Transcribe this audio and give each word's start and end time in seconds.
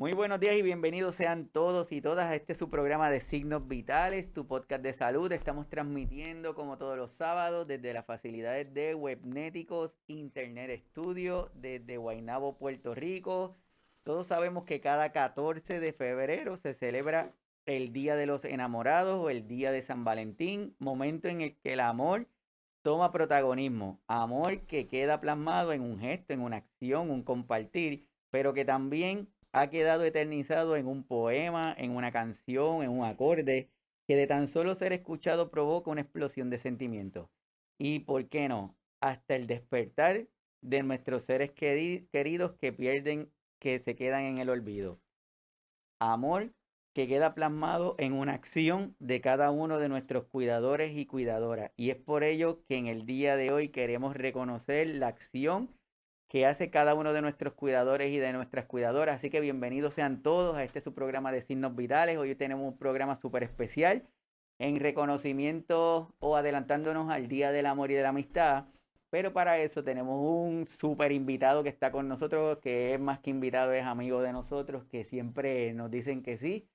Muy 0.00 0.12
buenos 0.12 0.40
días 0.40 0.56
y 0.56 0.62
bienvenidos 0.62 1.14
sean 1.14 1.46
todos 1.48 1.92
y 1.92 2.00
todas 2.00 2.24
a 2.24 2.34
este 2.34 2.54
su 2.54 2.70
programa 2.70 3.10
de 3.10 3.20
Signos 3.20 3.68
Vitales, 3.68 4.32
tu 4.32 4.46
podcast 4.46 4.82
de 4.82 4.94
salud. 4.94 5.30
Estamos 5.30 5.68
transmitiendo 5.68 6.54
como 6.54 6.78
todos 6.78 6.96
los 6.96 7.12
sábados 7.12 7.66
desde 7.66 7.92
las 7.92 8.06
facilidades 8.06 8.72
de 8.72 8.94
Webnéticos 8.94 9.92
Internet 10.06 10.82
Studio 10.88 11.50
desde 11.52 11.98
Guaynabo, 11.98 12.56
Puerto 12.56 12.94
Rico. 12.94 13.58
Todos 14.02 14.26
sabemos 14.26 14.64
que 14.64 14.80
cada 14.80 15.12
14 15.12 15.80
de 15.80 15.92
febrero 15.92 16.56
se 16.56 16.72
celebra 16.72 17.34
el 17.66 17.92
Día 17.92 18.16
de 18.16 18.24
los 18.24 18.46
Enamorados 18.46 19.22
o 19.22 19.28
el 19.28 19.46
Día 19.46 19.70
de 19.70 19.82
San 19.82 20.02
Valentín, 20.04 20.74
momento 20.78 21.28
en 21.28 21.42
el 21.42 21.56
que 21.58 21.74
el 21.74 21.80
amor 21.80 22.26
toma 22.80 23.12
protagonismo. 23.12 24.00
Amor 24.06 24.60
que 24.62 24.88
queda 24.88 25.20
plasmado 25.20 25.74
en 25.74 25.82
un 25.82 25.98
gesto, 25.98 26.32
en 26.32 26.40
una 26.40 26.56
acción, 26.56 27.10
un 27.10 27.22
compartir, 27.22 28.06
pero 28.30 28.54
que 28.54 28.64
también 28.64 29.28
ha 29.52 29.70
quedado 29.70 30.04
eternizado 30.04 30.76
en 30.76 30.86
un 30.86 31.04
poema, 31.04 31.74
en 31.76 31.92
una 31.96 32.12
canción, 32.12 32.82
en 32.82 32.90
un 32.90 33.04
acorde, 33.04 33.70
que 34.06 34.16
de 34.16 34.26
tan 34.26 34.48
solo 34.48 34.74
ser 34.74 34.92
escuchado 34.92 35.50
provoca 35.50 35.90
una 35.90 36.02
explosión 36.02 36.50
de 36.50 36.58
sentimientos. 36.58 37.28
Y, 37.78 38.00
¿por 38.00 38.28
qué 38.28 38.48
no? 38.48 38.76
Hasta 39.00 39.36
el 39.36 39.46
despertar 39.46 40.28
de 40.62 40.82
nuestros 40.82 41.24
seres 41.24 41.52
queridos 41.52 42.52
que 42.58 42.72
pierden, 42.72 43.30
que 43.58 43.78
se 43.78 43.96
quedan 43.96 44.24
en 44.24 44.38
el 44.38 44.50
olvido. 44.50 45.00
Amor 45.98 46.52
que 46.92 47.06
queda 47.06 47.34
plasmado 47.34 47.94
en 47.98 48.12
una 48.12 48.32
acción 48.32 48.96
de 48.98 49.20
cada 49.20 49.50
uno 49.50 49.78
de 49.78 49.88
nuestros 49.88 50.24
cuidadores 50.24 50.96
y 50.96 51.06
cuidadoras. 51.06 51.70
Y 51.76 51.90
es 51.90 51.96
por 51.96 52.24
ello 52.24 52.64
que 52.68 52.76
en 52.76 52.88
el 52.88 53.06
día 53.06 53.36
de 53.36 53.52
hoy 53.52 53.68
queremos 53.68 54.16
reconocer 54.16 54.88
la 54.88 55.06
acción 55.06 55.70
que 56.30 56.46
hace 56.46 56.70
cada 56.70 56.94
uno 56.94 57.12
de 57.12 57.22
nuestros 57.22 57.54
cuidadores 57.54 58.12
y 58.12 58.18
de 58.18 58.32
nuestras 58.32 58.66
cuidadoras. 58.66 59.16
Así 59.16 59.30
que 59.30 59.40
bienvenidos 59.40 59.94
sean 59.94 60.22
todos 60.22 60.56
a 60.56 60.62
este 60.62 60.80
su 60.80 60.94
programa 60.94 61.32
de 61.32 61.42
signos 61.42 61.74
vitales. 61.74 62.16
Hoy 62.18 62.36
tenemos 62.36 62.68
un 62.68 62.78
programa 62.78 63.16
súper 63.16 63.42
especial 63.42 64.06
en 64.60 64.78
reconocimiento 64.78 66.14
o 66.20 66.36
adelantándonos 66.36 67.10
al 67.10 67.26
Día 67.26 67.50
del 67.50 67.66
Amor 67.66 67.90
y 67.90 67.94
de 67.94 68.02
la 68.02 68.10
Amistad. 68.10 68.66
Pero 69.10 69.32
para 69.32 69.58
eso 69.58 69.82
tenemos 69.82 70.20
un 70.24 70.66
súper 70.66 71.10
invitado 71.10 71.64
que 71.64 71.68
está 71.68 71.90
con 71.90 72.06
nosotros, 72.06 72.58
que 72.58 72.94
es 72.94 73.00
más 73.00 73.18
que 73.18 73.30
invitado, 73.30 73.72
es 73.72 73.84
amigo 73.84 74.22
de 74.22 74.32
nosotros, 74.32 74.84
que 74.84 75.02
siempre 75.02 75.74
nos 75.74 75.90
dicen 75.90 76.22
que 76.22 76.38
sí. 76.38 76.68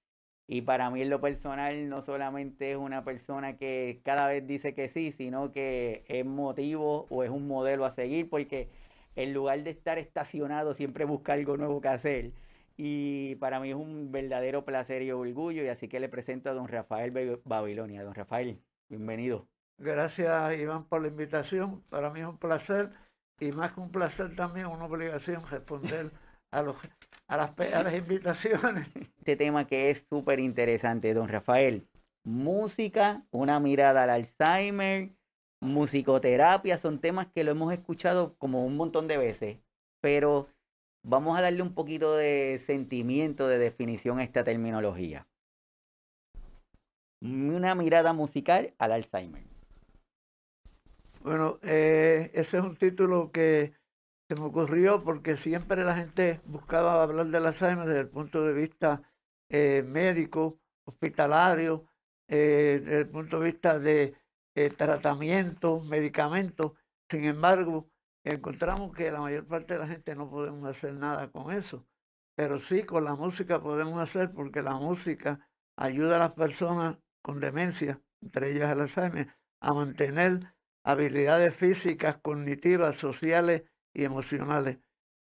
Y 0.48 0.64
para 0.64 0.90
mí 0.90 1.02
en 1.02 1.10
lo 1.10 1.22
personal 1.22 1.88
no 1.88 2.02
solamente 2.02 2.72
es 2.72 2.78
una 2.78 3.06
persona 3.06 3.56
que 3.56 4.02
cada 4.04 4.28
vez 4.28 4.46
dice 4.46 4.74
que 4.74 4.90
sí, 4.90 5.14
sino 5.14 5.54
que 5.54 6.04
es 6.10 6.26
motivo 6.26 7.08
o 7.10 7.24
es 7.24 7.30
un 7.30 7.48
modelo 7.48 7.86
a 7.86 7.92
seguir 7.92 8.30
porque 8.30 8.70
en 9.16 9.34
lugar 9.34 9.64
de 9.64 9.72
estar 9.72 9.98
estacionado, 9.98 10.74
siempre 10.74 11.06
busca 11.06 11.34
algo 11.34 11.58
nuevo 11.58 11.82
que 11.82 11.88
hacer. 11.88 12.32
Y 12.78 13.36
para 13.36 13.60
mí 13.60 13.70
es 13.70 13.76
un 13.76 14.12
verdadero 14.12 14.66
placer 14.66 15.02
y 15.02 15.12
orgullo, 15.12 15.64
y 15.64 15.70
así 15.70 15.88
que 15.88 16.00
le 16.00 16.10
presento 16.10 16.50
a 16.50 16.54
don 16.54 16.68
Rafael 16.68 17.40
Babilonia. 17.46 18.04
Don 18.04 18.14
Rafael, 18.14 18.60
bienvenido. 18.90 19.48
Gracias, 19.78 20.58
Iván, 20.58 20.86
por 20.86 21.02
la 21.02 21.08
invitación. 21.08 21.84
Para 21.90 22.10
mí 22.10 22.20
es 22.20 22.28
un 22.28 22.38
placer, 22.38 22.92
y 23.40 23.52
más 23.52 23.74
que 23.74 23.80
un 23.80 23.92
placer 23.92 24.36
también, 24.36 24.68
una 24.68 24.86
obligación 24.86 25.46
responder 25.50 26.12
a, 26.52 26.62
los, 26.62 26.76
a, 27.28 27.38
las, 27.38 27.60
a 27.60 27.84
las 27.84 27.96
invitaciones. 27.96 28.88
Este 29.26 29.38
tema 29.38 29.66
que 29.66 29.90
es 29.90 30.06
súper 30.08 30.40
interesante, 30.40 31.14
don 31.14 31.28
Rafael. 31.28 31.88
Música, 32.24 33.24
una 33.32 33.60
mirada 33.60 34.04
al 34.04 34.10
Alzheimer, 34.12 35.15
musicoterapia, 35.60 36.78
son 36.78 37.00
temas 37.00 37.28
que 37.28 37.44
lo 37.44 37.52
hemos 37.52 37.74
escuchado 37.74 38.36
como 38.38 38.66
un 38.66 38.78
montón 38.78 39.08
de 39.08 39.18
veces, 39.18 39.58
pero 40.02 40.48
vamos 41.04 41.38
a 41.38 41.42
darle 41.42 41.62
un 41.62 41.74
poquito 41.74 42.16
de 42.16 42.62
sentimiento, 42.66 43.48
de 43.48 43.58
definición 43.58 44.20
a 44.20 44.24
esta 44.24 44.44
terminología. 44.44 45.28
Una 47.22 47.74
mirada 47.76 48.14
musical 48.14 48.74
al 48.78 48.92
Alzheimer. 48.92 49.44
Bueno, 51.22 51.60
eh, 51.64 52.30
ese 52.34 52.58
es 52.58 52.64
un 52.64 52.76
título 52.76 53.32
que 53.32 53.74
se 54.28 54.36
me 54.36 54.46
ocurrió 54.46 55.04
porque 55.04 55.38
siempre 55.38 55.84
la 55.84 55.96
gente 55.96 56.40
buscaba 56.46 57.02
hablar 57.02 57.28
del 57.28 57.46
Alzheimer 57.48 57.88
desde 57.88 58.02
el 58.02 58.10
punto 58.10 58.44
de 58.44 58.54
vista 58.54 59.02
eh, 59.50 59.84
médico, 59.88 60.60
hospitalario, 60.86 61.86
eh, 62.28 62.82
desde 62.84 63.00
el 63.00 63.08
punto 63.08 63.40
de 63.40 63.46
vista 63.52 63.80
de 63.80 64.16
eh, 64.56 64.70
tratamientos, 64.70 65.86
medicamentos. 65.86 66.74
Sin 67.10 67.26
embargo, 67.26 67.90
encontramos 68.24 68.96
que 68.96 69.12
la 69.12 69.20
mayor 69.20 69.46
parte 69.46 69.74
de 69.74 69.80
la 69.82 69.88
gente 69.88 70.16
no 70.16 70.30
podemos 70.30 70.68
hacer 70.68 70.94
nada 70.94 71.30
con 71.32 71.52
eso. 71.52 71.86
Pero 72.36 72.60
sí 72.60 72.84
con 72.84 73.04
la 73.04 73.16
música 73.16 73.62
podemos 73.62 74.00
hacer 74.02 74.32
porque 74.32 74.62
la 74.62 74.76
música 74.76 75.48
ayuda 75.78 76.18
a 76.18 76.20
las 76.20 76.34
personas 76.34 76.98
con 77.22 77.40
demencia, 77.40 78.02
entre 78.22 78.52
ellas 78.52 78.72
el 78.72 78.82
Alzheimer, 78.82 79.36
a 79.62 79.74
mantener 79.74 80.54
habilidades 80.84 81.56
físicas, 81.56 82.18
cognitivas, 82.22 82.96
sociales 82.96 83.64
y 83.94 84.04
emocionales. 84.04 84.80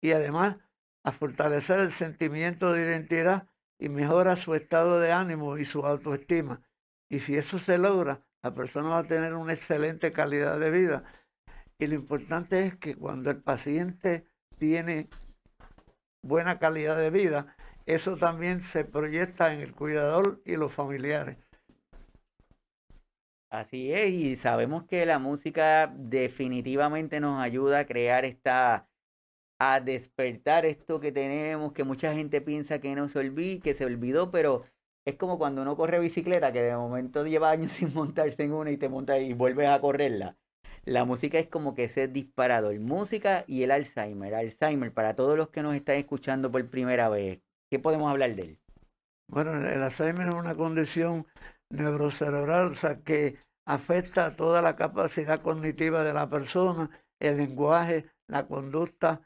Y 0.01 0.11
además 0.11 0.57
a 1.03 1.11
fortalecer 1.11 1.79
el 1.79 1.91
sentimiento 1.91 2.73
de 2.73 2.83
identidad 2.83 3.47
y 3.79 3.89
mejora 3.89 4.35
su 4.35 4.55
estado 4.55 4.99
de 4.99 5.11
ánimo 5.11 5.57
y 5.57 5.65
su 5.65 5.85
autoestima. 5.85 6.61
Y 7.09 7.19
si 7.19 7.35
eso 7.35 7.59
se 7.59 7.77
logra, 7.77 8.21
la 8.47 8.53
persona 8.53 8.87
va 8.87 8.99
a 8.99 9.03
tener 9.03 9.33
una 9.33 9.53
excelente 9.53 10.13
calidad 10.13 10.57
de 10.57 10.71
vida. 10.71 11.03
Y 11.77 11.87
lo 11.87 11.95
importante 11.95 12.65
es 12.65 12.77
que 12.77 12.95
cuando 12.95 13.29
el 13.29 13.43
paciente 13.43 14.25
tiene 14.57 15.09
buena 16.23 16.57
calidad 16.57 16.97
de 16.97 17.11
vida, 17.11 17.57
eso 17.85 18.15
también 18.15 18.61
se 18.61 18.85
proyecta 18.85 19.53
en 19.53 19.59
el 19.59 19.73
cuidador 19.73 20.41
y 20.45 20.55
los 20.55 20.73
familiares. 20.73 21.37
Así 23.49 23.91
es, 23.91 24.11
y 24.11 24.35
sabemos 24.37 24.85
que 24.85 25.05
la 25.05 25.19
música 25.19 25.93
definitivamente 25.93 27.19
nos 27.19 27.41
ayuda 27.41 27.79
a 27.79 27.85
crear 27.85 28.23
esta, 28.23 28.87
a 29.59 29.79
despertar 29.81 30.65
esto 30.65 31.01
que 31.01 31.11
tenemos, 31.11 31.73
que 31.73 31.83
mucha 31.83 32.13
gente 32.13 32.39
piensa 32.39 32.79
que 32.79 32.95
no 32.95 33.09
se 33.09 33.19
olvidó, 33.19 33.61
que 33.61 33.73
se 33.73 33.85
olvidó, 33.85 34.31
pero 34.31 34.63
es 35.07 35.15
como 35.15 35.37
cuando 35.37 35.61
uno 35.61 35.77
corre 35.77 35.99
bicicleta, 35.99 36.51
que 36.51 36.61
de 36.61 36.75
momento 36.75 37.25
lleva 37.25 37.49
años 37.49 37.71
sin 37.77 37.93
montarse 37.93 38.43
en 38.43 38.51
una 38.51 38.71
y 38.71 38.77
te 38.77 38.89
montas 38.89 39.21
y 39.21 39.31
vuelves 39.31 39.69
a 39.69 39.79
correrla. 39.79 40.35
La 40.83 41.05
música 41.05 41.39
es 41.39 41.47
como 41.47 41.73
que 41.73 41.85
ese 41.85 42.09
disparador. 42.09 42.77
Música 42.81 43.45
y 43.47 43.63
el 43.63 43.71
Alzheimer. 43.71 44.35
Alzheimer, 44.35 44.93
para 44.93 45.15
todos 45.15 45.37
los 45.37 45.47
que 45.47 45.63
nos 45.63 45.75
están 45.75 45.95
escuchando 45.95 46.51
por 46.51 46.69
primera 46.69 47.07
vez, 47.07 47.39
¿qué 47.71 47.79
podemos 47.79 48.11
hablar 48.11 48.35
de 48.35 48.41
él? 48.41 48.59
Bueno, 49.29 49.53
el 49.53 49.81
Alzheimer 49.81 50.27
es 50.27 50.35
una 50.35 50.55
condición 50.55 51.25
neurocerebral, 51.71 52.71
o 52.71 52.75
sea, 52.75 52.99
que 53.01 53.37
afecta 53.65 54.35
toda 54.35 54.61
la 54.61 54.75
capacidad 54.75 55.41
cognitiva 55.41 56.03
de 56.03 56.13
la 56.13 56.29
persona, 56.29 56.89
el 57.21 57.37
lenguaje, 57.37 58.07
la 58.29 58.45
conducta, 58.45 59.21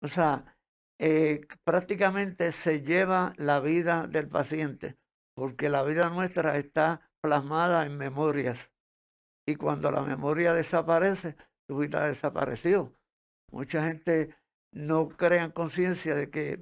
o 0.00 0.06
sea, 0.06 0.56
eh, 1.00 1.40
prácticamente 1.64 2.52
se 2.52 2.82
lleva 2.82 3.32
la 3.36 3.58
vida 3.58 4.06
del 4.06 4.28
paciente 4.28 4.96
porque 5.34 5.68
la 5.68 5.82
vida 5.82 6.08
nuestra 6.10 6.56
está 6.56 7.10
plasmada 7.20 7.86
en 7.86 7.96
memorias. 7.96 8.70
Y 9.46 9.56
cuando 9.56 9.90
la 9.90 10.02
memoria 10.02 10.54
desaparece, 10.54 11.36
tu 11.66 11.78
vida 11.78 12.06
desapareció. 12.06 12.94
Mucha 13.50 13.84
gente 13.86 14.34
no 14.72 15.08
crea 15.08 15.44
en 15.44 15.50
conciencia 15.50 16.14
de 16.14 16.30
que 16.30 16.58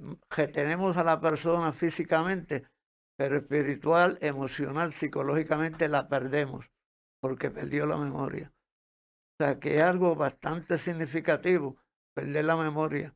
tenemos 0.53 0.97
a 0.97 1.03
la 1.03 1.19
persona 1.19 1.71
físicamente, 1.71 2.67
pero 3.17 3.37
espiritual, 3.37 4.17
emocional, 4.21 4.93
psicológicamente 4.93 5.87
la 5.87 6.07
perdemos, 6.07 6.69
porque 7.21 7.49
perdió 7.49 7.85
la 7.85 7.97
memoria. 7.97 8.51
O 9.33 9.43
sea, 9.43 9.59
que 9.59 9.75
es 9.75 9.81
algo 9.81 10.15
bastante 10.15 10.77
significativo 10.77 11.77
perder 12.13 12.45
la 12.45 12.55
memoria. 12.55 13.15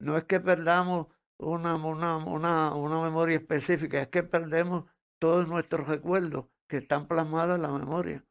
No 0.00 0.16
es 0.16 0.24
que 0.24 0.40
perdamos 0.40 1.06
una, 1.38 1.74
una, 1.76 2.16
una, 2.18 2.74
una 2.74 3.02
memoria 3.02 3.36
específica, 3.36 4.00
es 4.00 4.08
que 4.08 4.22
perdemos 4.22 4.84
todos 5.20 5.48
nuestros 5.48 5.86
recuerdos 5.86 6.46
que 6.68 6.78
están 6.78 7.06
plasmados 7.06 7.56
en 7.56 7.62
la 7.62 7.70
memoria. 7.70 8.24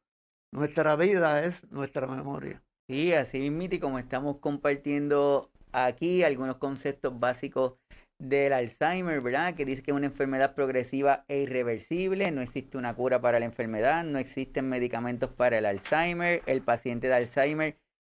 Nuestra 0.52 0.96
vida 0.96 1.44
es 1.44 1.62
nuestra 1.70 2.06
memoria. 2.06 2.62
Sí, 2.88 3.12
así 3.12 3.50
mismo, 3.50 3.74
y 3.74 3.80
como 3.80 3.98
estamos 3.98 4.38
compartiendo 4.38 5.50
aquí 5.72 6.22
algunos 6.22 6.56
conceptos 6.56 7.18
básicos 7.18 7.74
del 8.18 8.52
Alzheimer, 8.52 9.20
¿verdad? 9.20 9.54
Que 9.54 9.64
dice 9.64 9.82
que 9.82 9.90
es 9.90 9.96
una 9.96 10.06
enfermedad 10.06 10.54
progresiva 10.54 11.24
e 11.28 11.40
irreversible, 11.40 12.30
no 12.30 12.40
existe 12.40 12.78
una 12.78 12.94
cura 12.94 13.20
para 13.20 13.40
la 13.40 13.44
enfermedad, 13.44 14.04
no 14.04 14.18
existen 14.18 14.68
medicamentos 14.68 15.30
para 15.30 15.58
el 15.58 15.66
Alzheimer, 15.66 16.42
el 16.46 16.62
paciente 16.62 17.08
de 17.08 17.14
Alzheimer 17.14 17.76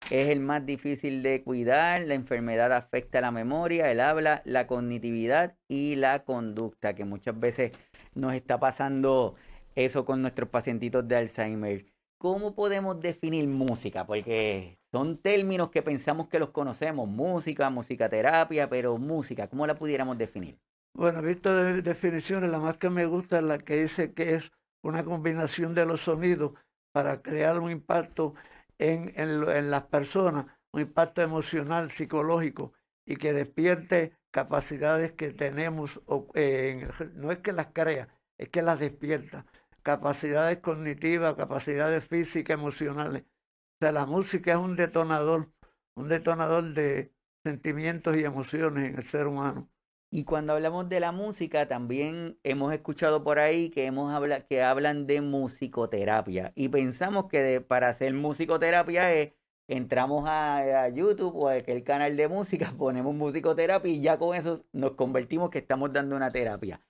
es 0.09 0.29
el 0.29 0.39
más 0.39 0.65
difícil 0.65 1.23
de 1.23 1.43
cuidar. 1.43 2.01
La 2.01 2.13
enfermedad 2.13 2.73
afecta 2.73 3.21
la 3.21 3.31
memoria, 3.31 3.91
el 3.91 3.99
habla, 3.99 4.41
la 4.45 4.67
cognitividad 4.67 5.55
y 5.67 5.95
la 5.95 6.23
conducta, 6.23 6.95
que 6.95 7.05
muchas 7.05 7.39
veces 7.39 7.71
nos 8.15 8.33
está 8.33 8.59
pasando 8.59 9.35
eso 9.75 10.05
con 10.05 10.21
nuestros 10.21 10.49
pacientitos 10.49 11.07
de 11.07 11.15
Alzheimer. 11.15 11.85
¿Cómo 12.17 12.53
podemos 12.53 12.99
definir 12.99 13.47
música? 13.47 14.05
Porque 14.05 14.77
son 14.91 15.17
términos 15.17 15.69
que 15.69 15.81
pensamos 15.81 16.27
que 16.27 16.39
los 16.39 16.49
conocemos, 16.49 17.07
música, 17.07 17.69
musicaterapia, 17.69 18.69
pero 18.69 18.97
música, 18.97 19.47
¿cómo 19.47 19.65
la 19.65 19.75
pudiéramos 19.75 20.17
definir? 20.17 20.59
Bueno, 20.93 21.21
visto 21.21 21.55
de 21.55 21.81
definiciones, 21.81 22.49
la 22.49 22.59
más 22.59 22.77
que 22.77 22.89
me 22.89 23.05
gusta 23.05 23.37
es 23.37 23.43
la 23.43 23.59
que 23.59 23.83
dice 23.83 24.13
que 24.13 24.35
es 24.35 24.51
una 24.83 25.05
combinación 25.05 25.73
de 25.73 25.85
los 25.85 26.01
sonidos 26.01 26.53
para 26.91 27.21
crear 27.21 27.59
un 27.59 27.71
impacto 27.71 28.33
en, 28.79 29.13
en, 29.15 29.71
las 29.71 29.83
personas, 29.83 30.45
un 30.71 30.81
impacto 30.81 31.21
emocional, 31.21 31.91
psicológico 31.91 32.73
y 33.05 33.17
que 33.17 33.33
despierte 33.33 34.17
capacidades 34.31 35.11
que 35.13 35.31
tenemos, 35.31 36.01
no 36.07 37.31
es 37.31 37.39
que 37.39 37.51
las 37.51 37.67
crea, 37.73 38.07
es 38.37 38.49
que 38.49 38.61
las 38.61 38.79
despierta, 38.79 39.45
capacidades 39.83 40.59
cognitivas, 40.59 41.35
capacidades 41.35 42.05
físicas, 42.05 42.55
emocionales. 42.55 43.23
O 43.23 43.77
sea, 43.79 43.91
la 43.91 44.05
música 44.05 44.51
es 44.51 44.57
un 44.57 44.75
detonador, 44.75 45.49
un 45.95 46.09
detonador 46.09 46.73
de 46.73 47.11
sentimientos 47.43 48.15
y 48.17 48.23
emociones 48.23 48.89
en 48.89 48.97
el 48.97 49.03
ser 49.03 49.27
humano. 49.27 49.69
Y 50.11 50.23
cuando 50.23 50.53
hablamos 50.53 50.89
de 50.89 50.99
la 50.99 51.11
música, 51.11 51.67
también 51.67 52.39
hemos 52.43 52.73
escuchado 52.73 53.23
por 53.23 53.37
ahí 53.37 53.69
que, 53.69 53.85
hemos 53.85 54.11
habla, 54.11 54.47
que 54.47 54.63
hablan 54.63 55.05
de 55.05 55.21
musicoterapia. 55.21 56.51
Y 56.55 56.69
pensamos 56.69 57.27
que 57.27 57.61
para 57.61 57.89
hacer 57.89 58.15
musicoterapia 58.15 59.13
es, 59.13 59.33
entramos 59.67 60.23
a, 60.27 60.89
YouTube 60.89 61.35
o 61.35 61.49
a 61.49 61.53
aquel 61.53 61.83
canal 61.83 62.17
de 62.17 62.27
música, 62.27 62.73
ponemos 62.77 63.13
musicoterapia 63.13 63.91
y 63.91 64.01
ya 64.01 64.17
con 64.17 64.35
eso 64.35 64.65
nos 64.73 64.93
convertimos 64.93 65.51
que 65.51 65.59
estamos 65.59 65.93
dando 65.93 66.15
una 66.15 66.31
terapia. 66.31 66.81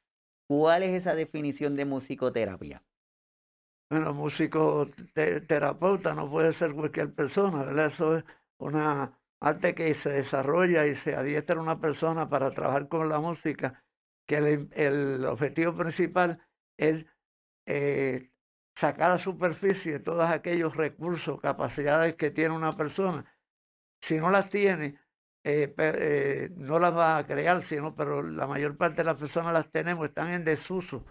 ¿Cuál 0.48 0.84
es 0.84 0.92
esa 0.92 1.14
definición 1.14 1.76
de 1.76 1.86
musicoterapia? 1.86 2.84
Bueno, 3.90 4.14
musicoterapeuta 4.14 6.14
no 6.14 6.30
puede 6.30 6.54
ser 6.54 6.74
cualquier 6.74 7.14
persona, 7.14 7.66
¿verdad? 7.66 7.88
Eso 7.88 8.18
es 8.18 8.24
una 8.60 9.19
arte 9.42 9.74
que 9.76 9.94
se 9.94 10.10
desarrolla 10.10 10.86
y 10.86 10.96
se 10.96 11.16
adiestra 11.16 11.60
una 11.60 11.80
persona 11.80 12.30
para 12.30 12.52
trabajar 12.52 12.88
con 12.88 13.10
la 13.10 13.20
música, 13.20 13.84
que 14.28 14.68
el, 14.72 15.26
objetivo 15.26 15.76
principal 15.76 16.40
es 16.78 17.06
eh, 17.66 18.30
sacar 18.76 19.12
a 19.12 19.18
superficie 19.18 20.00
todos 20.00 20.30
aquellos 20.30 20.76
recursos, 20.76 21.40
capacidades 21.42 22.16
que 22.16 22.32
tiene 22.32 22.56
una 22.56 22.74
persona. 22.74 23.26
Si 24.02 24.18
no 24.18 24.30
las 24.30 24.50
tiene, 24.50 25.00
eh, 25.44 25.74
eh, 25.78 26.50
no 26.56 26.80
las 26.80 26.96
va 26.96 27.18
a 27.18 27.26
crear, 27.26 27.62
sino, 27.64 27.96
pero 27.96 28.22
la 28.22 28.48
mayor 28.48 28.78
parte 28.78 28.98
de 28.98 29.06
las 29.06 29.18
personas 29.18 29.54
las 29.54 29.72
tenemos, 29.72 30.08
están 30.08 30.32
en 30.34 30.46
desuso, 30.46 31.06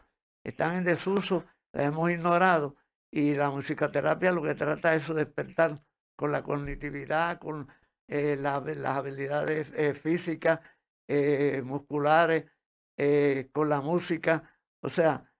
están 0.45 0.77
en 0.77 0.85
desuso, 0.85 1.45
las 1.73 1.87
hemos 1.87 2.11
ignorado 2.11 2.77
y 3.11 3.35
la 3.35 3.51
musicoterapia 3.51 4.33
lo 4.33 4.43
que 4.43 4.55
trata 4.55 4.95
es 4.95 5.09
despertar 5.09 5.75
con 6.17 6.33
la 6.33 6.43
cognitividad, 6.43 7.39
con 7.39 7.69
eh, 8.08 8.37
las 8.37 8.96
habilidades 8.96 9.69
eh, 9.75 9.94
físicas, 9.94 10.60
eh, 11.06 11.62
musculares, 11.64 12.46
con 13.52 13.69
la 13.69 13.81
música, 13.81 14.50
o 14.82 14.88
sea, 14.88 15.31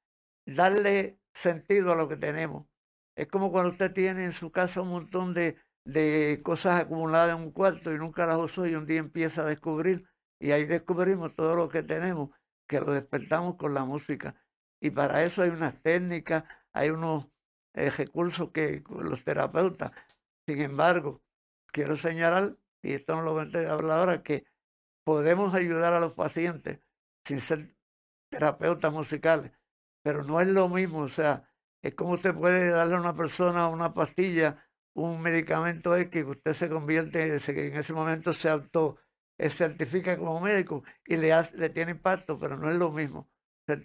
darle 0.47 1.19
sentido 1.33 1.93
a 1.93 1.97
lo 1.97 2.09
que 2.09 2.17
tenemos. 2.17 2.67
Es 3.17 3.27
como 3.29 3.51
cuando 3.51 3.73
usted 3.73 3.93
tiene 3.93 4.25
en 4.27 4.33
su 4.33 4.53
casa 4.53 4.81
un 4.83 4.91
montón 4.91 5.35
de, 5.35 5.57
de 5.85 6.41
cosas 6.45 6.81
acumuladas 6.83 7.37
en 7.37 7.43
un 7.43 7.51
cuarto 7.53 7.93
y 7.93 7.99
nunca 7.99 8.27
las 8.27 8.39
usó 8.39 8.65
y 8.65 8.77
un 8.77 8.87
día 8.87 9.01
empieza 9.01 9.43
a 9.43 9.47
descubrir 9.47 10.09
y 10.39 10.53
ahí 10.53 10.67
descubrimos 10.67 11.35
todo 11.35 11.57
lo 11.57 11.69
que 11.69 11.83
tenemos, 11.83 12.31
que 12.69 12.81
lo 12.81 12.93
despertamos 12.93 13.57
con 13.57 13.75
la 13.75 13.85
música. 13.85 14.37
Y 14.81 14.91
para 14.91 15.25
eso 15.25 15.43
hay 15.43 15.51
unas 15.51 15.83
técnicas, 15.83 16.45
hay 16.73 16.91
unos 16.91 17.27
recursos 17.75 18.53
que 18.53 18.85
los 18.89 19.25
terapeutas. 19.25 19.91
Sin 20.47 20.61
embargo, 20.61 21.23
quiero 21.73 21.97
señalar, 21.97 22.57
y 22.83 22.95
esto 22.95 23.17
no 23.17 23.23
lo 23.23 23.33
voy 23.33 23.51
a 23.55 23.73
hablar 23.73 23.99
ahora, 23.99 24.23
que 24.23 24.45
podemos 25.05 25.55
ayudar 25.55 25.95
a 25.95 26.01
los 26.01 26.13
pacientes 26.13 26.81
sin 27.25 27.41
ser 27.41 27.75
terapeutas 28.31 28.93
musicales, 28.93 29.53
pero 30.03 30.25
no 30.25 30.41
es 30.41 30.49
lo 30.49 30.69
mismo, 30.69 31.01
o 31.01 31.09
sea, 31.09 31.49
es 31.83 31.95
como 31.95 32.13
usted 32.13 32.35
puede 32.35 32.71
darle 32.71 32.97
a 32.97 33.01
una 33.01 33.17
persona 33.17 33.69
una 33.69 33.95
pastilla, 33.95 34.65
un 34.95 35.21
medicamento 35.21 35.97
X, 35.97 36.11
que 36.11 36.25
usted 36.25 36.53
se 36.55 36.69
convierte, 36.69 37.27
en 37.27 37.77
ese 37.77 37.93
momento 37.93 38.33
se 38.33 38.49
auto 38.49 38.99
eh, 39.39 39.51
certifica 39.51 40.19
como 40.19 40.41
médico 40.41 40.83
y 41.07 41.17
le, 41.17 41.33
hace, 41.33 41.57
le 41.57 41.71
tiene 41.71 41.93
impacto, 41.93 42.39
pero 42.39 42.57
no 42.57 42.71
es 42.71 42.77
lo 42.77 42.91
mismo. 42.91 43.31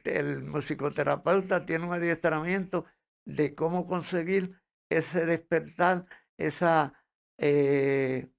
El 0.06 0.44
musicoterapeuta 0.44 1.66
tiene 1.66 1.86
un 1.86 1.94
adiestramiento 1.94 2.86
de 3.26 3.54
cómo 3.54 3.86
conseguir 3.86 4.60
ese 4.90 5.26
despertar, 5.26 6.06
esa 6.38 6.94
eh, 7.38 8.30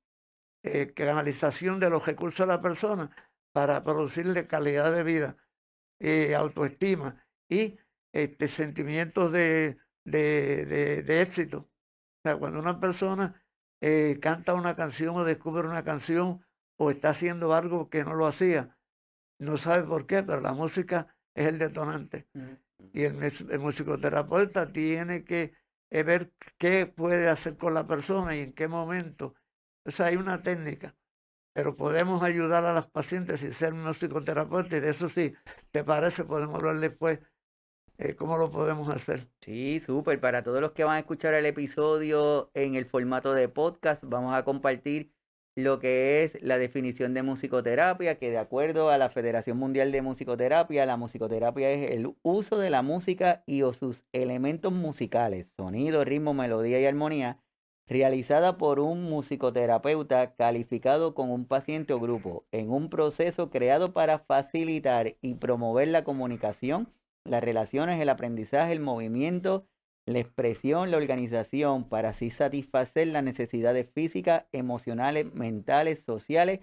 eh, 0.62 0.94
canalización 0.94 1.78
de 1.78 1.90
los 1.90 2.06
recursos 2.06 2.40
a 2.40 2.46
la 2.46 2.62
persona 2.62 3.14
para 3.52 3.84
producirle 3.84 4.46
calidad 4.46 4.92
de 4.92 5.02
vida, 5.02 5.36
eh, 6.00 6.34
autoestima 6.34 7.22
y 7.48 7.78
este, 8.12 8.48
sentimientos 8.48 9.30
de, 9.30 9.76
de, 10.04 10.64
de, 11.04 11.20
éxito. 11.20 11.58
O 11.58 12.20
sea, 12.22 12.36
cuando 12.36 12.60
una 12.60 12.80
persona 12.80 13.44
eh, 13.82 14.18
canta 14.22 14.54
una 14.54 14.74
canción 14.74 15.16
o 15.16 15.24
descubre 15.24 15.68
una 15.68 15.84
canción 15.84 16.44
o 16.78 16.90
está 16.90 17.10
haciendo 17.10 17.52
algo 17.54 17.90
que 17.90 18.02
no 18.02 18.14
lo 18.14 18.26
hacía, 18.26 18.76
no 19.38 19.58
sabe 19.58 19.82
por 19.84 20.06
qué, 20.06 20.22
pero 20.22 20.40
la 20.40 20.54
música 20.54 21.14
es 21.34 21.46
el 21.46 21.58
detonante. 21.58 22.26
Y 22.94 23.02
el, 23.02 23.22
el 23.22 23.58
musicoterapeuta 23.58 24.72
tiene 24.72 25.24
que 25.24 25.52
ver 26.02 26.32
qué 26.58 26.86
puede 26.86 27.28
hacer 27.28 27.56
con 27.56 27.74
la 27.74 27.86
persona 27.86 28.36
y 28.36 28.40
en 28.40 28.52
qué 28.52 28.68
momento 28.68 29.34
o 29.86 29.90
sea, 29.90 30.06
hay 30.06 30.16
una 30.16 30.42
técnica, 30.42 30.96
pero 31.52 31.76
podemos 31.76 32.22
ayudar 32.22 32.64
a 32.64 32.72
las 32.72 32.86
pacientes 32.88 33.40
sin 33.40 33.52
ser 33.52 33.74
unos 33.74 33.98
psicoterapeutas 33.98 34.72
y 34.72 34.80
de 34.80 34.90
eso 34.90 35.08
sí, 35.08 35.34
¿te 35.70 35.84
parece? 35.84 36.24
Podemos 36.24 36.56
hablar 36.56 36.78
después 36.80 37.20
eh, 37.98 38.16
cómo 38.16 38.38
lo 38.38 38.50
podemos 38.50 38.88
hacer. 38.88 39.28
Sí, 39.40 39.80
súper. 39.80 40.20
Para 40.20 40.42
todos 40.42 40.60
los 40.60 40.72
que 40.72 40.84
van 40.84 40.96
a 40.96 41.00
escuchar 41.00 41.34
el 41.34 41.46
episodio 41.46 42.50
en 42.54 42.76
el 42.76 42.86
formato 42.86 43.34
de 43.34 43.48
podcast, 43.48 44.02
vamos 44.06 44.34
a 44.34 44.44
compartir 44.44 45.12
lo 45.56 45.78
que 45.78 46.24
es 46.24 46.42
la 46.42 46.58
definición 46.58 47.14
de 47.14 47.22
musicoterapia, 47.22 48.18
que 48.18 48.30
de 48.30 48.38
acuerdo 48.38 48.90
a 48.90 48.98
la 48.98 49.10
Federación 49.10 49.56
Mundial 49.56 49.92
de 49.92 50.02
Musicoterapia, 50.02 50.84
la 50.84 50.96
musicoterapia 50.96 51.70
es 51.70 51.92
el 51.92 52.14
uso 52.22 52.58
de 52.58 52.70
la 52.70 52.82
música 52.82 53.44
y 53.46 53.62
o 53.62 53.72
sus 53.72 54.04
elementos 54.12 54.72
musicales, 54.72 55.48
sonido, 55.56 56.04
ritmo, 56.04 56.34
melodía 56.34 56.80
y 56.80 56.86
armonía, 56.86 57.38
realizada 57.86 58.58
por 58.58 58.80
un 58.80 59.04
musicoterapeuta 59.04 60.34
calificado 60.34 61.14
con 61.14 61.30
un 61.30 61.46
paciente 61.46 61.92
o 61.92 62.00
grupo 62.00 62.46
en 62.50 62.70
un 62.70 62.88
proceso 62.88 63.50
creado 63.50 63.92
para 63.92 64.18
facilitar 64.18 65.16
y 65.20 65.34
promover 65.34 65.88
la 65.88 66.02
comunicación, 66.02 66.92
las 67.24 67.44
relaciones, 67.44 68.00
el 68.00 68.08
aprendizaje, 68.08 68.72
el 68.72 68.80
movimiento, 68.80 69.66
la 70.06 70.18
expresión, 70.18 70.90
la 70.90 70.96
organización, 70.96 71.88
para 71.88 72.10
así 72.10 72.30
satisfacer 72.30 73.08
las 73.08 73.24
necesidades 73.24 73.88
físicas, 73.92 74.44
emocionales, 74.52 75.32
mentales, 75.34 76.02
sociales 76.02 76.60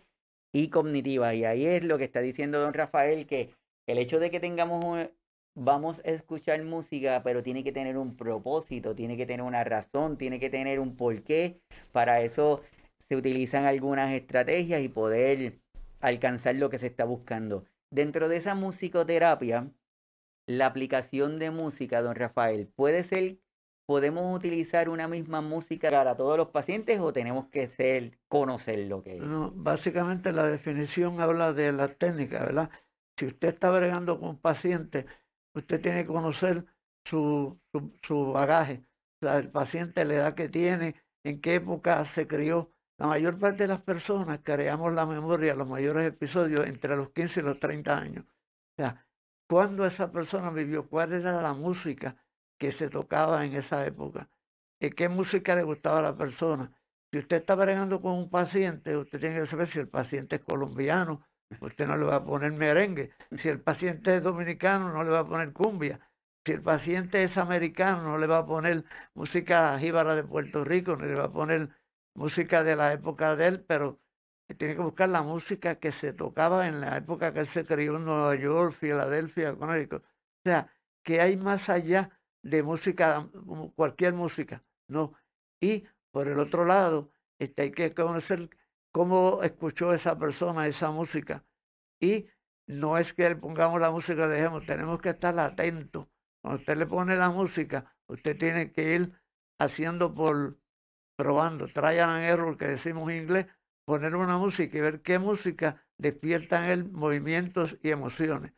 y 0.53 0.69
cognitivas. 0.69 1.33
Y 1.35 1.45
ahí 1.45 1.65
es 1.65 1.83
lo 1.83 1.97
que 1.97 2.03
está 2.03 2.21
diciendo 2.21 2.59
don 2.59 2.73
Rafael, 2.73 3.25
que 3.25 3.55
el 3.87 3.97
hecho 3.97 4.19
de 4.19 4.29
que 4.29 4.39
tengamos 4.39 4.83
un, 4.85 5.09
vamos 5.55 6.01
a 6.05 6.09
escuchar 6.09 6.63
música, 6.63 7.21
pero 7.23 7.43
tiene 7.43 7.63
que 7.63 7.71
tener 7.71 7.97
un 7.97 8.15
propósito, 8.15 8.95
tiene 8.95 9.17
que 9.17 9.25
tener 9.25 9.45
una 9.45 9.63
razón, 9.63 10.17
tiene 10.17 10.39
que 10.39 10.49
tener 10.49 10.79
un 10.79 10.95
porqué. 10.95 11.59
Para 11.91 12.21
eso 12.21 12.61
se 13.09 13.15
utilizan 13.15 13.65
algunas 13.65 14.11
estrategias 14.11 14.81
y 14.81 14.87
poder 14.87 15.59
alcanzar 15.99 16.55
lo 16.55 16.69
que 16.69 16.79
se 16.79 16.87
está 16.87 17.05
buscando. 17.05 17.65
Dentro 17.89 18.29
de 18.29 18.37
esa 18.37 18.55
musicoterapia, 18.55 19.69
la 20.57 20.67
aplicación 20.67 21.39
de 21.39 21.51
música, 21.51 22.01
don 22.01 22.15
Rafael, 22.15 22.67
puede 22.67 23.03
ser, 23.03 23.37
podemos 23.85 24.35
utilizar 24.35 24.89
una 24.89 25.07
misma 25.07 25.41
música 25.41 25.89
para 25.91 26.15
todos 26.15 26.37
los 26.37 26.49
pacientes 26.49 26.99
o 26.99 27.13
tenemos 27.13 27.47
que 27.47 27.67
ser, 27.67 28.19
conocer 28.27 28.79
lo 28.79 29.03
que 29.03 29.17
es. 29.17 29.21
No, 29.21 29.51
básicamente 29.51 30.31
la 30.31 30.45
definición 30.45 31.19
habla 31.19 31.53
de 31.53 31.71
la 31.71 31.87
técnica, 31.87 32.39
¿verdad? 32.39 32.69
Si 33.17 33.25
usted 33.27 33.49
está 33.49 33.69
bregando 33.69 34.19
con 34.19 34.37
pacientes 34.37 35.05
usted 35.53 35.81
tiene 35.81 36.01
que 36.01 36.07
conocer 36.07 36.65
su, 37.05 37.59
su, 38.03 38.31
bagaje, 38.31 38.83
o 39.21 39.25
sea, 39.25 39.37
el 39.37 39.49
paciente, 39.49 40.05
la 40.05 40.13
edad 40.15 40.35
que 40.35 40.49
tiene, 40.49 40.95
en 41.23 41.41
qué 41.41 41.55
época 41.55 42.03
se 42.05 42.27
crió. 42.27 42.71
La 42.97 43.07
mayor 43.07 43.39
parte 43.39 43.63
de 43.63 43.67
las 43.67 43.81
personas 43.81 44.41
creamos 44.43 44.93
la 44.93 45.05
memoria, 45.05 45.55
los 45.55 45.67
mayores 45.67 46.07
episodios, 46.07 46.67
entre 46.67 46.95
los 46.95 47.09
15 47.09 47.39
y 47.39 47.43
los 47.43 47.59
30 47.59 47.97
años. 47.97 48.25
O 48.25 48.75
sea, 48.77 49.07
cuando 49.51 49.85
esa 49.85 50.11
persona 50.11 50.49
vivió, 50.49 50.87
cuál 50.87 51.13
era 51.13 51.41
la 51.41 51.53
música 51.53 52.15
que 52.57 52.71
se 52.71 52.89
tocaba 52.89 53.45
en 53.45 53.53
esa 53.53 53.85
época, 53.85 54.29
y 54.79 54.91
qué 54.91 55.09
música 55.09 55.55
le 55.55 55.63
gustaba 55.63 55.99
a 55.99 56.01
la 56.01 56.15
persona. 56.15 56.71
Si 57.11 57.19
usted 57.19 57.37
está 57.37 57.55
bregando 57.55 58.01
con 58.01 58.13
un 58.13 58.29
paciente, 58.29 58.95
usted 58.97 59.19
tiene 59.19 59.41
que 59.41 59.47
saber 59.47 59.67
si 59.67 59.79
el 59.79 59.89
paciente 59.89 60.37
es 60.37 60.41
colombiano, 60.41 61.25
Usted 61.59 61.87
no 61.87 61.97
le 61.97 62.05
va 62.05 62.17
a 62.17 62.23
poner 62.23 62.51
merengue. 62.53 63.11
Si 63.37 63.49
el 63.49 63.59
paciente 63.59 64.17
es 64.17 64.23
dominicano, 64.23 64.91
no 64.93 65.03
le 65.03 65.09
va 65.11 65.19
a 65.19 65.27
poner 65.27 65.51
cumbia. 65.51 65.99
Si 66.45 66.53
el 66.53 66.61
paciente 66.61 67.23
es 67.23 67.37
americano, 67.37 68.03
no 68.03 68.17
le 68.17 68.27
va 68.27 68.39
a 68.39 68.45
poner 68.45 68.85
música 69.13 69.77
jíbara 69.77 70.15
de 70.15 70.23
Puerto 70.23 70.63
Rico, 70.63 70.95
no 70.95 71.05
le 71.05 71.15
va 71.15 71.25
a 71.25 71.31
poner 71.31 71.69
música 72.15 72.63
de 72.63 72.75
la 72.75 72.93
época 72.93 73.35
de 73.35 73.47
él, 73.47 73.65
pero 73.67 73.99
tiene 74.55 74.75
que 74.75 74.81
buscar 74.81 75.09
la 75.09 75.23
música 75.23 75.75
que 75.75 75.91
se 75.91 76.13
tocaba 76.13 76.67
en 76.67 76.81
la 76.81 76.97
época 76.97 77.33
que 77.33 77.41
él 77.41 77.47
se 77.47 77.65
crió 77.65 77.97
en 77.97 78.05
Nueva 78.05 78.35
York, 78.35 78.73
Filadelfia, 78.73 79.55
Connecticut. 79.55 80.03
O 80.03 80.43
sea, 80.43 80.71
que 81.03 81.21
hay 81.21 81.37
más 81.37 81.69
allá 81.69 82.09
de 82.43 82.63
música, 82.63 83.29
cualquier 83.75 84.13
música, 84.13 84.63
¿no? 84.87 85.13
Y 85.59 85.85
por 86.11 86.27
el 86.27 86.39
otro 86.39 86.65
lado, 86.65 87.11
este, 87.39 87.63
hay 87.63 87.71
que 87.71 87.93
conocer 87.93 88.49
cómo 88.91 89.43
escuchó 89.43 89.93
esa 89.93 90.17
persona 90.17 90.67
esa 90.67 90.91
música. 90.91 91.45
Y 91.99 92.27
no 92.67 92.97
es 92.97 93.13
que 93.13 93.29
le 93.29 93.35
pongamos 93.35 93.79
la 93.79 93.91
música, 93.91 94.27
dejemos, 94.27 94.65
tenemos 94.65 95.01
que 95.01 95.09
estar 95.09 95.37
atentos. 95.39 96.07
Cuando 96.41 96.59
usted 96.59 96.77
le 96.77 96.87
pone 96.87 97.15
la 97.15 97.29
música, 97.29 97.95
usted 98.07 98.37
tiene 98.37 98.71
que 98.71 98.95
ir 98.95 99.13
haciendo 99.59 100.13
por, 100.13 100.57
probando, 101.15 101.67
trial 101.67 102.09
and 102.09 102.23
error, 102.23 102.57
que 102.57 102.67
decimos 102.67 103.09
en 103.09 103.23
inglés, 103.23 103.45
poner 103.91 104.15
una 104.15 104.37
música 104.37 104.77
y 104.77 104.79
ver 104.79 105.01
qué 105.01 105.19
música 105.19 105.83
despierta 105.97 106.63
en 106.63 106.71
él 106.71 106.89
movimientos 106.89 107.77
y 107.83 107.89
emociones. 107.89 108.53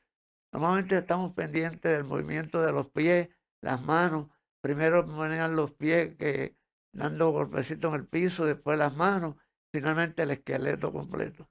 Normalmente 0.51 0.95
estamos 0.95 1.33
pendientes 1.33 1.91
del 1.91 2.03
movimiento 2.03 2.61
de 2.61 2.71
los 2.71 2.91
pies, 2.91 3.29
las 3.59 3.81
manos. 3.81 4.29
Primero 4.61 5.03
ponen 5.07 5.55
los 5.55 5.71
pies 5.71 6.15
que 6.17 6.55
dando 6.91 7.31
golpecitos 7.31 7.95
en 7.95 8.01
el 8.01 8.07
piso, 8.07 8.45
después 8.45 8.77
las 8.77 8.95
manos, 8.95 9.35
finalmente 9.71 10.21
el 10.21 10.29
esqueleto 10.29 10.93
completo. 10.93 11.49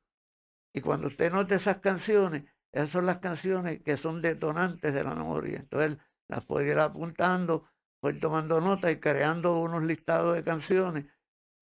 Y 0.73 0.81
cuando 0.81 1.09
usted 1.09 1.33
note 1.33 1.57
esas 1.57 1.79
canciones, 1.79 2.45
esas 2.71 2.91
son 2.91 3.05
las 3.05 3.19
canciones 3.19 3.83
que 3.83 3.97
son 3.97 4.23
detonantes 4.23 4.95
de 4.95 5.03
la 5.03 5.17
memoria. 5.17 5.59
Entonces 5.59 5.99
las 6.29 6.45
puede 6.45 6.71
ir 6.71 6.79
apuntando, 6.79 7.69
puede 8.01 8.15
ir 8.15 8.21
tomando 8.21 8.61
nota 8.61 8.93
y 8.93 9.01
creando 9.01 9.59
unos 9.59 9.83
listados 9.83 10.37
de 10.37 10.45
canciones 10.45 11.07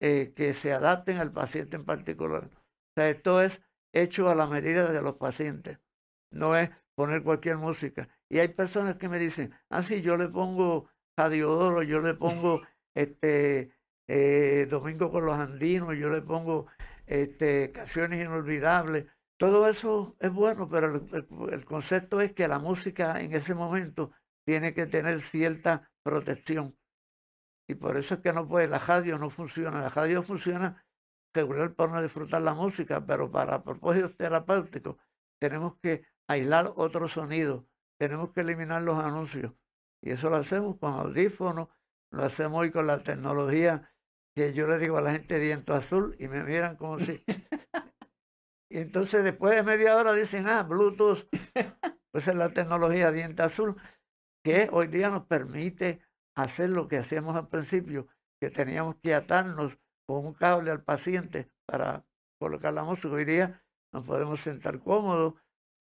eh, 0.01 0.33
que 0.35 0.55
se 0.55 0.73
adapten 0.73 1.19
al 1.19 1.33
paciente 1.33 1.77
en 1.77 1.85
particular. 1.85 2.45
O 2.45 2.93
sea, 2.95 3.09
esto 3.09 3.41
es 3.43 3.63
hecho 3.93 4.29
a 4.29 4.35
la 4.35 4.47
medida 4.47 4.91
de 4.91 5.03
los 5.03 5.17
pacientes. 5.17 5.79
No 6.31 6.57
es 6.57 6.71
poner 6.95 7.23
cualquier 7.23 7.57
música. 7.57 8.09
Y 8.29 8.39
hay 8.39 8.49
personas 8.49 8.97
que 8.97 9.09
me 9.09 9.19
dicen, 9.19 9.53
ah, 9.69 9.83
sí, 9.83 10.03
yo 10.03 10.17
le 10.17 10.29
pongo 10.29 10.89
Diodoro, 11.29 11.83
yo 11.83 12.01
le 12.01 12.15
pongo 12.15 12.63
este 12.95 13.73
eh, 14.09 14.67
Domingo 14.71 15.11
con 15.11 15.27
los 15.27 15.39
Andinos, 15.39 15.97
yo 15.97 16.09
le 16.09 16.23
pongo 16.23 16.67
este, 17.07 17.73
canciones 17.73 18.25
inolvidables. 18.25 19.07
Todo 19.37 19.69
eso 19.69 20.17
es 20.21 20.33
bueno, 20.33 20.69
pero 20.69 20.95
el, 21.51 21.65
concepto 21.65 22.21
es 22.21 22.33
que 22.33 22.49
la 22.49 22.59
música 22.59 23.21
en 23.21 23.33
ese 23.33 23.55
momento 23.55 24.13
tiene 24.45 24.75
que 24.75 24.87
tener 24.87 25.21
cierta 25.21 25.91
protección. 26.03 26.77
Y 27.71 27.77
por 27.77 27.97
eso 27.97 28.15
es 28.15 28.21
que 28.21 28.33
no 28.33 28.49
puede, 28.49 28.67
la 28.67 28.81
radio 28.81 29.17
no 29.17 29.31
funciona. 29.31 29.81
La 29.81 29.91
radio 29.91 30.25
funciona 30.25 30.85
regular 31.33 31.73
para 31.73 31.93
no 31.93 32.03
disfrutar 32.03 32.43
la 32.43 32.53
música, 32.53 33.07
pero 33.07 33.31
para 33.31 33.63
propósitos 33.63 34.17
terapéuticos 34.17 34.97
tenemos 35.39 35.77
que 35.81 36.05
aislar 36.27 36.73
otros 36.75 37.13
sonidos, 37.13 37.65
tenemos 37.97 38.33
que 38.33 38.41
eliminar 38.41 38.83
los 38.83 38.99
anuncios. 38.99 39.53
Y 40.03 40.11
eso 40.11 40.31
lo 40.31 40.37
hacemos 40.37 40.79
con 40.79 40.95
audífonos, 40.95 41.69
lo 42.11 42.25
hacemos 42.25 42.59
hoy 42.59 42.73
con 42.73 42.89
la 42.89 43.05
tecnología 43.05 43.89
que 44.35 44.53
yo 44.53 44.67
le 44.67 44.79
digo 44.79 44.99
a 44.99 45.03
la 45.03 45.13
gente 45.13 45.39
diento 45.39 45.73
azul 45.73 46.17
y 46.19 46.27
me 46.27 46.43
miran 46.43 46.75
como 46.75 46.99
si... 46.99 47.23
y 48.69 48.79
entonces 48.79 49.23
después 49.23 49.55
de 49.55 49.63
media 49.63 49.95
hora 49.95 50.13
dicen, 50.13 50.49
ah, 50.49 50.65
Bluetooth, 50.65 51.29
pues 52.11 52.27
es 52.27 52.35
la 52.35 52.53
tecnología 52.53 53.13
diente 53.13 53.43
azul, 53.43 53.77
que 54.43 54.69
hoy 54.73 54.89
día 54.89 55.09
nos 55.09 55.27
permite 55.27 56.03
hacer 56.35 56.71
lo 56.71 56.89
que 56.89 56.99
hacíamos 56.99 57.37
al 57.37 57.49
principio, 57.49 58.09
que 58.41 58.51
teníamos 58.51 58.97
que 58.97 59.15
atarnos 59.15 59.77
con 60.07 60.27
un 60.27 60.35
cable 60.35 60.71
al 60.71 60.83
paciente 60.83 61.51
para 61.67 62.05
colocar 62.39 62.73
la 62.73 62.85
música. 62.85 63.09
Hoy 63.09 63.25
día 63.25 63.63
nos 63.93 64.05
podemos 64.05 64.41
sentar 64.41 64.81
cómodos, 64.81 65.35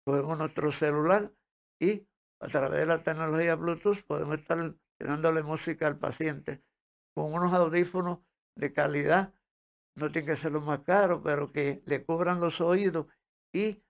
cogemos 0.05 0.39
nuestro 0.39 0.73
celular 0.73 1.33
y 1.81 2.07
a 2.41 2.47
través 2.49 2.81
de 2.81 2.87
la 2.87 3.03
tecnología 3.03 3.55
Bluetooth 3.55 4.03
podemos 4.07 4.39
estar 4.39 4.75
dándole 4.99 5.43
música 5.43 5.87
al 5.87 5.99
paciente 5.99 6.63
con 7.15 7.33
unos 7.33 7.53
audífonos 7.53 8.21
de 8.57 8.73
calidad, 8.73 9.35
no 9.97 10.11
tiene 10.13 10.29
que 10.29 10.37
ser 10.37 10.53
lo 10.53 10.61
más 10.61 10.81
caro, 10.81 11.23
pero 11.23 11.53
que 11.53 11.83
le 11.87 12.05
cubran 12.05 12.41
los 12.41 12.61
oídos 12.61 13.07
y, 13.53 13.83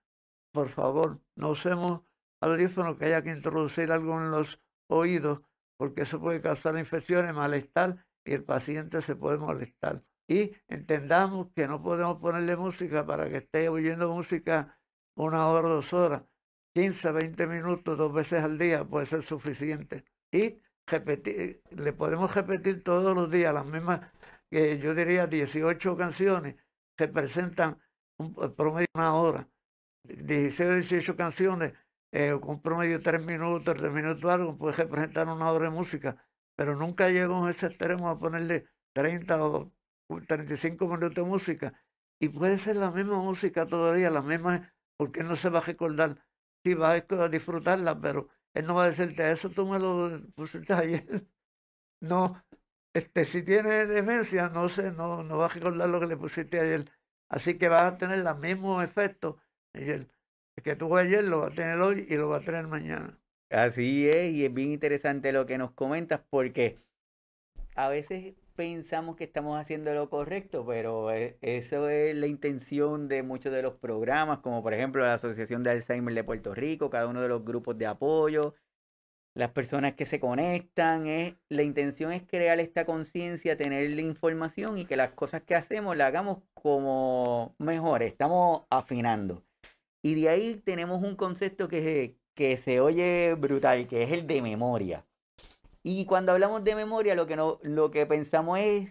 por 0.51 0.69
favor, 0.69 1.19
no 1.35 1.49
usemos 1.49 2.01
audífonos 2.41 2.97
que 2.97 3.05
haya 3.05 3.21
que 3.21 3.31
introducir 3.31 3.91
algo 3.91 4.17
en 4.19 4.31
los 4.31 4.61
oídos, 4.87 5.41
porque 5.79 6.01
eso 6.01 6.19
puede 6.19 6.41
causar 6.41 6.77
infecciones, 6.77 7.33
malestar 7.33 8.05
y 8.25 8.33
el 8.33 8.43
paciente 8.43 9.01
se 9.01 9.15
puede 9.15 9.37
molestar. 9.37 10.03
Y 10.27 10.51
entendamos 10.67 11.47
que 11.55 11.67
no 11.69 11.81
podemos 11.81 12.17
ponerle 12.19 12.57
música 12.57 13.05
para 13.05 13.29
que 13.29 13.37
esté 13.37 13.69
oyendo 13.69 14.13
música 14.13 14.77
una 15.15 15.47
hora, 15.47 15.69
dos 15.69 15.93
horas. 15.93 16.23
15, 16.73 17.13
20 17.13 17.47
minutos, 17.47 17.97
dos 17.97 18.11
veces 18.13 18.43
al 18.43 18.57
día 18.57 18.83
puede 18.83 19.05
ser 19.05 19.23
suficiente. 19.23 20.03
Y 20.33 20.59
repetir, 20.85 21.61
le 21.71 21.93
podemos 21.93 22.35
repetir 22.35 22.83
todos 22.83 23.15
los 23.15 23.31
días 23.31 23.53
las 23.53 23.65
mismas 23.65 24.01
que 24.51 24.79
yo 24.79 24.93
diría 24.93 25.27
18 25.27 25.95
canciones 25.95 26.57
representan 26.97 27.79
un 28.17 28.33
promedio 28.53 28.87
de 28.93 28.99
una 28.99 29.13
hora. 29.15 29.47
16 30.03 30.69
o 30.69 30.73
18 30.75 31.15
canciones 31.15 31.73
eh, 32.11 32.33
un 32.33 32.61
promedio 32.61 33.01
3 33.01 33.23
minutos, 33.25 33.75
3 33.77 33.91
minutos 33.91 34.29
algo, 34.31 34.57
puede 34.57 34.75
representar 34.77 35.27
una 35.27 35.51
hora 35.51 35.65
de 35.65 35.71
música, 35.71 36.17
pero 36.55 36.75
nunca 36.75 37.09
llegamos 37.09 37.47
a 37.47 37.51
ese 37.51 37.67
extremo 37.67 38.09
a 38.09 38.19
ponerle 38.19 38.67
30 38.93 39.45
o 39.45 39.71
35 40.27 40.87
minutos 40.87 41.15
de 41.15 41.23
música. 41.23 41.73
Y 42.19 42.29
puede 42.29 42.57
ser 42.57 42.75
la 42.75 42.91
misma 42.91 43.19
música 43.19 43.65
todavía, 43.67 44.09
la 44.09 44.21
misma, 44.21 44.73
porque 44.97 45.23
no 45.23 45.35
se 45.35 45.49
va 45.49 45.59
a 45.59 45.61
recordar. 45.61 46.17
Sí, 46.63 46.73
va 46.73 46.91
a 46.91 47.29
disfrutarla, 47.29 47.99
pero 48.01 48.29
él 48.53 48.65
no 48.65 48.75
va 48.75 48.83
a 48.83 48.87
decirte, 48.87 49.31
eso 49.31 49.49
tú 49.49 49.67
me 49.67 49.79
lo 49.79 50.21
pusiste 50.35 50.73
ayer. 50.73 51.05
No, 52.01 52.41
este, 52.93 53.25
si 53.25 53.43
tiene 53.43 53.85
demencia, 53.85 54.49
no 54.49 54.69
sé, 54.69 54.91
no, 54.91 55.23
no 55.23 55.37
va 55.37 55.45
a 55.47 55.49
recordar 55.49 55.89
lo 55.89 55.99
que 55.99 56.07
le 56.07 56.17
pusiste 56.17 56.59
ayer. 56.59 56.89
Así 57.29 57.57
que 57.57 57.69
va 57.69 57.87
a 57.87 57.97
tener 57.97 58.19
los 58.19 58.37
mismos 58.39 58.83
efectos. 58.83 59.35
Que 60.63 60.75
tuvo 60.75 60.97
ayer 60.97 61.23
lo 61.23 61.41
va 61.41 61.47
a 61.47 61.51
tener 61.51 61.79
hoy 61.79 62.05
y 62.09 62.15
lo 62.15 62.29
va 62.29 62.37
a 62.37 62.41
tener 62.41 62.67
mañana. 62.67 63.17
Así 63.49 64.07
es, 64.07 64.33
y 64.33 64.45
es 64.45 64.53
bien 64.53 64.71
interesante 64.71 65.31
lo 65.31 65.45
que 65.45 65.57
nos 65.57 65.71
comentas 65.71 66.21
porque 66.29 66.77
a 67.75 67.89
veces 67.89 68.35
pensamos 68.55 69.15
que 69.15 69.23
estamos 69.23 69.57
haciendo 69.57 69.93
lo 69.93 70.09
correcto, 70.09 70.65
pero 70.67 71.11
e, 71.11 71.37
eso 71.41 71.89
es 71.89 72.15
la 72.15 72.27
intención 72.27 73.07
de 73.07 73.23
muchos 73.23 73.53
de 73.53 73.61
los 73.61 73.75
programas, 73.75 74.39
como 74.39 74.61
por 74.61 74.73
ejemplo 74.73 75.01
la 75.01 75.13
Asociación 75.13 75.63
de 75.63 75.71
Alzheimer 75.71 76.13
de 76.13 76.23
Puerto 76.23 76.53
Rico, 76.53 76.89
cada 76.89 77.07
uno 77.07 77.21
de 77.21 77.29
los 77.29 77.45
grupos 77.45 77.77
de 77.77 77.87
apoyo, 77.87 78.53
las 79.33 79.51
personas 79.51 79.93
que 79.93 80.05
se 80.05 80.19
conectan, 80.19 81.07
es, 81.07 81.35
la 81.47 81.63
intención 81.63 82.11
es 82.11 82.23
crear 82.23 82.59
esta 82.59 82.85
conciencia, 82.85 83.55
tener 83.57 83.91
la 83.93 84.01
información 84.01 84.77
y 84.77 84.85
que 84.85 84.97
las 84.97 85.11
cosas 85.11 85.41
que 85.43 85.55
hacemos 85.55 85.95
las 85.95 86.09
hagamos 86.09 86.39
como 86.53 87.55
mejor, 87.59 88.03
estamos 88.03 88.63
afinando. 88.69 89.45
Y 90.01 90.15
de 90.15 90.29
ahí 90.29 90.55
tenemos 90.63 91.03
un 91.03 91.15
concepto 91.15 91.67
que, 91.67 92.17
que 92.35 92.57
se 92.57 92.79
oye 92.79 93.35
brutal, 93.35 93.87
que 93.87 94.03
es 94.03 94.11
el 94.11 94.27
de 94.27 94.41
memoria. 94.41 95.05
Y 95.83 96.05
cuando 96.05 96.31
hablamos 96.31 96.63
de 96.63 96.75
memoria, 96.75 97.15
lo 97.15 97.25
que, 97.25 97.35
no, 97.35 97.59
lo 97.63 97.91
que 97.91 98.05
pensamos 98.05 98.59
es 98.59 98.89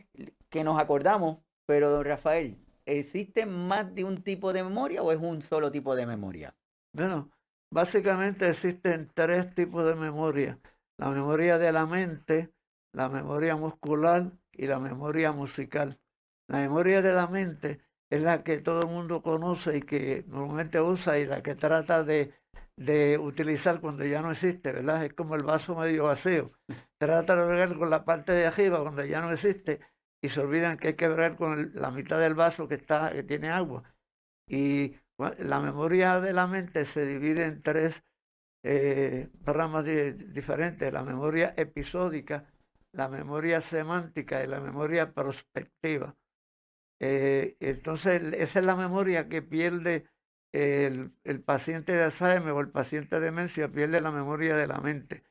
que 0.48 0.64
nos 0.64 0.80
acordamos, 0.80 1.38
pero 1.66 1.90
don 1.90 2.04
Rafael, 2.04 2.56
¿existe 2.86 3.46
más 3.46 3.94
de 3.94 4.04
un 4.04 4.22
tipo 4.22 4.52
de 4.52 4.64
memoria 4.64 5.02
o 5.02 5.12
es 5.12 5.18
un 5.20 5.42
solo 5.42 5.70
tipo 5.70 5.94
de 5.94 6.06
memoria? 6.06 6.54
Bueno, 6.94 7.30
Básicamente 7.70 8.48
existen 8.48 9.10
tres 9.12 9.54
tipos 9.54 9.84
de 9.84 9.94
memoria. 9.94 10.58
La 10.96 11.10
memoria 11.10 11.58
de 11.58 11.70
la 11.70 11.84
mente, 11.84 12.50
la 12.92 13.10
memoria 13.10 13.56
muscular 13.56 14.32
y 14.52 14.66
la 14.66 14.78
memoria 14.78 15.32
musical. 15.32 16.00
La 16.48 16.58
memoria 16.60 17.02
de 17.02 17.12
la 17.12 17.26
mente 17.26 17.80
es 18.10 18.22
la 18.22 18.42
que 18.42 18.58
todo 18.58 18.82
el 18.82 18.88
mundo 18.88 19.22
conoce 19.22 19.78
y 19.78 19.82
que 19.82 20.24
normalmente 20.28 20.80
usa 20.80 21.18
y 21.18 21.26
la 21.26 21.42
que 21.42 21.54
trata 21.54 22.04
de, 22.04 22.32
de 22.76 23.18
utilizar 23.18 23.80
cuando 23.80 24.04
ya 24.04 24.22
no 24.22 24.30
existe, 24.32 24.72
¿verdad? 24.72 25.04
Es 25.04 25.14
como 25.14 25.34
el 25.34 25.44
vaso 25.44 25.74
medio 25.76 26.04
vacío. 26.04 26.52
Trata 26.98 27.36
de 27.36 27.44
bregar 27.46 27.76
con 27.76 27.90
la 27.90 28.04
parte 28.04 28.32
de 28.32 28.46
arriba 28.46 28.80
cuando 28.80 29.04
ya 29.04 29.20
no 29.20 29.32
existe 29.32 29.80
y 30.22 30.28
se 30.28 30.40
olvidan 30.40 30.78
que 30.78 30.88
hay 30.88 30.94
que 30.94 31.08
bregar 31.08 31.36
con 31.36 31.72
la 31.74 31.90
mitad 31.90 32.18
del 32.18 32.34
vaso 32.34 32.68
que, 32.68 32.76
está, 32.76 33.12
que 33.12 33.22
tiene 33.22 33.50
agua. 33.50 33.84
Y 34.46 34.96
la 35.38 35.60
memoria 35.60 36.20
de 36.20 36.32
la 36.32 36.46
mente 36.46 36.84
se 36.84 37.04
divide 37.06 37.44
en 37.44 37.62
tres 37.62 38.02
eh, 38.62 39.28
ramas 39.44 39.84
diferentes, 39.84 40.92
la 40.92 41.04
memoria 41.04 41.54
episódica, 41.56 42.46
la 42.92 43.08
memoria 43.08 43.60
semántica 43.60 44.42
y 44.42 44.46
la 44.46 44.60
memoria 44.60 45.12
prospectiva. 45.12 46.16
Eh, 47.00 47.56
entonces, 47.60 48.22
esa 48.34 48.58
es 48.58 48.64
la 48.64 48.76
memoria 48.76 49.28
que 49.28 49.42
pierde 49.42 50.08
el, 50.52 51.12
paciente 51.44 51.92
de 51.92 52.04
Alzheimer 52.04 52.52
o 52.52 52.60
el 52.60 52.70
paciente 52.70 53.16
de 53.16 53.26
demencia, 53.26 53.68
pierde 53.70 54.00
la 54.00 54.10
memoria 54.10 54.56
de 54.56 54.66
la 54.66 54.80
mente. 54.80 55.24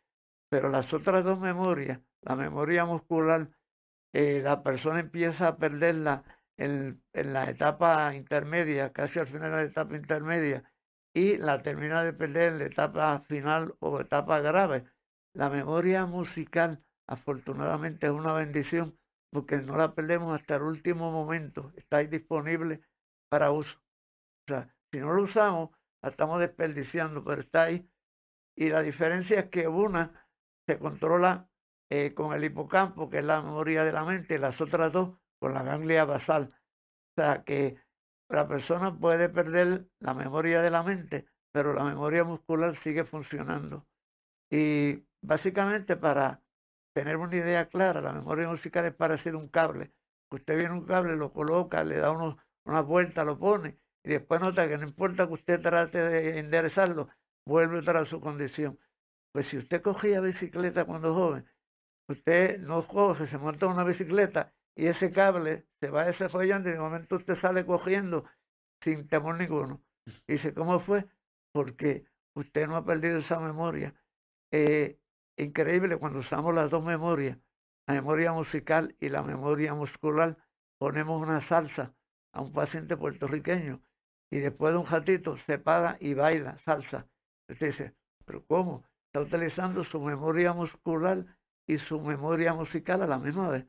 Pero 0.50 0.70
las 0.70 0.94
otras 0.94 1.24
dos 1.24 1.40
memorias, 1.40 2.02
la 2.22 2.36
memoria 2.36 2.86
muscular, 2.86 3.50
eh, 4.14 4.42
la 4.44 4.64
persona 4.64 5.00
empieza 5.02 5.48
a 5.50 5.58
perderla 5.58 6.24
en 6.58 7.02
la 7.14 7.50
etapa 7.50 8.16
intermedia, 8.16 8.92
casi 8.94 9.20
al 9.20 9.28
final 9.28 9.52
de 9.52 9.58
la 9.58 9.64
etapa 9.64 9.96
intermedia, 9.96 10.64
y 11.14 11.38
la 11.38 11.62
termina 11.62 12.04
de 12.04 12.14
perder 12.14 12.54
en 12.54 12.60
la 12.60 12.66
etapa 12.66 13.20
final 13.22 13.76
o 13.80 14.00
etapa 14.00 14.40
grave. 14.40 14.86
La 15.34 15.50
memoria 15.50 16.06
musical, 16.06 16.84
afortunadamente, 17.08 18.08
es 18.08 18.14
una 18.14 18.34
bendición 18.34 18.97
porque 19.32 19.58
no 19.58 19.78
la 19.78 19.94
perdemos 19.94 20.34
hasta 20.34 20.56
el 20.56 20.64
último 20.64 21.12
momento. 21.12 21.72
Está 21.76 22.00
disponible 22.00 22.82
para 23.30 23.52
uso. 23.52 23.78
O 23.78 24.54
sea, 24.54 24.74
si 24.92 25.00
no 25.00 25.14
lo 25.14 25.24
usamos, 25.24 25.70
la 26.02 26.10
estamos 26.10 26.40
desperdiciando, 26.40 27.24
pero 27.24 27.42
está 27.42 27.64
ahí. 27.64 27.90
Y 28.56 28.70
la 28.70 28.82
diferencia 28.82 29.40
es 29.40 29.50
que 29.50 29.68
una 29.68 30.28
se 30.68 30.80
controla 30.80 31.50
eh, 31.90 32.14
con 32.14 32.34
el 32.34 32.44
hipocampo, 32.44 33.10
que 33.10 33.20
es 33.20 33.26
la 33.26 33.42
memoria 33.42 33.84
de 33.84 33.92
la 33.92 34.04
mente, 34.04 34.36
y 34.36 34.38
las 34.38 34.60
otras 34.62 34.92
dos 34.92 35.18
con 35.40 35.54
la 35.54 35.64
ganglia 35.64 36.06
basal. 36.06 36.54
O 37.12 37.22
sea 37.22 37.44
que 37.44 37.78
la 38.30 38.48
persona 38.48 38.98
puede 38.98 39.30
perder 39.30 39.88
la 40.00 40.14
memoria 40.14 40.62
de 40.62 40.70
la 40.70 40.84
mente, 40.84 41.28
pero 41.52 41.74
la 41.74 41.84
memoria 41.84 42.24
muscular 42.24 42.76
sigue 42.76 43.04
funcionando. 43.06 43.86
Y 44.52 45.06
básicamente 45.22 45.96
para 45.96 46.42
tener 46.98 47.18
una 47.18 47.36
idea 47.36 47.70
clara, 47.70 48.02
la 48.02 48.12
memoria 48.12 48.48
musical 48.48 48.84
es 48.86 48.96
parecer 48.96 49.36
un 49.36 49.50
cable. 49.50 49.92
Usted 50.32 50.58
viene 50.58 50.74
un 50.74 50.84
cable, 50.84 51.16
lo 51.16 51.32
coloca, 51.32 51.84
le 51.84 51.98
da 51.98 52.10
unos, 52.10 52.38
una 52.66 52.82
vuelta, 52.82 53.24
lo 53.24 53.38
pone, 53.38 53.78
y 54.04 54.10
después 54.10 54.42
nota 54.42 54.68
que 54.68 54.80
no 54.80 54.88
importa 54.88 55.28
que 55.28 55.34
usted 55.34 55.62
trate 55.62 56.00
de 56.00 56.40
enderezarlo, 56.40 57.08
vuelve 57.46 57.78
otra 57.78 58.00
a 58.00 58.06
su 58.06 58.20
condición. 58.20 58.80
Pues 59.32 59.46
si 59.48 59.60
usted 59.60 59.84
cogía 59.84 60.22
bicicleta 60.22 60.86
cuando 60.86 61.14
joven, 61.14 61.46
usted 62.08 62.60
no 62.62 62.82
coge, 62.88 63.28
se 63.28 63.38
monta 63.38 63.68
una 63.68 63.84
bicicleta 63.84 64.52
y 64.76 64.88
ese 64.88 65.12
cable 65.12 65.68
se 65.80 65.92
va 65.92 66.06
desarrollando 66.06 66.70
y 66.70 66.72
de 66.72 66.80
momento 66.80 67.18
usted 67.18 67.36
sale 67.36 67.64
cogiendo 67.64 68.26
sin 68.82 69.08
temor 69.08 69.38
ninguno. 69.38 69.84
Y 70.26 70.34
dice, 70.34 70.52
¿cómo 70.52 70.80
fue? 70.80 71.06
Porque 71.52 72.08
usted 72.34 72.68
no 72.68 72.76
ha 72.76 72.84
perdido 72.84 73.20
esa 73.20 73.40
memoria. 73.40 73.94
Eh, 74.52 75.00
increíble 75.38 75.98
cuando 75.98 76.20
usamos 76.20 76.54
las 76.54 76.70
dos 76.70 76.84
memorias, 76.84 77.38
la 77.88 77.94
memoria 77.94 78.34
musical 78.34 78.96
y 79.00 79.10
la 79.10 79.24
memoria 79.24 79.74
muscular, 79.74 80.38
ponemos 80.78 81.22
una 81.22 81.42
salsa 81.42 81.94
a 82.34 82.42
un 82.42 82.52
paciente 82.52 82.98
puertorriqueño 82.98 83.82
y 84.30 84.40
después 84.40 84.74
de 84.74 84.80
un 84.80 84.86
ratito 84.86 85.38
se 85.38 85.58
para 85.58 85.98
y 86.00 86.14
baila 86.14 86.58
salsa. 86.58 87.08
Usted 87.48 87.68
dice, 87.68 87.96
¿pero 88.26 88.46
cómo? 88.46 88.84
Está 89.06 89.22
utilizando 89.22 89.84
su 89.84 90.02
memoria 90.02 90.54
muscular 90.54 91.26
y 91.66 91.78
su 91.78 92.02
memoria 92.02 92.54
musical 92.54 93.02
a 93.04 93.08
la 93.08 93.20
misma 93.20 93.50
vez. 93.50 93.66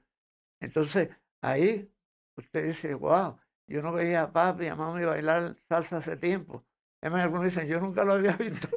Entonces, 0.60 1.10
ahí 1.40 1.90
usted 2.36 2.66
dice, 2.66 2.94
wow, 2.94 3.38
yo 3.66 3.82
no 3.82 3.92
veía 3.92 4.22
a 4.22 4.32
papi 4.32 4.64
y 4.64 4.68
a 4.68 4.76
mami 4.76 5.04
bailar 5.04 5.56
salsa 5.68 5.98
hace 5.98 6.16
tiempo. 6.16 6.64
Es 7.00 7.10
más, 7.10 7.22
algunos 7.22 7.44
dicen, 7.44 7.68
yo 7.68 7.80
nunca 7.80 8.04
lo 8.04 8.14
había 8.14 8.32
visto 8.36 8.68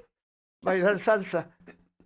bailar 0.62 1.00
salsa. 1.00 1.58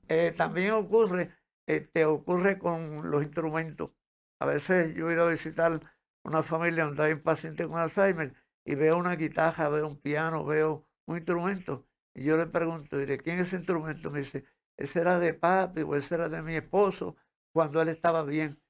Eh, 0.07 0.33
también 0.38 0.71
ocurre, 0.71 1.31
te 1.65 2.05
ocurre 2.05 2.59
con 2.59 3.09
los 3.09 3.24
instrumentos. 3.24 3.91
A 4.39 4.45
veces 4.45 4.93
yo 4.95 5.09
he 5.09 5.13
ido 5.13 5.25
a 5.25 5.29
visitar 5.29 5.79
una 6.24 6.43
familia 6.43 6.85
donde 6.85 7.03
hay 7.03 7.13
un 7.13 7.21
paciente 7.24 7.67
con 7.67 7.77
Alzheimer 7.79 8.33
y 8.65 8.75
veo 8.75 8.97
una 8.97 9.15
guitarra, 9.15 9.69
veo 9.69 9.88
un 9.88 10.00
piano, 10.01 10.45
veo 10.45 10.88
un 11.05 11.17
instrumento. 11.17 11.88
Y 12.13 12.24
yo 12.24 12.38
le 12.38 12.47
pregunto, 12.47 12.97
¿de 12.97 13.17
quién 13.19 13.39
es 13.39 13.47
ese 13.47 13.57
instrumento? 13.57 14.12
Me 14.12 14.19
dice, 14.19 14.45
ese 14.77 15.00
era 15.01 15.19
de 15.19 15.33
papi 15.33 15.81
o 15.81 15.95
ese 15.95 16.15
era 16.15 16.29
de 16.29 16.41
mi 16.41 16.55
esposo 16.55 17.15
cuando 17.53 17.81
él 17.81 17.89
estaba 17.89 18.24
bien. 18.24 18.62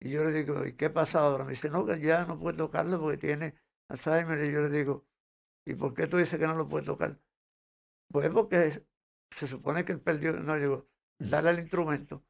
Y 0.00 0.10
yo 0.10 0.24
le 0.24 0.32
digo, 0.32 0.66
¿y 0.66 0.74
qué 0.76 0.90
pasa 0.90 1.20
ahora? 1.20 1.44
Me 1.44 1.52
dice, 1.52 1.70
no, 1.70 1.86
que 1.86 2.00
ya 2.00 2.26
no 2.26 2.38
puede 2.38 2.56
tocarlo 2.58 3.00
porque 3.00 3.18
tiene 3.18 3.54
Alzheimer. 3.88 4.44
Y 4.44 4.52
yo 4.52 4.62
le 4.62 4.70
digo, 4.70 5.06
¿y 5.66 5.74
por 5.74 5.94
qué 5.94 6.06
tú 6.06 6.18
dices 6.18 6.38
que 6.38 6.46
no 6.46 6.54
lo 6.56 6.68
puede 6.68 6.86
tocar? 6.86 7.18
Pues 8.08 8.30
porque 8.30 8.82
se 9.36 9.46
supone 9.46 9.84
que 9.84 9.92
él 9.92 10.00
perdió, 10.00 10.32
no, 10.32 10.54
digo, 10.56 10.86
dale 11.18 11.50
el 11.50 11.60
instrumento. 11.60 12.22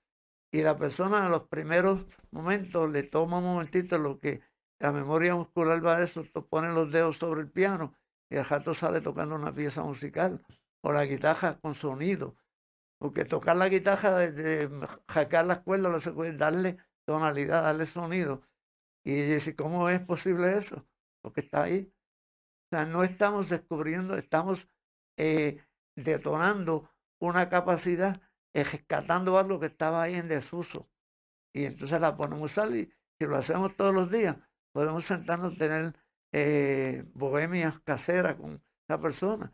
Y 0.52 0.62
la 0.62 0.76
persona 0.78 1.24
en 1.26 1.32
los 1.32 1.48
primeros 1.48 2.06
momentos 2.30 2.90
le 2.90 3.02
toma 3.02 3.38
un 3.38 3.44
momentito 3.44 3.98
lo 3.98 4.20
que 4.20 4.40
la 4.80 4.92
memoria 4.92 5.34
muscular 5.34 5.84
va 5.84 5.96
a 5.96 6.02
eso, 6.02 6.24
pone 6.48 6.72
los 6.72 6.90
dedos 6.92 7.16
sobre 7.18 7.42
el 7.42 7.50
piano 7.50 7.94
y 8.30 8.36
el 8.36 8.44
jato 8.44 8.74
sale 8.74 9.00
tocando 9.00 9.34
una 9.34 9.54
pieza 9.54 9.82
musical 9.82 10.44
o 10.82 10.92
la 10.92 11.04
guitarra 11.04 11.58
con 11.60 11.74
sonido. 11.74 12.36
Porque 12.98 13.24
tocar 13.24 13.56
la 13.56 13.68
guitarra, 13.68 14.18
de, 14.18 14.70
hackear 15.08 15.46
las 15.46 15.60
cuerdas, 15.60 16.04
darle 16.36 16.78
tonalidad, 17.04 17.64
darle 17.64 17.86
sonido. 17.86 18.42
Y 19.04 19.14
dice, 19.14 19.54
¿cómo 19.54 19.88
es 19.88 20.00
posible 20.00 20.56
eso? 20.56 20.86
Porque 21.20 21.42
está 21.42 21.64
ahí. 21.64 21.92
O 22.66 22.76
sea, 22.76 22.86
no 22.86 23.04
estamos 23.04 23.50
descubriendo, 23.50 24.16
estamos 24.16 24.68
eh, 25.18 25.62
detonando 25.96 26.90
una 27.18 27.48
capacidad, 27.48 28.20
eh, 28.52 28.64
rescatando 28.64 29.38
algo 29.38 29.60
que 29.60 29.66
estaba 29.66 30.02
ahí 30.02 30.14
en 30.14 30.28
desuso. 30.28 30.88
Y 31.52 31.64
entonces 31.64 32.00
la 32.00 32.16
ponemos 32.16 32.58
a 32.58 32.66
y 32.68 32.90
si 33.18 33.26
lo 33.26 33.36
hacemos 33.36 33.76
todos 33.76 33.94
los 33.94 34.10
días, 34.10 34.36
podemos 34.72 35.04
sentarnos 35.04 35.54
a 35.54 35.56
tener 35.58 35.94
eh, 36.32 37.04
bohemias 37.14 37.78
caseras 37.80 38.36
con 38.36 38.60
esa 38.88 39.00
persona. 39.00 39.52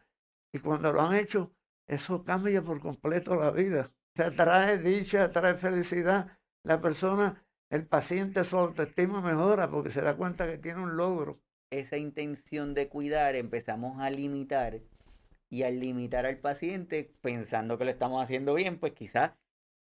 Y 0.53 0.59
cuando 0.61 0.93
lo 0.93 1.03
han 1.03 1.15
hecho, 1.15 1.53
eso 1.87 2.25
cambia 2.25 2.63
por 2.63 2.81
completo 2.81 3.37
la 3.37 3.51
vida. 3.51 3.93
Se 4.17 4.31
trae 4.31 4.79
dicha, 4.79 5.31
trae 5.31 5.55
felicidad. 5.55 6.39
La 6.65 6.81
persona, 6.81 7.45
el 7.71 7.87
paciente, 7.87 8.45
su 8.45 8.57
autoestima 8.57 9.21
mejora 9.21 9.71
porque 9.71 9.91
se 9.91 10.01
da 10.01 10.17
cuenta 10.17 10.47
que 10.47 10.59
tiene 10.59 10.83
un 10.83 10.97
logro. 10.97 11.41
Esa 11.71 11.97
intención 11.97 12.75
de 12.75 12.89
cuidar 12.89 13.37
empezamos 13.37 14.01
a 14.01 14.11
limitar 14.11 14.81
y 15.51 15.65
al 15.65 15.81
limitar 15.81 16.27
al 16.27 16.39
paciente 16.39 17.13
pensando 17.21 17.77
que 17.77 17.85
lo 17.85 17.91
estamos 17.91 18.23
haciendo 18.23 18.55
bien, 18.55 18.79
pues 18.79 18.93
quizás 18.93 19.33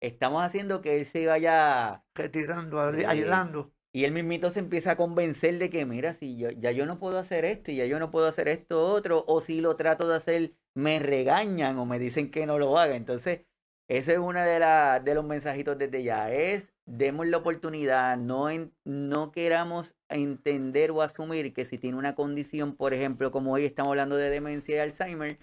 estamos 0.01 0.43
haciendo 0.43 0.81
que 0.81 0.97
él 0.97 1.07
se 1.07 1.27
vaya 1.27 2.03
retirando, 2.15 2.81
aislando. 2.81 3.73
Y 3.93 4.05
él 4.05 4.13
mismito 4.13 4.51
se 4.51 4.61
empieza 4.61 4.93
a 4.93 4.97
convencer 4.97 5.59
de 5.59 5.71
que, 5.71 5.85
mira, 5.87 6.15
si 6.15 6.37
yo, 6.37 6.51
ya 6.51 6.73
yo 6.73 6.87
no 6.87 6.99
puedo 6.99 7.19
hacer 7.19 7.45
esto 7.45 7.71
y 7.71 7.77
ya 7.77 7.87
yo 7.87 7.99
no 7.99 8.11
puedo 8.11 8.27
hacer 8.27 8.49
esto 8.49 8.85
otro, 8.85 9.25
o 9.27 9.41
si 9.41 9.61
lo 9.61 9.77
trato 9.77 10.09
de 10.09 10.17
hacer, 10.17 10.53
me 10.75 10.99
regañan 10.99 11.79
o 11.79 11.87
me 11.87 11.99
dicen 11.99 12.31
que 12.31 12.47
no 12.47 12.59
lo 12.59 12.79
haga. 12.79 12.97
Entonces, 12.97 13.43
ese 13.89 14.13
es 14.15 14.19
uno 14.19 14.41
de, 14.41 14.59
la, 14.59 15.01
de 15.01 15.15
los 15.15 15.25
mensajitos 15.25 15.79
desde 15.79 16.03
ya, 16.03 16.31
es 16.33 16.73
demos 16.89 17.27
la 17.27 17.37
oportunidad, 17.37 18.17
no, 18.17 18.49
no 18.85 19.31
queramos 19.31 19.95
entender 20.09 20.91
o 20.91 21.03
asumir 21.03 21.53
que 21.53 21.67
si 21.67 21.77
tiene 21.79 21.99
una 21.99 22.15
condición, 22.15 22.77
por 22.77 22.95
ejemplo, 22.95 23.31
como 23.31 23.53
hoy 23.53 23.67
estamos 23.67 23.91
hablando 23.91 24.17
de 24.17 24.31
demencia 24.31 24.77
y 24.77 24.79
Alzheimer, 24.79 25.39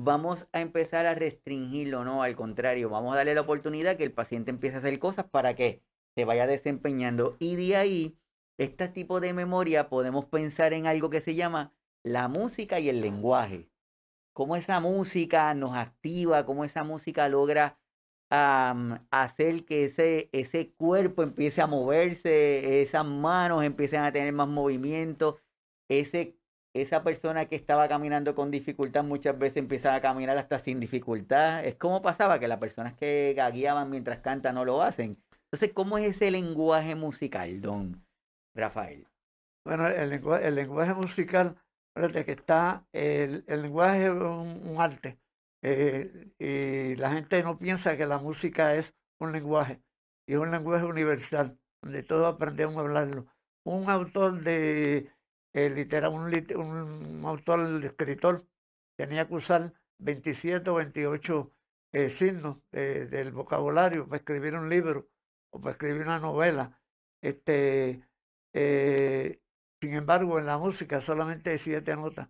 vamos 0.00 0.46
a 0.52 0.60
empezar 0.60 1.06
a 1.06 1.16
restringirlo, 1.16 2.04
no, 2.04 2.22
al 2.22 2.36
contrario, 2.36 2.88
vamos 2.88 3.12
a 3.12 3.16
darle 3.16 3.34
la 3.34 3.40
oportunidad 3.40 3.96
que 3.96 4.04
el 4.04 4.12
paciente 4.12 4.50
empiece 4.50 4.76
a 4.76 4.78
hacer 4.78 4.96
cosas 5.00 5.26
para 5.26 5.56
que 5.56 5.82
se 6.14 6.24
vaya 6.24 6.46
desempeñando. 6.46 7.36
Y 7.40 7.56
de 7.56 7.76
ahí, 7.76 8.18
este 8.58 8.88
tipo 8.88 9.18
de 9.18 9.32
memoria, 9.32 9.88
podemos 9.88 10.26
pensar 10.26 10.72
en 10.72 10.86
algo 10.86 11.10
que 11.10 11.20
se 11.20 11.34
llama 11.34 11.74
la 12.04 12.28
música 12.28 12.78
y 12.78 12.88
el 12.88 13.00
lenguaje. 13.00 13.68
Cómo 14.32 14.54
esa 14.54 14.78
música 14.78 15.52
nos 15.54 15.74
activa, 15.74 16.46
cómo 16.46 16.64
esa 16.64 16.84
música 16.84 17.28
logra 17.28 17.80
hacer 18.30 19.64
que 19.64 19.86
ese, 19.86 20.28
ese 20.32 20.72
cuerpo 20.74 21.24
empiece 21.24 21.60
a 21.60 21.66
moverse, 21.66 22.82
esas 22.82 23.04
manos 23.04 23.64
empiecen 23.64 24.02
a 24.02 24.12
tener 24.12 24.32
más 24.32 24.48
movimiento, 24.48 25.40
ese, 25.88 26.37
esa 26.74 27.02
persona 27.02 27.46
que 27.46 27.56
estaba 27.56 27.88
caminando 27.88 28.34
con 28.34 28.50
dificultad 28.50 29.04
muchas 29.04 29.38
veces 29.38 29.58
empieza 29.58 29.94
a 29.94 30.00
caminar 30.00 30.36
hasta 30.38 30.58
sin 30.58 30.80
dificultad. 30.80 31.64
Es 31.64 31.76
como 31.76 32.02
pasaba 32.02 32.38
que 32.38 32.48
las 32.48 32.58
personas 32.58 32.94
que 32.94 33.34
gagueaban 33.36 33.90
mientras 33.90 34.20
cantan 34.20 34.54
no 34.54 34.64
lo 34.64 34.82
hacen. 34.82 35.18
Entonces, 35.44 35.72
¿cómo 35.72 35.98
es 35.98 36.16
ese 36.16 36.30
lenguaje 36.30 36.94
musical, 36.94 37.60
don 37.60 38.04
Rafael? 38.54 39.06
Bueno, 39.64 39.86
el 39.86 40.10
lenguaje, 40.10 40.46
el 40.46 40.54
lenguaje 40.54 40.94
musical, 40.94 41.56
fíjate 41.94 42.24
que 42.24 42.32
está, 42.32 42.86
el, 42.92 43.44
el 43.46 43.62
lenguaje 43.62 44.06
es 44.06 44.12
un, 44.12 44.76
arte. 44.78 45.18
Eh, 45.62 46.30
y 46.38 46.96
la 46.96 47.10
gente 47.10 47.42
no 47.42 47.58
piensa 47.58 47.96
que 47.96 48.06
la 48.06 48.18
música 48.18 48.74
es 48.74 48.94
un 49.18 49.32
lenguaje, 49.32 49.80
y 50.26 50.34
es 50.34 50.38
un 50.38 50.50
lenguaje 50.50 50.84
universal, 50.84 51.58
donde 51.82 52.02
todos 52.02 52.32
aprendemos 52.32 52.76
a 52.76 52.80
hablarlo. 52.80 53.26
Un 53.64 53.90
autor 53.90 54.42
de 54.42 55.10
eh, 55.52 55.70
litera, 55.70 56.08
un, 56.08 56.24
un, 56.24 57.24
autor, 57.24 57.84
escritor, 57.84 58.46
tenía 58.96 59.26
que 59.26 59.34
usar 59.34 59.72
27 59.98 60.70
o 60.70 60.74
28 60.74 61.52
eh, 61.92 62.10
signos 62.10 62.58
del 62.70 63.32
vocabulario 63.32 64.06
para 64.06 64.18
escribir 64.18 64.54
un 64.54 64.68
libro 64.68 65.08
o 65.50 65.60
para 65.60 65.72
escribir 65.72 66.02
una 66.02 66.18
novela. 66.18 66.78
Este, 67.22 68.02
eh, 68.52 69.40
sin 69.80 69.94
embargo, 69.94 70.38
en 70.38 70.46
la 70.46 70.58
música 70.58 71.00
solamente 71.00 71.50
hay 71.50 71.58
siete 71.58 71.96
notas, 71.96 72.28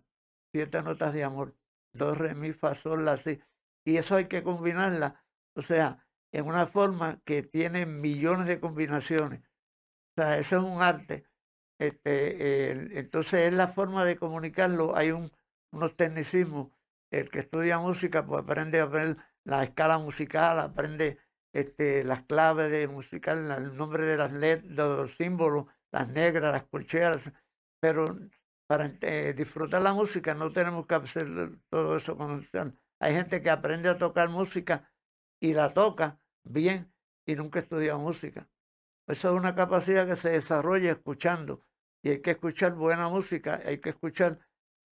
siete 0.51 0.81
notas 0.81 1.13
de 1.13 1.23
amor, 1.23 1.55
do, 1.93 2.15
re, 2.15 2.35
mi, 2.35 2.53
fa, 2.53 2.75
sol, 2.75 3.05
la, 3.05 3.17
si. 3.17 3.41
Y 3.85 3.97
eso 3.97 4.15
hay 4.15 4.27
que 4.27 4.43
combinarla, 4.43 5.23
o 5.55 5.61
sea, 5.61 6.05
en 6.31 6.45
una 6.47 6.67
forma 6.67 7.21
que 7.25 7.43
tiene 7.43 7.85
millones 7.85 8.47
de 8.47 8.59
combinaciones. 8.59 9.41
O 9.41 10.21
sea, 10.21 10.37
eso 10.37 10.57
es 10.57 10.63
un 10.63 10.81
arte. 10.81 11.25
Este, 11.79 12.99
entonces 12.99 13.47
es 13.47 13.53
la 13.53 13.69
forma 13.69 14.05
de 14.05 14.17
comunicarlo. 14.17 14.95
Hay 14.95 15.11
un, 15.11 15.31
unos 15.71 15.95
tecnicismos. 15.95 16.69
El 17.11 17.29
que 17.31 17.39
estudia 17.39 17.79
música 17.79 18.25
pues 18.25 18.43
aprende 18.43 18.79
a 18.79 18.85
ver 18.85 19.17
la 19.43 19.63
escala 19.63 19.97
musical, 19.97 20.59
aprende 20.59 21.17
este, 21.53 22.03
las 22.03 22.23
claves 22.25 22.69
de 22.71 22.87
musical, 22.87 23.49
el 23.51 23.75
nombre 23.75 24.03
de 24.03 24.17
las 24.17 24.31
letras, 24.31 24.71
los 24.71 25.15
símbolos, 25.15 25.65
las 25.91 26.07
negras, 26.09 26.51
las 26.51 26.65
colcheras, 26.65 27.31
pero 27.79 28.17
para 28.67 28.91
eh, 29.01 29.33
disfrutar 29.35 29.81
la 29.81 29.93
música 29.93 30.35
no 30.35 30.51
tenemos 30.53 30.85
que 30.85 30.95
hacer 30.95 31.27
todo 31.69 31.97
eso 31.97 32.15
con 32.15 32.45
Hay 32.99 33.13
gente 33.13 33.41
que 33.41 33.49
aprende 33.49 33.89
a 33.89 33.97
tocar 33.97 34.29
música 34.29 34.91
y 35.39 35.53
la 35.53 35.73
toca 35.73 36.19
bien 36.43 36.93
y 37.25 37.35
nunca 37.35 37.59
estudia 37.59 37.97
música. 37.97 38.47
Eso 39.07 39.29
es 39.29 39.33
una 39.33 39.55
capacidad 39.55 40.07
que 40.07 40.15
se 40.15 40.29
desarrolla 40.29 40.91
escuchando 40.91 41.65
y 42.01 42.09
hay 42.09 42.21
que 42.21 42.31
escuchar 42.31 42.75
buena 42.75 43.09
música, 43.09 43.61
hay 43.65 43.79
que 43.79 43.89
escuchar 43.89 44.39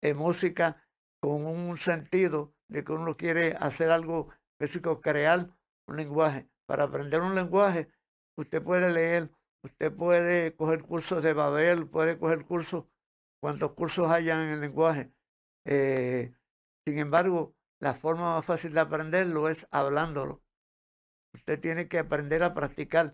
eh, 0.01 0.13
música 0.13 0.83
con 1.19 1.45
un 1.45 1.77
sentido 1.77 2.53
de 2.67 2.83
que 2.83 2.91
uno 2.91 3.15
quiere 3.17 3.55
hacer 3.59 3.89
algo 3.91 4.29
físico, 4.59 5.01
crear 5.01 5.49
un 5.87 5.97
lenguaje. 5.97 6.47
Para 6.65 6.83
aprender 6.83 7.21
un 7.21 7.35
lenguaje, 7.35 7.89
usted 8.35 8.61
puede 8.61 8.89
leer, 8.91 9.31
usted 9.63 9.93
puede 9.93 10.55
coger 10.55 10.83
cursos 10.83 11.23
de 11.23 11.33
Babel, 11.33 11.87
puede 11.87 12.19
coger 12.19 12.45
cursos, 12.45 12.85
cuantos 13.39 13.71
cursos 13.73 14.09
hayan 14.11 14.41
en 14.41 14.49
el 14.53 14.61
lenguaje. 14.61 15.11
Eh, 15.65 16.33
sin 16.85 16.99
embargo, 16.99 17.55
la 17.79 17.93
forma 17.95 18.35
más 18.35 18.45
fácil 18.45 18.73
de 18.73 18.79
aprenderlo 18.81 19.49
es 19.49 19.67
hablándolo. 19.71 20.41
Usted 21.33 21.59
tiene 21.59 21.87
que 21.87 21.99
aprender 21.99 22.43
a 22.43 22.53
practicar. 22.53 23.13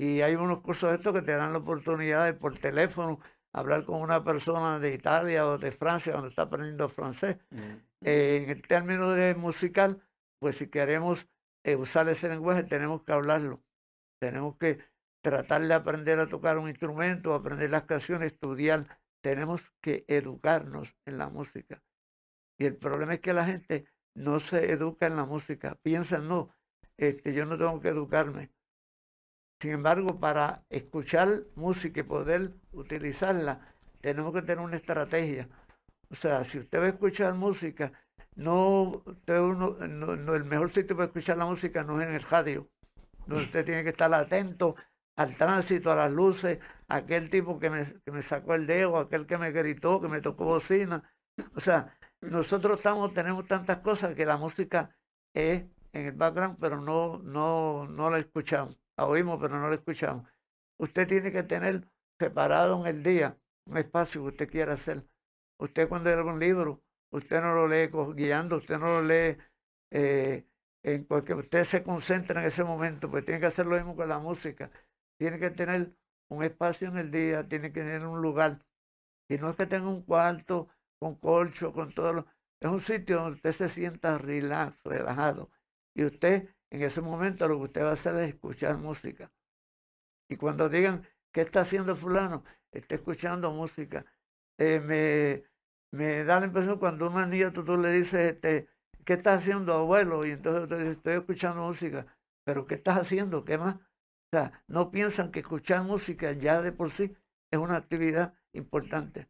Y 0.00 0.22
hay 0.22 0.34
unos 0.34 0.62
cursos 0.62 0.88
de 0.88 0.96
estos 0.96 1.12
que 1.12 1.20
te 1.20 1.32
dan 1.32 1.52
la 1.52 1.58
oportunidad 1.58 2.24
de 2.24 2.32
por 2.32 2.58
teléfono 2.58 3.20
hablar 3.52 3.84
con 3.84 4.00
una 4.00 4.24
persona 4.24 4.78
de 4.78 4.94
Italia 4.94 5.46
o 5.46 5.58
de 5.58 5.72
Francia 5.72 6.12
cuando 6.12 6.30
está 6.30 6.42
aprendiendo 6.44 6.88
francés. 6.88 7.36
Mm. 7.50 8.06
Eh, 8.06 8.40
en 8.42 8.48
el 8.48 8.62
término 8.62 9.10
de 9.10 9.34
musical, 9.34 10.02
pues 10.38 10.56
si 10.56 10.68
queremos 10.68 11.28
eh, 11.64 11.76
usar 11.76 12.08
ese 12.08 12.30
lenguaje 12.30 12.62
tenemos 12.62 13.02
que 13.02 13.12
hablarlo. 13.12 13.62
Tenemos 14.18 14.56
que 14.56 14.78
tratar 15.22 15.60
de 15.60 15.74
aprender 15.74 16.18
a 16.18 16.30
tocar 16.30 16.56
un 16.56 16.70
instrumento, 16.70 17.34
aprender 17.34 17.68
las 17.68 17.82
canciones, 17.82 18.32
estudiar. 18.32 19.00
Tenemos 19.22 19.70
que 19.82 20.06
educarnos 20.08 20.96
en 21.04 21.18
la 21.18 21.28
música. 21.28 21.82
Y 22.58 22.64
el 22.64 22.78
problema 22.78 23.12
es 23.12 23.20
que 23.20 23.34
la 23.34 23.44
gente 23.44 23.84
no 24.14 24.40
se 24.40 24.72
educa 24.72 25.06
en 25.06 25.16
la 25.16 25.26
música. 25.26 25.74
Piensan, 25.82 26.26
no, 26.26 26.54
este, 26.96 27.34
yo 27.34 27.44
no 27.44 27.58
tengo 27.58 27.78
que 27.82 27.88
educarme. 27.88 28.50
Sin 29.60 29.72
embargo, 29.72 30.18
para 30.18 30.64
escuchar 30.70 31.44
música 31.54 32.00
y 32.00 32.04
poder 32.04 32.52
utilizarla, 32.72 33.60
tenemos 34.00 34.32
que 34.32 34.40
tener 34.42 34.64
una 34.64 34.76
estrategia. 34.76 35.48
O 36.10 36.14
sea, 36.14 36.44
si 36.44 36.58
usted 36.58 36.80
va 36.80 36.84
a 36.86 36.88
escuchar 36.88 37.34
música, 37.34 37.92
no, 38.36 39.02
no, 39.26 40.34
el 40.34 40.44
mejor 40.44 40.70
sitio 40.70 40.96
para 40.96 41.08
escuchar 41.08 41.36
la 41.36 41.44
música 41.44 41.84
no 41.84 42.00
es 42.00 42.08
en 42.08 42.14
el 42.14 42.22
radio, 42.22 42.68
donde 43.26 43.44
usted 43.44 43.64
tiene 43.66 43.84
que 43.84 43.90
estar 43.90 44.12
atento 44.14 44.76
al 45.16 45.36
tránsito, 45.36 45.92
a 45.92 45.96
las 45.96 46.12
luces, 46.12 46.58
a 46.88 46.96
aquel 46.96 47.28
tipo 47.28 47.58
que 47.58 47.68
me, 47.68 47.84
que 48.02 48.12
me 48.12 48.22
sacó 48.22 48.54
el 48.54 48.66
dedo, 48.66 48.96
aquel 48.98 49.26
que 49.26 49.36
me 49.36 49.52
gritó, 49.52 50.00
que 50.00 50.08
me 50.08 50.22
tocó 50.22 50.46
bocina. 50.46 51.02
O 51.54 51.60
sea, 51.60 51.94
nosotros 52.22 52.78
estamos, 52.78 53.12
tenemos 53.12 53.46
tantas 53.46 53.78
cosas 53.80 54.14
que 54.14 54.24
la 54.24 54.38
música 54.38 54.96
es 55.34 55.64
en 55.92 56.06
el 56.06 56.12
background, 56.12 56.56
pero 56.58 56.80
no, 56.80 57.18
no, 57.18 57.86
no 57.86 58.10
la 58.10 58.18
escuchamos. 58.18 58.80
Oímos, 59.06 59.38
pero 59.40 59.58
no 59.58 59.68
la 59.68 59.76
escuchamos. 59.76 60.26
Usted 60.78 61.06
tiene 61.08 61.32
que 61.32 61.42
tener 61.42 61.86
separado 62.18 62.80
en 62.80 62.86
el 62.96 63.02
día 63.02 63.38
un 63.66 63.76
espacio 63.78 64.22
que 64.22 64.28
usted 64.28 64.50
quiera 64.50 64.74
hacer. 64.74 65.04
Usted 65.58 65.88
cuando 65.88 66.14
lee 66.14 66.22
un 66.22 66.40
libro, 66.40 66.82
usted 67.10 67.40
no 67.42 67.54
lo 67.54 67.68
lee 67.68 67.90
guiando, 68.14 68.56
usted 68.56 68.78
no 68.78 69.00
lo 69.00 69.02
lee 69.02 69.36
eh, 69.90 70.46
en 70.82 71.04
cualquier, 71.04 71.38
usted 71.38 71.64
se 71.64 71.82
concentra 71.82 72.40
en 72.40 72.48
ese 72.48 72.64
momento, 72.64 73.10
pues 73.10 73.24
tiene 73.24 73.40
que 73.40 73.46
hacer 73.46 73.66
lo 73.66 73.76
mismo 73.76 73.94
con 73.96 74.08
la 74.08 74.18
música. 74.18 74.70
Tiene 75.18 75.38
que 75.38 75.50
tener 75.50 75.92
un 76.28 76.42
espacio 76.42 76.88
en 76.88 76.98
el 76.98 77.10
día, 77.10 77.46
tiene 77.46 77.72
que 77.72 77.80
tener 77.80 78.06
un 78.06 78.22
lugar. 78.22 78.64
Y 79.28 79.36
no 79.38 79.50
es 79.50 79.56
que 79.56 79.66
tenga 79.66 79.88
un 79.88 80.02
cuarto 80.02 80.68
con 80.98 81.16
colcho, 81.16 81.72
con 81.72 81.92
todo 81.94 82.12
lo... 82.12 82.26
Es 82.60 82.70
un 82.70 82.80
sitio 82.80 83.16
donde 83.20 83.36
usted 83.36 83.52
se 83.52 83.68
sienta 83.68 84.18
relajado. 84.18 85.50
Y 85.94 86.04
usted, 86.04 86.48
en 86.70 86.82
ese 86.82 87.00
momento, 87.00 87.48
lo 87.48 87.56
que 87.58 87.64
usted 87.64 87.82
va 87.82 87.90
a 87.90 87.94
hacer 87.94 88.16
es 88.16 88.28
escuchar 88.34 88.78
música. 88.78 89.30
Y 90.28 90.36
cuando 90.36 90.68
digan, 90.68 91.06
¿qué 91.32 91.42
está 91.42 91.62
haciendo 91.62 91.96
fulano? 91.96 92.44
Está 92.70 92.94
escuchando 92.94 93.50
música. 93.52 94.06
Eh, 94.58 94.80
me, 94.80 95.42
me 95.92 96.24
da 96.24 96.38
la 96.40 96.46
impresión 96.46 96.78
cuando 96.78 97.08
una 97.08 97.26
niña 97.26 97.52
tú, 97.52 97.64
le 97.76 97.92
dices, 97.92 98.32
este, 98.32 98.68
¿qué 99.04 99.14
estás 99.14 99.40
haciendo, 99.40 99.74
abuelo? 99.74 100.24
Y 100.24 100.30
entonces 100.30 100.68
te 100.68 100.78
dice, 100.78 100.90
estoy 100.92 101.14
escuchando 101.14 101.62
música. 101.62 102.06
¿Pero 102.44 102.66
qué 102.66 102.76
estás 102.76 102.98
haciendo? 102.98 103.44
¿Qué 103.44 103.58
más? 103.58 103.76
O 103.76 104.36
sea, 104.36 104.62
no 104.68 104.90
piensan 104.92 105.32
que 105.32 105.40
escuchar 105.40 105.82
música 105.82 106.32
ya 106.32 106.62
de 106.62 106.70
por 106.70 106.92
sí 106.92 107.12
es 107.50 107.58
una 107.58 107.76
actividad 107.76 108.34
importante, 108.52 109.28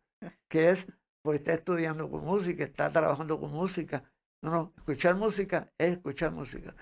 que 0.49 0.71
es, 0.71 0.87
pues 1.23 1.41
está 1.41 1.55
estudiando 1.55 2.11
con 2.11 2.23
música, 2.23 2.65
está 2.65 2.93
trabajando 2.93 3.41
con 3.41 3.51
música. 3.51 4.05
No, 4.43 4.51
no, 4.51 4.73
escuchar 4.77 5.17
música 5.17 5.73
es 5.79 5.93
escuchar 5.93 6.33
música. 6.33 6.75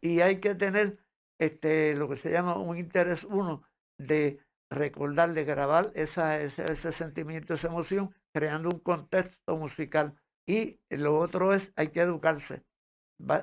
Y 0.00 0.20
hay 0.20 0.40
que 0.40 0.54
tener 0.54 0.98
este, 1.38 1.94
lo 1.94 2.08
que 2.08 2.16
se 2.16 2.30
llama 2.30 2.58
un 2.58 2.76
interés 2.76 3.24
uno 3.24 3.62
de 3.98 4.40
recordar, 4.70 5.32
de 5.32 5.44
grabar 5.44 5.90
esa, 5.94 6.38
ese, 6.40 6.70
ese 6.72 6.92
sentimiento, 6.92 7.54
esa 7.54 7.68
emoción 7.68 8.14
creando 8.32 8.70
un 8.70 8.78
contexto 8.80 9.56
musical. 9.56 10.14
Y 10.46 10.80
lo 10.88 11.18
otro 11.18 11.54
es, 11.54 11.72
hay 11.76 11.88
que 11.88 12.00
educarse. 12.00 12.64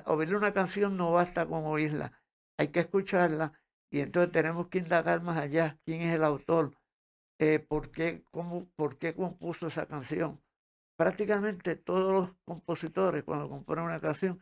oírle 0.06 0.36
una 0.36 0.52
canción 0.52 0.96
no 0.96 1.12
basta 1.12 1.46
con 1.46 1.64
oírla, 1.64 2.20
hay 2.56 2.68
que 2.68 2.80
escucharla 2.80 3.52
y 3.90 4.00
entonces 4.00 4.32
tenemos 4.32 4.68
que 4.68 4.78
indagar 4.78 5.22
más 5.22 5.38
allá 5.38 5.78
quién 5.84 6.02
es 6.02 6.14
el 6.14 6.24
autor, 6.24 6.74
eh, 7.38 7.58
por, 7.58 7.90
qué, 7.90 8.24
cómo, 8.30 8.68
por 8.76 8.98
qué 8.98 9.14
compuso 9.14 9.68
esa 9.68 9.86
canción. 9.86 10.40
Prácticamente 10.96 11.76
todos 11.76 12.12
los 12.12 12.36
compositores 12.44 13.24
cuando 13.24 13.48
componen 13.48 13.84
una 13.84 14.00
canción 14.00 14.40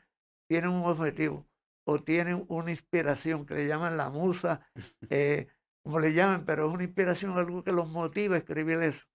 tienen 0.48 0.70
un 0.70 0.85
objetivo 0.87 1.46
o 1.87 2.03
tienen 2.03 2.44
una 2.49 2.70
inspiración 2.70 3.46
que 3.46 3.55
le 3.55 3.66
llaman 3.68 3.96
la 3.96 4.11
musa, 4.11 4.66
eh, 5.11 5.49
como 5.83 6.01
le 6.01 6.12
llaman, 6.12 6.44
pero 6.44 6.66
es 6.66 6.75
una 6.75 6.85
inspiración, 6.85 7.37
algo 7.38 7.62
que 7.62 7.72
los 7.72 7.88
motiva 7.88 8.37
a 8.37 8.38
escribir 8.38 8.83
eso 8.83 9.07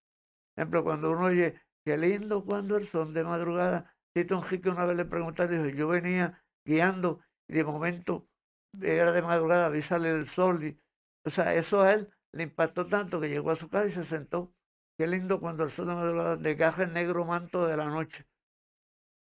ejemplo, 0.55 0.83
cuando 0.83 1.11
uno 1.11 1.25
oye, 1.25 1.59
qué 1.85 1.97
lindo 1.97 2.45
cuando 2.45 2.77
el 2.77 2.87
son 2.87 3.13
de 3.13 3.23
madrugada, 3.23 3.95
Tito 4.13 4.35
Enrique 4.35 4.69
una 4.69 4.85
vez 4.85 4.97
le 4.97 5.05
preguntaron, 5.05 5.63
dijo, 5.63 5.75
yo 5.77 5.87
venía 5.87 6.43
guiando 6.65 7.21
y 7.47 7.55
de 7.55 7.63
momento 7.63 8.27
era 8.81 9.11
de 9.11 9.21
madrugada, 9.21 9.69
vi 9.69 9.81
salir 9.81 10.11
el 10.11 10.27
sol. 10.27 10.63
Y, 10.63 10.79
o 11.25 11.29
sea, 11.29 11.55
eso 11.55 11.81
a 11.81 11.91
él 11.91 12.09
le 12.33 12.43
impactó 12.43 12.87
tanto 12.87 13.19
que 13.19 13.29
llegó 13.29 13.51
a 13.51 13.55
su 13.55 13.69
casa 13.69 13.87
y 13.87 13.91
se 13.91 14.05
sentó. 14.05 14.53
Qué 14.97 15.07
lindo 15.07 15.39
cuando 15.39 15.63
el 15.63 15.71
sol 15.71 15.87
de 15.87 15.95
madrugada 15.95 16.37
desgaja 16.37 16.83
el 16.83 16.93
negro 16.93 17.25
manto 17.25 17.65
de 17.65 17.77
la 17.77 17.85
noche, 17.85 18.27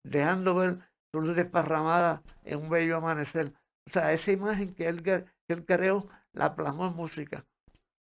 dejando 0.04 0.54
ver 0.54 0.78
luz 1.12 1.36
desparramada 1.36 2.22
en 2.44 2.60
un 2.60 2.70
bello 2.70 2.96
amanecer. 2.96 3.52
O 3.86 3.90
sea, 3.90 4.12
esa 4.12 4.32
imagen 4.32 4.74
que 4.74 4.86
él, 4.86 5.02
que 5.02 5.24
creó 5.66 6.08
la 6.32 6.54
plasmó 6.54 6.86
en 6.86 6.94
música. 6.94 7.44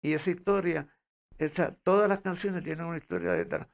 Y 0.03 0.13
esa 0.13 0.31
historia 0.31 0.89
todas 1.83 2.09
las 2.09 2.21
canciones 2.21 2.65
tienen 2.65 2.87
una 2.87 2.99
historia 2.99 3.33
detrás. 3.33 3.69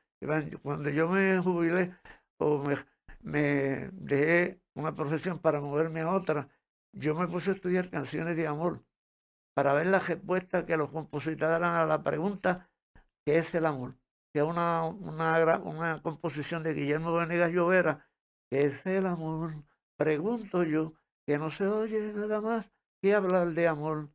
Cuando 0.62 0.90
yo 0.90 1.08
me 1.08 1.38
jubilé 1.38 1.94
o 2.38 2.62
me, 3.22 3.90
dejé 3.92 4.60
una 4.74 4.94
profesión 4.94 5.38
para 5.38 5.60
moverme 5.60 6.00
a 6.00 6.12
otra, 6.12 6.48
yo 6.92 7.14
me 7.14 7.26
puse 7.26 7.50
a 7.50 7.54
estudiar 7.54 7.90
canciones 7.90 8.36
de 8.36 8.46
amor 8.46 8.84
para 9.54 9.72
ver 9.72 9.86
la 9.86 10.00
respuesta 10.00 10.66
que 10.66 10.76
los 10.76 10.90
compositores 10.90 11.60
dan 11.60 11.64
a 11.64 11.86
la 11.86 12.02
pregunta 12.02 12.68
¿qué 13.24 13.38
es 13.38 13.54
el 13.54 13.66
amor? 13.66 13.94
Que 14.32 14.40
es 14.40 14.44
una, 14.44 14.84
una, 14.84 15.58
una 15.58 16.02
composición 16.02 16.62
de 16.62 16.74
Guillermo 16.74 17.14
Venegas 17.14 17.50
Llovera, 17.50 18.06
¿qué 18.54 18.68
es 18.68 18.86
el 18.86 19.06
amor? 19.06 19.52
Pregunto 19.96 20.62
yo, 20.62 20.92
que 21.26 21.38
no 21.38 21.50
se 21.50 21.66
oye 21.66 22.12
nada 22.12 22.40
más 22.40 22.70
que 23.02 23.12
hablar 23.12 23.48
de 23.48 23.66
amor. 23.66 24.10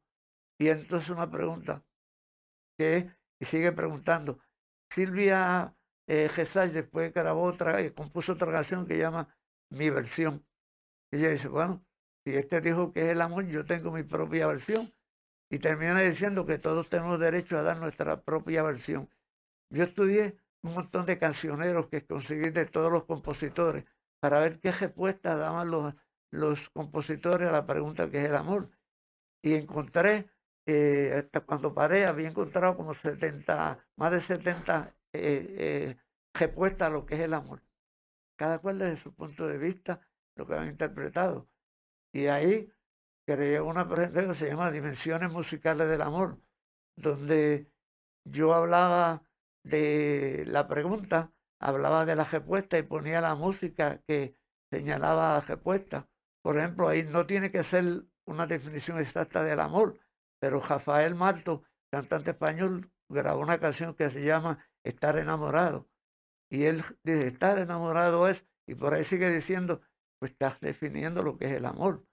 Y 0.58 0.70
entonces 0.70 1.10
una 1.10 1.30
pregunta, 1.30 1.84
¿qué 2.78 3.12
y 3.42 3.46
sigue 3.46 3.74
preguntando. 3.74 4.40
Silvia 4.90 5.76
eh, 6.08 6.30
después 6.72 7.14
grabó 7.14 7.44
otra, 7.44 7.82
y 7.82 7.92
compuso 7.92 8.34
otra 8.34 8.52
canción 8.52 8.88
que 8.88 8.98
llama 8.98 9.28
Mi 9.70 9.90
versión. 9.90 10.46
Y 11.12 11.18
ella 11.18 11.32
dice, 11.32 11.50
bueno, 11.50 11.86
si 12.24 12.34
este 12.34 12.62
dijo 12.62 12.94
que 12.94 13.02
es 13.02 13.12
el 13.12 13.22
amor, 13.22 13.46
yo 13.46 13.66
tengo 13.66 13.92
mi 13.92 14.04
propia 14.04 14.48
versión. 14.48 14.90
Y 15.52 15.60
termina 15.60 16.00
diciendo 16.00 16.46
que 16.46 16.60
todos 16.60 16.88
tenemos 16.88 17.20
derecho 17.20 17.58
a 17.58 17.64
dar 17.64 17.78
nuestra 17.78 18.22
propia 18.22 18.64
versión. 18.64 19.10
Yo 19.70 19.84
estudié 19.84 20.38
un 20.62 20.76
montón 20.76 21.06
de 21.06 21.18
cancioneros 21.18 21.88
que 21.88 22.06
conseguí 22.06 22.52
de 22.52 22.66
todos 22.66 22.92
los 22.92 23.04
compositores 23.04 23.84
para 24.20 24.40
ver 24.40 24.60
qué 24.60 24.72
respuesta 24.72 25.36
daban 25.36 25.72
los, 25.72 25.94
los 26.32 26.70
compositores 26.70 27.50
a 27.50 27.52
la 27.52 27.66
pregunta 27.66 28.10
que 28.10 28.20
es 28.20 28.26
el 28.26 28.36
amor. 28.36 28.70
Y 29.42 29.54
encontré 29.56 30.30
eh, 30.66 31.14
hasta 31.18 31.42
cuando 31.42 31.74
paré 31.74 32.06
había 32.06 32.30
encontrado 32.30 32.76
como 32.76 32.94
70, 32.94 33.88
más 33.96 34.12
de 34.12 34.22
70 34.22 34.96
eh, 35.14 35.98
respuestas 36.34 36.90
a 36.90 36.92
lo 36.92 37.06
que 37.06 37.16
es 37.16 37.22
el 37.22 37.34
amor. 37.34 37.64
Cada 38.38 38.60
cual 38.60 38.80
desde 38.80 38.98
su 38.98 39.14
punto 39.14 39.48
de 39.48 39.58
vista 39.58 40.02
lo 40.36 40.48
que 40.48 40.56
han 40.56 40.70
interpretado. 40.70 41.50
Y 42.12 42.28
ahí 42.28 42.72
creé 43.26 43.62
una 43.62 43.88
presentación 43.88 44.32
que 44.32 44.40
se 44.40 44.48
llama 44.48 44.72
Dimensiones 44.72 45.32
Musicales 45.32 45.88
del 45.90 46.02
Amor, 46.02 46.40
donde 46.96 47.72
yo 48.24 48.54
hablaba 48.54 49.24
de 49.64 50.46
la 50.48 50.68
pregunta, 50.68 51.32
hablaba 51.60 52.06
de 52.06 52.16
la 52.16 52.24
respuesta 52.24 52.78
y 52.78 52.84
ponía 52.84 53.22
la 53.22 53.36
música 53.36 54.02
que 54.08 54.36
señalaba 54.72 55.34
la 55.36 55.42
respuesta. 55.42 56.08
Por 56.42 56.58
ejemplo, 56.58 56.88
ahí 56.88 57.04
no 57.04 57.26
tiene 57.26 57.52
que 57.52 57.64
ser 57.64 58.06
una 58.26 58.48
definición 58.48 59.00
exacta 59.00 59.44
del 59.44 59.60
amor, 59.60 60.00
pero 60.40 60.62
Rafael 60.62 61.16
Marto, 61.16 61.64
cantante 61.92 62.32
español, 62.32 62.92
grabó 63.10 63.42
una 63.42 63.60
canción 63.60 63.94
que 63.96 64.10
se 64.10 64.24
llama 64.24 64.66
Estar 64.84 65.18
enamorado. 65.18 65.90
Y 66.50 66.64
él 66.64 66.84
dice, 67.04 67.28
estar 67.28 67.60
enamorado 67.60 68.28
es, 68.28 68.46
y 68.68 68.76
por 68.76 68.94
ahí 68.94 69.04
sigue 69.04 69.30
diciendo, 69.30 69.82
pues 70.20 70.32
estás 70.32 70.60
definiendo 70.60 71.22
lo 71.22 71.38
que 71.38 71.46
es 71.46 71.52
el 71.54 71.66
amor. 71.66 72.06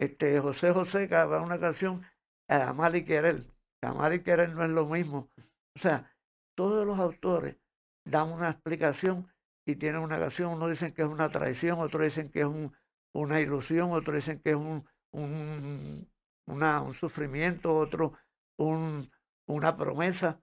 Este 0.00 0.40
José 0.40 0.72
José 0.72 1.06
grabó 1.06 1.42
una 1.42 1.60
canción, 1.60 2.04
Amar 2.48 2.96
y 2.96 3.04
Querer. 3.04 3.44
Amar 3.82 4.14
y 4.14 4.22
Querer 4.22 4.50
no 4.50 4.64
es 4.64 4.70
lo 4.70 4.86
mismo. 4.86 5.28
O 5.76 5.78
sea, 5.78 6.12
todos 6.56 6.86
los 6.86 6.98
autores 6.98 7.56
dan 8.04 8.30
una 8.32 8.50
explicación 8.50 9.32
y 9.66 9.76
tienen 9.76 10.02
una 10.02 10.18
canción. 10.18 10.52
Uno 10.52 10.68
dicen 10.68 10.92
que 10.92 11.02
es 11.02 11.08
una 11.08 11.28
traición, 11.28 11.78
otros 11.80 12.02
dicen 12.02 12.30
que 12.30 12.40
es 12.40 12.46
un, 12.46 12.74
una 13.14 13.40
ilusión, 13.40 13.92
otros 13.92 14.16
dicen 14.16 14.40
que 14.40 14.50
es 14.50 14.56
un, 14.56 14.86
un, 15.12 16.94
sufrimiento, 16.94 17.74
otro 17.74 18.14
un, 18.58 19.10
una 19.46 19.76
promesa. 19.76 20.40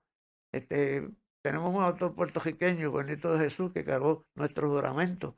Este, 0.52 1.10
tenemos 1.42 1.74
un 1.74 1.84
autor 1.84 2.16
puertorriqueño, 2.16 2.92
Benito 2.92 3.34
de 3.34 3.40
Jesús, 3.40 3.72
que 3.74 3.86
cargó 3.86 4.26
nuestro 4.36 4.70
juramento. 4.70 5.38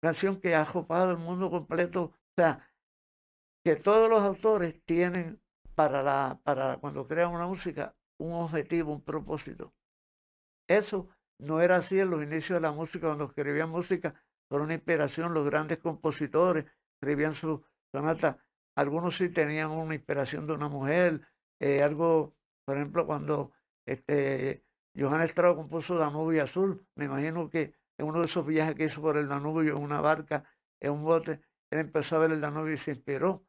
Canción 0.00 0.40
que 0.40 0.54
ha 0.54 0.66
copado 0.66 1.12
el 1.12 1.18
mundo 1.18 1.50
completo. 1.50 2.02
O 2.04 2.34
sea, 2.36 2.68
que 3.64 3.76
todos 3.76 4.10
los 4.10 4.22
autores 4.22 4.82
tienen 4.84 5.40
para, 5.74 6.02
la, 6.02 6.40
para 6.44 6.76
cuando 6.78 7.06
crean 7.08 7.32
una 7.32 7.46
música 7.46 7.94
un 8.18 8.32
objetivo, 8.32 8.92
un 8.92 9.02
propósito. 9.02 9.72
Eso 10.68 11.08
no 11.38 11.60
era 11.60 11.76
así 11.76 11.98
en 11.98 12.10
los 12.10 12.22
inicios 12.22 12.56
de 12.56 12.60
la 12.60 12.72
música, 12.72 13.06
cuando 13.08 13.24
escribían 13.24 13.70
música 13.70 14.14
por 14.48 14.60
una 14.60 14.74
inspiración, 14.74 15.34
los 15.34 15.44
grandes 15.46 15.78
compositores 15.78 16.66
escribían 17.00 17.34
su 17.34 17.64
sonata. 17.92 18.38
Algunos 18.76 19.16
sí 19.16 19.28
tenían 19.28 19.70
una 19.70 19.94
inspiración 19.94 20.46
de 20.46 20.52
una 20.54 20.68
mujer, 20.68 21.20
eh, 21.60 21.82
algo, 21.82 22.34
por 22.64 22.76
ejemplo, 22.76 23.06
cuando 23.06 23.52
este, 23.86 24.64
Johann 24.96 25.22
Strauss 25.22 25.56
compuso 25.56 25.96
Danubio 25.96 26.42
Azul, 26.42 26.86
me 26.94 27.06
imagino 27.06 27.50
que 27.50 27.74
en 27.98 28.06
uno 28.06 28.20
de 28.20 28.26
esos 28.26 28.46
viajes 28.46 28.74
que 28.74 28.84
hizo 28.84 29.00
por 29.00 29.16
el 29.16 29.28
Danubio 29.28 29.76
en 29.76 29.82
una 29.82 30.00
barca, 30.00 30.44
en 30.80 30.92
un 30.92 31.04
bote, 31.04 31.40
él 31.70 31.80
empezó 31.80 32.16
a 32.16 32.20
ver 32.20 32.32
el 32.32 32.40
Danubio 32.40 32.74
y 32.74 32.76
se 32.78 32.92
inspiró. 32.92 33.44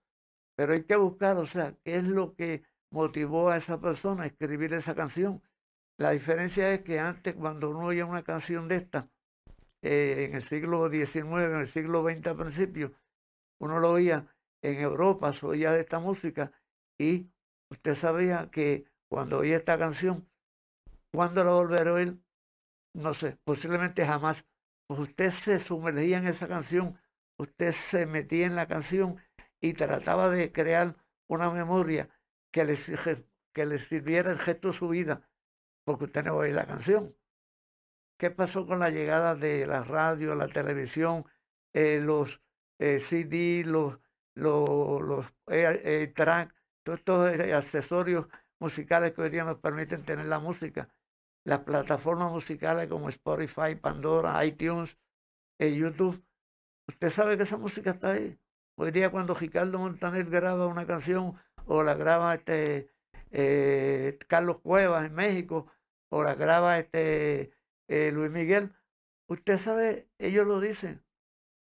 Pero 0.55 0.73
hay 0.73 0.83
que 0.83 0.95
buscar, 0.95 1.37
o 1.37 1.45
sea, 1.45 1.75
qué 1.83 1.97
es 1.97 2.03
lo 2.03 2.35
que 2.35 2.63
motivó 2.91 3.49
a 3.49 3.57
esa 3.57 3.79
persona 3.79 4.23
a 4.23 4.27
escribir 4.27 4.73
esa 4.73 4.95
canción. 4.95 5.41
La 5.97 6.11
diferencia 6.11 6.73
es 6.73 6.81
que 6.81 6.99
antes, 6.99 7.35
cuando 7.35 7.69
uno 7.69 7.87
oía 7.87 8.05
una 8.05 8.23
canción 8.23 8.67
de 8.67 8.77
esta, 8.77 9.09
eh, 9.81 10.25
en 10.27 10.35
el 10.35 10.41
siglo 10.41 10.89
XIX, 10.89 11.45
en 11.45 11.55
el 11.55 11.67
siglo 11.67 12.03
XX 12.03 12.27
al 12.27 12.37
principio, 12.37 12.93
uno 13.59 13.79
lo 13.79 13.91
oía 13.91 14.27
en 14.61 14.81
Europa, 14.81 15.33
se 15.33 15.45
oía 15.45 15.71
de 15.71 15.81
esta 15.81 15.99
música 15.99 16.51
y 16.97 17.29
usted 17.69 17.95
sabía 17.95 18.49
que 18.51 18.85
cuando 19.09 19.39
oía 19.39 19.57
esta 19.57 19.77
canción, 19.77 20.27
cuando 21.13 21.43
la 21.43 21.51
volverá 21.51 21.91
a 21.91 21.93
oír? 21.93 22.17
No 22.93 23.13
sé, 23.13 23.37
posiblemente 23.43 24.05
jamás. 24.05 24.45
Pues 24.87 24.99
usted 24.99 25.31
se 25.31 25.59
sumergía 25.59 26.17
en 26.17 26.27
esa 26.27 26.47
canción, 26.47 26.99
usted 27.37 27.71
se 27.71 28.05
metía 28.05 28.45
en 28.45 28.55
la 28.55 28.67
canción 28.67 29.21
y 29.61 29.73
trataba 29.73 30.29
de 30.29 30.51
crear 30.51 30.95
una 31.27 31.49
memoria 31.51 32.09
que 32.51 32.65
le, 32.65 32.77
que 33.53 33.65
le 33.65 33.79
sirviera 33.79 34.31
el 34.31 34.39
gesto 34.39 34.69
de 34.69 34.73
su 34.73 34.89
vida, 34.89 35.27
porque 35.85 36.05
usted 36.05 36.25
no 36.25 36.35
oye 36.35 36.51
la 36.51 36.65
canción. 36.65 37.15
¿Qué 38.17 38.31
pasó 38.31 38.65
con 38.65 38.79
la 38.79 38.89
llegada 38.89 39.35
de 39.35 39.67
la 39.67 39.83
radio, 39.83 40.35
la 40.35 40.47
televisión, 40.47 41.25
eh, 41.73 41.99
los 42.01 42.41
eh, 42.79 42.99
CD, 42.99 43.63
los, 43.65 43.99
los, 44.35 45.01
los 45.01 45.25
eh, 45.47 46.11
track, 46.15 46.53
todos 46.83 46.99
estos 46.99 47.29
accesorios 47.53 48.27
musicales 48.59 49.13
que 49.13 49.21
hoy 49.21 49.29
día 49.29 49.43
nos 49.43 49.59
permiten 49.59 50.03
tener 50.03 50.25
la 50.25 50.39
música? 50.39 50.89
Las 51.43 51.59
plataformas 51.59 52.31
musicales 52.31 52.89
como 52.89 53.09
Spotify, 53.09 53.75
Pandora, 53.79 54.43
iTunes, 54.45 54.97
YouTube. 55.59 56.23
Usted 56.87 57.09
sabe 57.09 57.37
que 57.37 57.43
esa 57.43 57.57
música 57.57 57.91
está 57.91 58.11
ahí. 58.11 58.39
Hoy 58.77 58.91
día 58.91 59.11
cuando 59.11 59.35
Ricardo 59.35 59.79
Montaner 59.79 60.25
graba 60.25 60.67
una 60.67 60.87
canción 60.87 61.35
o 61.65 61.83
la 61.83 61.93
graba 61.93 62.35
este 62.35 62.89
eh, 63.31 64.17
Carlos 64.27 64.59
Cuevas 64.61 65.05
en 65.05 65.13
México, 65.13 65.71
o 66.15 66.23
graba 66.35 66.79
este 66.79 67.51
eh, 67.89 68.11
Luis 68.13 68.31
Miguel. 68.31 68.73
Usted 69.27 69.57
sabe, 69.57 70.09
ellos 70.17 70.47
lo 70.47 70.61
dicen. 70.61 71.03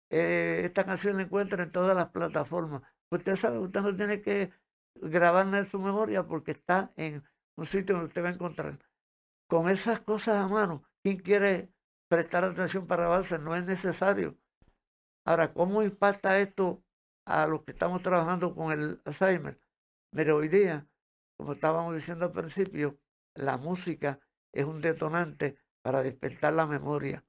Eh, 0.09 0.61
esta 0.65 0.85
canción 0.85 1.17
la 1.17 1.23
encuentra 1.23 1.61
en 1.63 1.71
todas 1.71 1.95
las 1.95 2.09
plataformas. 2.09 2.81
Usted 3.11 3.35
sabe, 3.35 3.59
usted 3.59 3.81
no 3.81 3.95
tiene 3.95 4.21
que 4.23 4.51
grabarla 4.95 5.59
en 5.59 5.65
su 5.67 5.79
memoria 5.79 6.25
porque 6.25 6.51
está 6.51 6.91
en 6.95 7.23
un 7.57 7.65
sitio 7.67 7.95
donde 7.95 8.07
usted 8.07 8.23
va 8.23 8.29
a 8.29 8.33
encontrar. 8.33 8.79
Con 9.47 9.69
esas 9.69 9.99
cosas 9.99 10.43
a 10.43 10.47
mano, 10.47 10.83
¿quién 11.03 11.17
quiere 11.19 11.71
prestar 12.07 12.43
atención 12.43 12.87
para 12.87 13.03
grabarse? 13.03 13.37
No 13.37 13.55
es 13.55 13.63
necesario. 13.65 14.35
Ahora, 15.25 15.53
¿cómo 15.53 15.83
impacta 15.83 16.39
esto 16.39 16.83
a 17.25 17.45
los 17.45 17.63
que 17.63 17.71
estamos 17.73 18.01
trabajando 18.01 18.55
con 18.55 18.71
el 18.71 18.99
Alzheimer? 19.05 19.59
Pero 20.11 20.37
hoy 20.37 20.47
día, 20.47 20.87
como 21.37 21.53
estábamos 21.53 21.93
diciendo 21.93 22.25
al 22.25 22.31
principio, 22.31 22.97
la 23.35 23.57
música 23.57 24.19
es 24.53 24.65
un 24.65 24.81
detonante 24.81 25.57
para 25.81 26.03
despertar 26.03 26.53
la 26.53 26.67
memoria. 26.67 27.23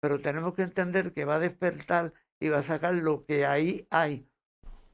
Pero 0.00 0.20
tenemos 0.20 0.54
que 0.54 0.62
entender 0.62 1.12
que 1.12 1.24
va 1.24 1.36
a 1.36 1.40
despertar 1.40 2.12
y 2.40 2.48
va 2.48 2.58
a 2.58 2.62
sacar 2.62 2.94
lo 2.94 3.24
que 3.24 3.46
ahí 3.46 3.86
hay. 3.90 4.28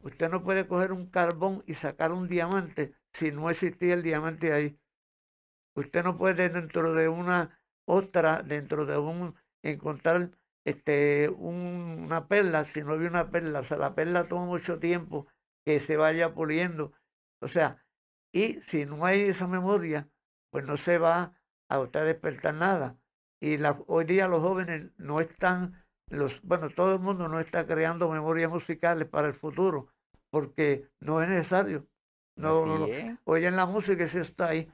Usted 0.01 0.31
no 0.31 0.43
puede 0.43 0.67
coger 0.67 0.93
un 0.93 1.07
carbón 1.07 1.63
y 1.67 1.75
sacar 1.75 2.13
un 2.13 2.29
diamante 2.29 2.95
si 3.13 3.31
no 3.31 3.51
existía 3.51 3.95
el 3.95 4.03
diamante 4.03 4.53
ahí. 4.53 4.79
Usted 5.75 6.03
no 6.05 6.19
puede 6.19 6.49
dentro 6.49 6.95
de 6.95 7.09
una 7.09 7.61
otra, 7.85 8.43
dentro 8.43 8.87
de 8.87 8.99
un, 8.99 9.35
encontrar 9.63 10.31
este, 10.65 11.29
una 11.31 12.29
perla 12.29 12.65
si 12.65 12.83
no 12.83 12.93
hay 12.93 13.07
una 13.07 13.31
perla. 13.31 13.61
O 13.61 13.65
sea, 13.65 13.77
la 13.77 13.95
perla 13.95 14.25
toma 14.25 14.47
mucho 14.47 14.79
tiempo 14.79 15.27
que 15.65 15.81
se 15.81 15.97
vaya 15.97 16.35
puliendo 16.35 16.93
o 17.43 17.49
sea, 17.49 17.85
y 18.33 18.61
si 18.63 18.87
no 18.87 19.05
hay 19.05 19.23
esa 19.23 19.49
memoria, 19.49 20.09
pues 20.51 20.65
no 20.65 20.77
se 20.77 20.97
va 20.97 21.35
a 21.73 21.81
usted 21.81 22.05
despertar 22.05 22.55
nada. 22.55 22.99
Y 23.41 23.57
la, 23.57 23.83
hoy 23.87 24.05
día 24.05 24.29
los 24.29 24.41
jóvenes 24.41 24.91
no 24.99 25.21
están, 25.21 25.83
los, 26.09 26.43
bueno, 26.43 26.71
todo 26.71 26.95
el 26.95 27.01
mundo 27.01 27.29
no 27.29 27.41
está 27.41 27.67
creando 27.67 28.11
memorias 28.11 28.51
musicales 28.51 29.09
para 29.09 29.29
el 29.29 29.35
futuro, 29.35 29.89
porque 30.31 30.89
no 31.01 31.23
es 31.23 31.29
necesario. 31.29 31.87
No, 32.37 32.65
no, 32.67 32.87
la 32.87 33.67
música 33.67 34.05
eso 34.05 34.21
está 34.21 34.49
ahí. 34.49 34.71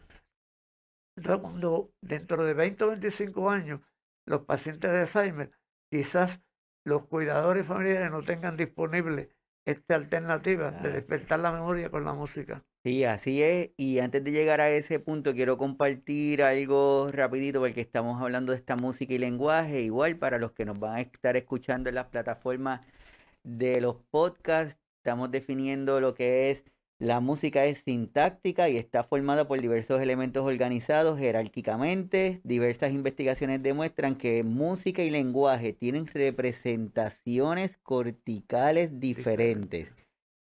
Entonces, 1.16 1.42
cuando 1.42 1.92
dentro 2.00 2.44
de 2.44 2.54
20 2.54 2.84
o 2.84 2.88
25 2.88 3.50
años 3.50 3.80
los 4.26 4.42
pacientes 4.42 4.90
de 4.90 5.00
Alzheimer, 5.00 5.50
quizás 5.90 6.40
los 6.84 7.06
cuidadores 7.06 7.66
familiares 7.66 8.10
no 8.10 8.22
tengan 8.22 8.56
disponible 8.56 9.30
esta 9.64 9.96
alternativa 9.96 10.70
de 10.70 10.92
despertar 10.92 11.40
la 11.40 11.52
memoria 11.52 11.90
con 11.90 12.04
la 12.04 12.14
música. 12.14 12.64
Sí, 12.84 13.04
así 13.04 13.42
es. 13.42 13.70
Y 13.76 13.98
antes 13.98 14.24
de 14.24 14.30
llegar 14.32 14.60
a 14.60 14.70
ese 14.70 14.98
punto, 14.98 15.34
quiero 15.34 15.58
compartir 15.58 16.42
algo 16.42 17.08
rapidito 17.10 17.60
porque 17.60 17.80
estamos 17.80 18.20
hablando 18.22 18.52
de 18.52 18.58
esta 18.58 18.76
música 18.76 19.12
y 19.12 19.18
lenguaje. 19.18 19.82
Igual 19.82 20.16
para 20.16 20.38
los 20.38 20.52
que 20.52 20.64
nos 20.64 20.78
van 20.78 20.96
a 20.96 21.00
estar 21.00 21.36
escuchando 21.36 21.88
en 21.88 21.96
las 21.96 22.06
plataformas 22.06 22.80
de 23.44 23.80
los 23.80 23.96
podcasts, 24.10 24.80
estamos 24.98 25.30
definiendo 25.30 26.00
lo 26.00 26.14
que 26.14 26.50
es 26.50 26.64
la 27.00 27.20
música 27.20 27.64
es 27.66 27.78
sintáctica 27.84 28.68
y 28.68 28.76
está 28.76 29.04
formada 29.04 29.46
por 29.46 29.60
diversos 29.60 30.00
elementos 30.00 30.44
organizados 30.44 31.18
jerárquicamente. 31.18 32.40
Diversas 32.44 32.92
investigaciones 32.92 33.62
demuestran 33.62 34.16
que 34.16 34.42
música 34.42 35.02
y 35.02 35.10
lenguaje 35.10 35.72
tienen 35.72 36.06
representaciones 36.08 37.76
corticales 37.84 38.98
diferentes 39.00 39.88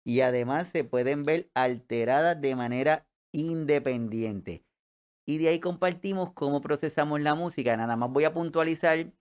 y 0.05 0.21
además 0.21 0.69
se 0.73 0.85
pueden 0.85 1.23
ver 1.23 1.51
alteradas 1.55 2.41
de 2.41 2.57
manera 2.57 3.07
independiente. 3.33 4.65
Y 5.27 5.39
de 5.39 5.49
ahí 5.49 5.61
compartimos 5.61 6.33
cómo 6.33 6.61
procesamos 6.61 7.21
la 7.21 7.35
música. 7.35 7.77
Nada 7.77 7.97
más 7.97 8.11
voy 8.11 8.25
a 8.25 8.33
puntualizar 8.35 9.13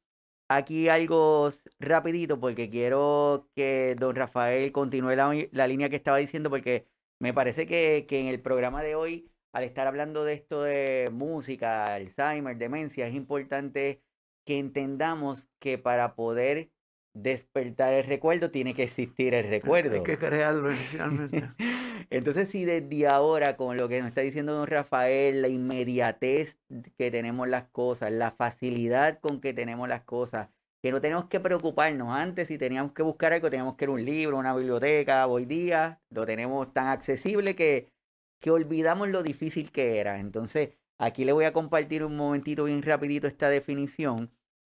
aquí 0.49 0.89
algo 0.89 1.49
rapidito 1.79 2.39
porque 2.39 2.69
quiero 2.69 3.49
que 3.55 3.95
don 3.97 4.15
Rafael 4.15 4.71
continúe 4.71 5.15
la, 5.15 5.31
la 5.51 5.67
línea 5.67 5.89
que 5.89 5.95
estaba 5.95 6.17
diciendo 6.17 6.49
porque 6.49 6.87
me 7.19 7.33
parece 7.33 7.67
que, 7.67 8.05
que 8.07 8.19
en 8.19 8.27
el 8.27 8.41
programa 8.41 8.83
de 8.83 8.95
hoy, 8.95 9.31
al 9.53 9.63
estar 9.63 9.87
hablando 9.87 10.25
de 10.25 10.33
esto 10.33 10.63
de 10.63 11.09
música, 11.11 11.93
Alzheimer, 11.93 12.57
demencia, 12.57 13.07
es 13.07 13.15
importante 13.15 14.01
que 14.45 14.57
entendamos 14.57 15.47
que 15.59 15.77
para 15.77 16.15
poder 16.15 16.71
despertar 17.13 17.93
el 17.93 18.05
recuerdo 18.05 18.51
tiene 18.51 18.73
que 18.73 18.83
existir 18.83 19.33
el 19.33 19.49
recuerdo. 19.49 19.95
Hay 19.95 20.03
que 20.03 20.17
crearlo 20.17 20.71
inicialmente. 20.71 21.49
Entonces, 22.09 22.49
si 22.49 22.65
desde 22.65 23.07
ahora, 23.07 23.57
con 23.57 23.77
lo 23.77 23.87
que 23.87 23.99
nos 23.99 24.09
está 24.09 24.21
diciendo 24.21 24.53
don 24.53 24.67
Rafael, 24.67 25.41
la 25.41 25.47
inmediatez 25.47 26.59
que 26.97 27.11
tenemos 27.11 27.47
las 27.47 27.63
cosas, 27.69 28.11
la 28.11 28.31
facilidad 28.31 29.19
con 29.19 29.41
que 29.41 29.53
tenemos 29.53 29.87
las 29.87 30.01
cosas, 30.01 30.49
que 30.81 30.91
no 30.91 31.01
tenemos 31.01 31.25
que 31.25 31.39
preocuparnos. 31.39 32.09
Antes, 32.09 32.47
si 32.47 32.57
teníamos 32.57 32.93
que 32.93 33.03
buscar 33.03 33.33
algo, 33.33 33.49
teníamos 33.49 33.75
que 33.75 33.85
ir 33.85 33.89
a 33.89 33.93
un 33.93 34.05
libro, 34.05 34.37
una 34.37 34.55
biblioteca. 34.55 35.27
Hoy 35.27 35.45
día 35.45 36.01
lo 36.09 36.25
tenemos 36.25 36.73
tan 36.73 36.87
accesible 36.87 37.55
que, 37.55 37.91
que 38.39 38.51
olvidamos 38.51 39.09
lo 39.09 39.23
difícil 39.23 39.71
que 39.71 39.99
era. 39.99 40.19
Entonces, 40.19 40.71
aquí 40.97 41.25
le 41.25 41.33
voy 41.33 41.45
a 41.45 41.53
compartir 41.53 42.03
un 42.03 42.15
momentito 42.15 42.63
bien 42.63 42.81
rapidito 42.81 43.27
esta 43.27 43.49
definición 43.49 44.31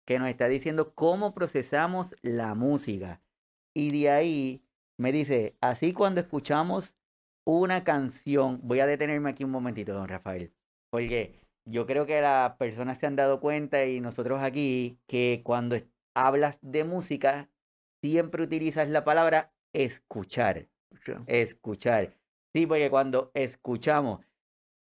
que 0.07 0.19
nos 0.19 0.29
está 0.29 0.47
diciendo 0.47 0.93
cómo 0.95 1.33
procesamos 1.33 2.15
la 2.21 2.55
música. 2.55 3.21
Y 3.75 3.91
de 3.91 4.09
ahí 4.09 4.63
me 4.97 5.11
dice, 5.11 5.57
así 5.59 5.91
cuando 5.91 6.21
escuchamos 6.21 6.95
una 7.45 7.83
canción, 7.83 8.61
voy 8.63 8.79
a 8.79 8.87
detenerme 8.87 9.29
aquí 9.29 9.43
un 9.43 9.51
momentito, 9.51 9.93
don 9.93 10.07
Rafael, 10.07 10.53
porque 10.89 11.41
yo 11.65 11.85
creo 11.85 12.05
que 12.05 12.21
las 12.21 12.55
personas 12.55 12.99
se 12.99 13.05
han 13.05 13.17
dado 13.17 13.41
cuenta 13.41 13.85
y 13.85 13.99
nosotros 13.99 14.41
aquí 14.41 14.97
que 15.07 15.41
cuando 15.43 15.77
hablas 16.15 16.57
de 16.61 16.85
música, 16.85 17.49
siempre 18.01 18.43
utilizas 18.43 18.89
la 18.89 19.03
palabra 19.03 19.51
escuchar. 19.73 20.67
Escuchar. 21.25 22.15
Sí, 22.55 22.65
porque 22.65 22.89
cuando 22.89 23.29
escuchamos, 23.33 24.25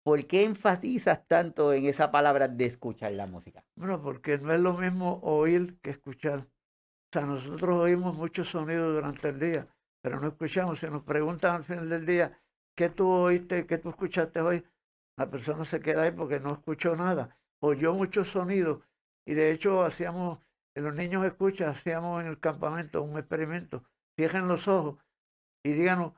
¿Por 0.06 0.28
qué 0.28 0.44
enfatizas 0.44 1.26
tanto 1.28 1.74
en 1.74 1.88
esa 1.88 2.12
palabra 2.12 2.48
de 2.48 2.66
escuchar 2.66 3.12
la 3.14 3.26
música? 3.26 3.66
Bueno, 3.76 4.00
porque 4.04 4.38
no 4.38 4.54
es 4.54 4.60
lo 4.60 4.74
mismo 4.74 5.20
oír 5.24 5.80
que 5.82 5.90
escuchar. 5.90 6.42
O 6.42 7.10
sea, 7.12 7.24
nosotros 7.24 7.76
oímos 7.76 8.16
muchos 8.16 8.50
sonidos 8.50 8.94
durante 8.94 9.30
el 9.30 9.40
día, 9.40 9.68
pero 10.04 10.20
no 10.20 10.28
escuchamos. 10.28 10.78
Si 10.78 10.86
nos 10.86 11.02
preguntan 11.02 11.56
al 11.56 11.64
final 11.64 11.90
del 11.90 12.06
día, 12.06 12.40
¿qué 12.76 12.90
tú 12.90 13.10
oíste, 13.10 13.66
qué 13.66 13.80
tú 13.80 13.90
escuchaste 13.90 14.42
hoy? 14.42 14.64
La 15.18 15.28
persona 15.32 15.66
se 15.66 15.80
queda 15.80 16.04
ahí 16.04 16.12
porque 16.12 16.40
no 16.40 16.54
escuchó 16.54 16.96
nada. 16.96 17.36
Oyó 17.60 17.96
muchos 17.96 18.28
sonidos 18.28 18.84
y 19.26 19.34
de 19.34 19.54
hecho 19.54 19.84
hacíamos, 19.84 20.38
los 20.76 20.94
niños 20.94 21.26
escuchan, 21.26 21.70
hacíamos 21.70 22.22
en 22.22 22.28
el 22.28 22.40
campamento 22.40 23.02
un 23.02 23.18
experimento. 23.18 23.84
Cierren 24.16 24.48
los 24.48 24.68
ojos 24.68 25.04
y 25.64 25.72
díganos 25.72 26.14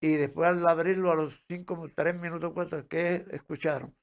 y 0.00 0.14
después 0.14 0.48
al 0.48 0.66
abrirlo 0.66 1.10
a 1.10 1.14
los 1.14 1.44
cinco, 1.46 1.90
tres 1.94 2.18
minutos, 2.18 2.52
cuatro, 2.54 2.86
¿qué 2.88 3.26
escucharon? 3.30 3.94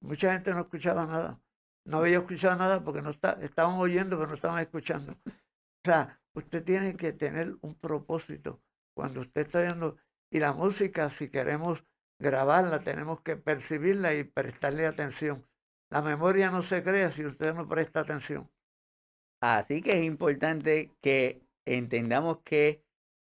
Mucha 0.00 0.32
gente 0.32 0.52
no 0.52 0.60
escuchaba 0.60 1.06
nada. 1.06 1.40
No 1.84 1.98
había 1.98 2.18
escuchado 2.18 2.56
nada 2.56 2.82
porque 2.82 3.00
no 3.00 3.10
está, 3.10 3.38
estaban 3.42 3.76
oyendo, 3.78 4.16
pero 4.16 4.28
no 4.28 4.34
estaban 4.34 4.60
escuchando. 4.60 5.12
O 5.12 5.84
sea, 5.84 6.20
usted 6.34 6.64
tiene 6.64 6.96
que 6.96 7.12
tener 7.12 7.56
un 7.62 7.74
propósito 7.76 8.60
cuando 8.94 9.20
usted 9.20 9.42
está 9.42 9.60
oyendo. 9.60 9.96
Y 10.30 10.40
la 10.40 10.52
música, 10.52 11.08
si 11.10 11.30
queremos 11.30 11.84
grabarla, 12.18 12.80
tenemos 12.80 13.20
que 13.22 13.36
percibirla 13.36 14.14
y 14.14 14.24
prestarle 14.24 14.86
atención. 14.86 15.46
La 15.90 16.02
memoria 16.02 16.50
no 16.50 16.62
se 16.62 16.82
crea 16.82 17.12
si 17.12 17.24
usted 17.24 17.54
no 17.54 17.68
presta 17.68 18.00
atención. 18.00 18.50
Así 19.40 19.82
que 19.82 19.98
es 19.98 20.04
importante 20.04 20.92
que 21.00 21.42
entendamos 21.64 22.38
que 22.42 22.85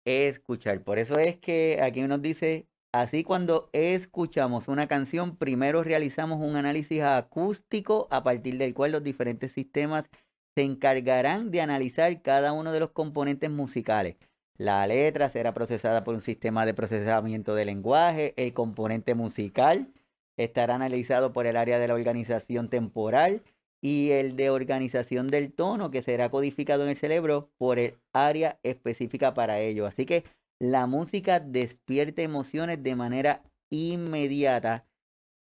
escuchar. 0.06 0.82
Por 0.82 1.00
eso 1.00 1.18
es 1.20 1.38
que 1.38 1.80
aquí 1.82 2.02
nos 2.02 2.22
dice, 2.22 2.68
así 2.92 3.24
cuando 3.24 3.70
escuchamos 3.74 4.68
una 4.68 4.88
canción, 4.88 5.38
primero 5.38 5.84
realizamos 5.84 6.40
un 6.42 6.56
análisis 6.56 7.02
acústico 7.02 8.08
a 8.12 8.24
partir 8.24 8.58
del 8.58 8.74
cual 8.74 8.92
los 8.92 9.04
diferentes 9.04 9.52
sistemas 9.52 10.10
se 10.56 10.64
encargarán 10.64 11.52
de 11.52 11.62
analizar 11.62 12.22
cada 12.22 12.54
uno 12.54 12.72
de 12.72 12.80
los 12.80 12.92
componentes 12.92 13.50
musicales. 13.50 14.18
La 14.58 14.86
letra 14.86 15.30
será 15.30 15.54
procesada 15.54 16.04
por 16.04 16.14
un 16.16 16.22
sistema 16.22 16.66
de 16.66 16.74
procesamiento 16.76 17.56
de 17.56 17.66
lenguaje, 17.66 18.34
el 18.38 18.54
componente 18.54 19.16
musical 19.16 19.92
estará 20.38 20.76
analizado 20.76 21.34
por 21.34 21.46
el 21.46 21.58
área 21.58 21.80
de 21.80 21.88
la 21.88 21.94
organización 21.94 22.70
temporal 22.70 23.44
y 23.84 24.12
el 24.12 24.38
de 24.38 24.50
organización 24.50 25.28
del 25.28 25.52
tono 25.52 25.92
que 25.92 26.02
será 26.02 26.30
codificado 26.30 26.84
en 26.84 26.92
el 26.92 26.98
cerebro 26.98 27.50
por 27.58 27.80
el 27.80 28.00
área 28.14 28.58
específica 28.64 29.34
para 29.34 29.60
ello. 29.60 29.86
Así 29.86 30.06
que 30.06 30.24
la 30.58 30.88
música 30.88 31.42
despierta 31.42 32.22
emociones 32.22 32.82
de 32.82 32.96
manera 32.96 33.44
inmediata 33.70 34.86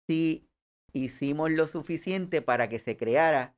si 0.07 0.47
hicimos 0.93 1.51
lo 1.51 1.67
suficiente 1.67 2.43
para 2.43 2.69
que 2.69 2.79
se 2.79 2.99
creara 2.99 3.57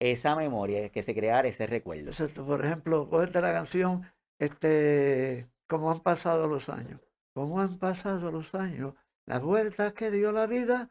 esa 0.00 0.34
memoria, 0.34 0.88
que 0.88 1.02
se 1.02 1.14
creara 1.14 1.48
ese 1.48 1.66
recuerdo. 1.66 2.12
Por 2.46 2.64
ejemplo, 2.64 3.10
cógete 3.10 3.42
la 3.42 3.52
canción, 3.52 4.10
este, 4.40 5.46
cómo 5.68 5.90
han 5.90 6.00
pasado 6.00 6.48
los 6.48 6.70
años. 6.70 7.02
¿Cómo 7.34 7.60
han 7.60 7.78
pasado 7.78 8.30
los 8.30 8.54
años? 8.54 8.94
Las 9.26 9.42
vueltas 9.42 9.92
que 9.92 10.10
dio 10.10 10.32
la 10.32 10.46
vida 10.46 10.88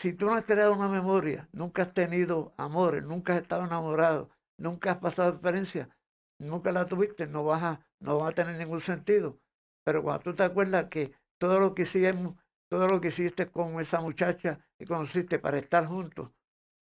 si 0.00 0.14
tú 0.14 0.24
no 0.24 0.34
has 0.34 0.46
creado 0.46 0.72
una 0.72 0.88
memoria, 0.88 1.46
nunca 1.52 1.82
has 1.82 1.92
tenido 1.92 2.54
amores, 2.56 3.04
nunca 3.04 3.34
has 3.34 3.42
estado 3.42 3.66
enamorado, 3.66 4.30
nunca 4.56 4.92
has 4.92 4.96
pasado 4.96 5.28
experiencia, 5.28 5.90
nunca 6.38 6.72
la 6.72 6.86
tuviste, 6.86 7.26
no 7.26 7.44
vas 7.44 7.62
a, 7.62 7.86
no 7.98 8.18
va 8.18 8.30
a 8.30 8.32
tener 8.32 8.56
ningún 8.56 8.80
sentido. 8.80 9.38
Pero 9.84 10.02
cuando 10.02 10.22
tú 10.22 10.34
te 10.34 10.42
acuerdas 10.42 10.86
que 10.86 11.12
todo 11.36 11.60
lo 11.60 11.74
que 11.74 11.82
hicimos, 11.82 12.36
todo 12.70 12.88
lo 12.88 12.98
que 13.02 13.08
hiciste 13.08 13.50
con 13.50 13.78
esa 13.78 14.00
muchacha 14.00 14.60
y 14.78 14.86
conociste 14.86 15.38
para 15.38 15.58
estar 15.58 15.84
juntos, 15.84 16.30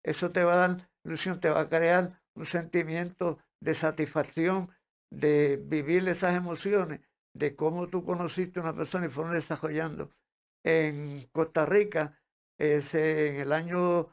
eso 0.03 0.33
te 0.33 0.43
va 0.43 0.55
a 0.55 0.69
dar 0.69 0.91
ilusión, 1.05 1.39
te 1.39 1.49
va 1.49 1.61
a 1.61 1.69
crear 1.69 2.21
un 2.35 2.45
sentimiento 2.45 3.39
de 3.61 3.77
satisfacción, 3.77 4.69
de 5.13 5.63
vivir 5.63 6.09
esas 6.09 6.35
emociones, 6.35 7.03
de 7.35 7.55
cómo 7.55 7.87
tú 7.87 8.05
conociste 8.05 8.59
a 8.59 8.65
una 8.65 8.75
persona 8.75 9.07
y 9.07 9.11
fueron 9.11 9.35
desarrollando. 9.35 10.11
En 10.65 11.25
Costa 11.31 11.67
Rica, 11.67 12.19
en 12.59 13.41
el 13.41 13.53
año 13.53 14.09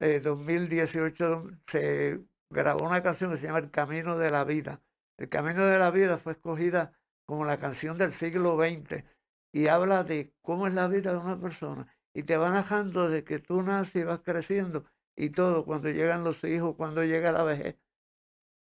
2018 0.00 1.48
eh, 1.48 1.56
se 1.66 2.20
grabó 2.50 2.86
una 2.86 3.02
canción 3.02 3.30
que 3.30 3.38
se 3.38 3.46
llama 3.46 3.58
El 3.58 3.70
Camino 3.70 4.18
de 4.18 4.30
la 4.30 4.44
Vida. 4.44 4.82
El 5.18 5.28
Camino 5.28 5.66
de 5.66 5.78
la 5.78 5.90
Vida 5.90 6.18
fue 6.18 6.32
escogida 6.32 6.92
como 7.26 7.44
la 7.44 7.58
canción 7.58 7.98
del 7.98 8.12
siglo 8.12 8.56
XX 8.56 9.04
y 9.52 9.68
habla 9.68 10.04
de 10.04 10.32
cómo 10.42 10.66
es 10.66 10.74
la 10.74 10.86
vida 10.86 11.12
de 11.12 11.18
una 11.18 11.40
persona 11.40 11.92
y 12.14 12.22
te 12.22 12.36
va 12.36 12.50
narrando 12.50 13.08
de 13.08 13.24
que 13.24 13.38
tú 13.38 13.62
naces 13.62 13.96
y 13.96 14.04
vas 14.04 14.20
creciendo 14.20 14.84
y 15.16 15.30
todo, 15.30 15.64
cuando 15.64 15.88
llegan 15.88 16.24
los 16.24 16.44
hijos, 16.44 16.76
cuando 16.76 17.02
llega 17.02 17.32
la 17.32 17.42
vejez. 17.42 17.76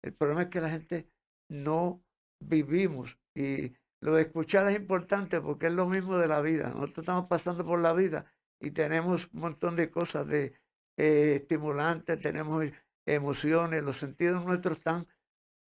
El 0.03 0.13
problema 0.13 0.43
es 0.43 0.49
que 0.49 0.61
la 0.61 0.69
gente 0.69 1.09
no 1.49 2.03
vivimos 2.39 3.17
y 3.33 3.73
lo 4.01 4.15
de 4.15 4.23
escuchar 4.23 4.67
es 4.67 4.75
importante 4.75 5.39
porque 5.39 5.67
es 5.67 5.73
lo 5.73 5.87
mismo 5.87 6.17
de 6.17 6.27
la 6.27 6.41
vida. 6.41 6.69
Nosotros 6.69 7.03
estamos 7.03 7.27
pasando 7.27 7.65
por 7.65 7.79
la 7.79 7.93
vida 7.93 8.25
y 8.61 8.71
tenemos 8.71 9.27
un 9.33 9.41
montón 9.41 9.75
de 9.75 9.89
cosas 9.89 10.27
de 10.27 10.53
eh, 10.97 11.39
estimulantes, 11.41 12.19
tenemos 12.19 12.65
emociones, 13.05 13.83
los 13.83 13.97
sentidos 13.97 14.45
nuestros 14.45 14.77
están 14.77 15.07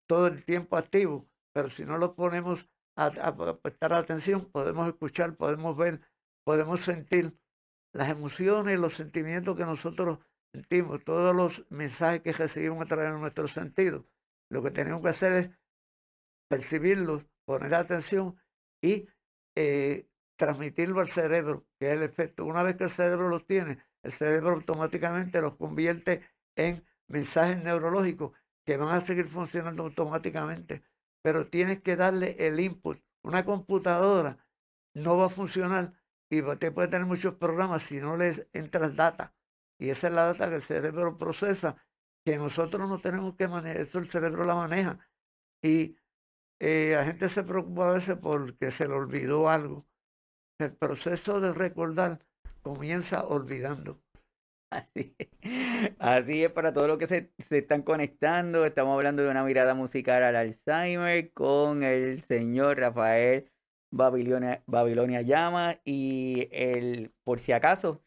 todo 0.08 0.28
el 0.28 0.44
tiempo 0.44 0.78
activos, 0.78 1.24
pero 1.54 1.70
si 1.70 1.86
no 1.86 1.98
los 1.98 2.12
ponemos 2.12 2.68
a, 2.96 3.06
a 3.06 3.58
prestar 3.60 3.94
atención, 3.94 4.52
podemos 4.52 4.88
escuchar, 4.88 5.36
podemos 5.36 5.78
ver, 5.78 6.02
podemos 6.44 6.82
sentir 6.82 7.34
las 7.94 8.10
emociones, 8.10 8.80
los 8.80 8.94
sentimientos 8.94 9.56
que 9.56 9.66
nosotros 9.66 10.20
sentimos, 10.54 11.04
todos 11.04 11.36
los 11.36 11.66
mensajes 11.70 12.22
que 12.22 12.34
recibimos 12.34 12.84
a 12.84 12.88
través 12.88 13.14
de 13.14 13.20
nuestros 13.20 13.52
sentidos. 13.52 14.06
Lo 14.50 14.62
que 14.62 14.72
tenemos 14.72 15.02
que 15.02 15.10
hacer 15.10 15.32
es 15.32 15.50
percibirlos, 16.50 17.26
poner 17.46 17.74
atención 17.74 18.38
y 18.82 19.08
eh, 19.56 20.08
transmitirlo 20.42 21.02
al 21.02 21.08
cerebro, 21.08 21.68
que 21.78 21.90
es 21.90 21.94
el 21.94 22.02
efecto. 22.02 22.46
Una 22.46 22.64
vez 22.64 22.76
que 22.76 22.86
el 22.86 22.90
cerebro 22.90 23.30
los 23.30 23.46
tiene, 23.46 23.78
el 24.02 24.12
cerebro 24.12 24.56
automáticamente 24.56 25.40
los 25.40 25.56
convierte 25.56 26.28
en 26.56 26.84
mensajes 27.08 27.64
neurológicos 27.64 28.32
que 28.66 28.76
van 28.76 28.90
a 28.90 29.02
seguir 29.02 29.28
funcionando 29.28 29.84
automáticamente. 29.84 30.82
Pero 31.22 31.48
tienes 31.48 31.84
que 31.84 31.96
darle 31.96 32.36
el 32.40 32.60
input. 32.60 33.00
Una 33.22 33.46
computadora 33.46 34.44
no 34.96 35.16
va 35.16 35.28
a 35.28 35.30
funcionar 35.30 35.94
y 36.28 36.42
te 36.58 36.72
puede 36.72 36.88
tener 36.88 37.06
muchos 37.06 37.36
programas 37.36 37.84
si 37.84 38.00
no 38.00 38.18
les 38.18 38.48
entras 38.52 38.96
data. 38.96 39.36
Y 39.78 39.92
esa 39.92 40.08
es 40.08 40.14
la 40.14 40.26
data 40.26 40.50
que 40.50 40.56
el 40.56 40.62
cerebro 40.64 41.20
procesa, 41.20 41.76
que 42.26 42.36
nosotros 42.38 42.90
no 42.90 43.00
tenemos 43.00 43.36
que 43.36 43.48
manejar, 43.48 43.82
eso 43.82 44.00
el 44.00 44.10
cerebro 44.10 44.44
la 44.44 44.56
maneja. 44.56 45.08
Y 45.62 45.98
eh, 46.60 46.94
la 46.96 47.06
gente 47.06 47.30
se 47.30 47.44
preocupa 47.44 47.92
a 47.92 47.94
veces 47.94 48.18
porque 48.20 48.72
se 48.72 48.88
le 48.88 48.96
olvidó 48.96 49.48
algo 49.48 49.86
el 50.62 50.74
proceso 50.74 51.40
de 51.42 51.54
recordar 51.54 52.20
comienza 52.62 53.26
olvidando. 53.26 54.00
Así, 54.72 55.14
así 56.00 56.46
es 56.46 56.52
para 56.52 56.74
todos 56.74 56.88
los 56.88 56.98
que 56.98 57.08
se, 57.08 57.34
se, 57.40 57.58
están 57.58 57.82
conectando. 57.82 58.64
Estamos 58.66 58.96
hablando 58.96 59.22
de 59.22 59.30
una 59.30 59.44
mirada 59.44 59.74
musical 59.74 60.24
al 60.24 60.36
Alzheimer 60.38 61.34
con 61.34 61.84
el 61.84 62.22
señor 62.24 62.80
Rafael 62.80 63.52
Babilonia, 63.92 64.64
Babilonia 64.68 65.22
Llama 65.22 65.80
y 65.84 66.48
el, 66.52 67.12
por 67.24 67.40
si 67.40 67.52
acaso, 67.52 68.02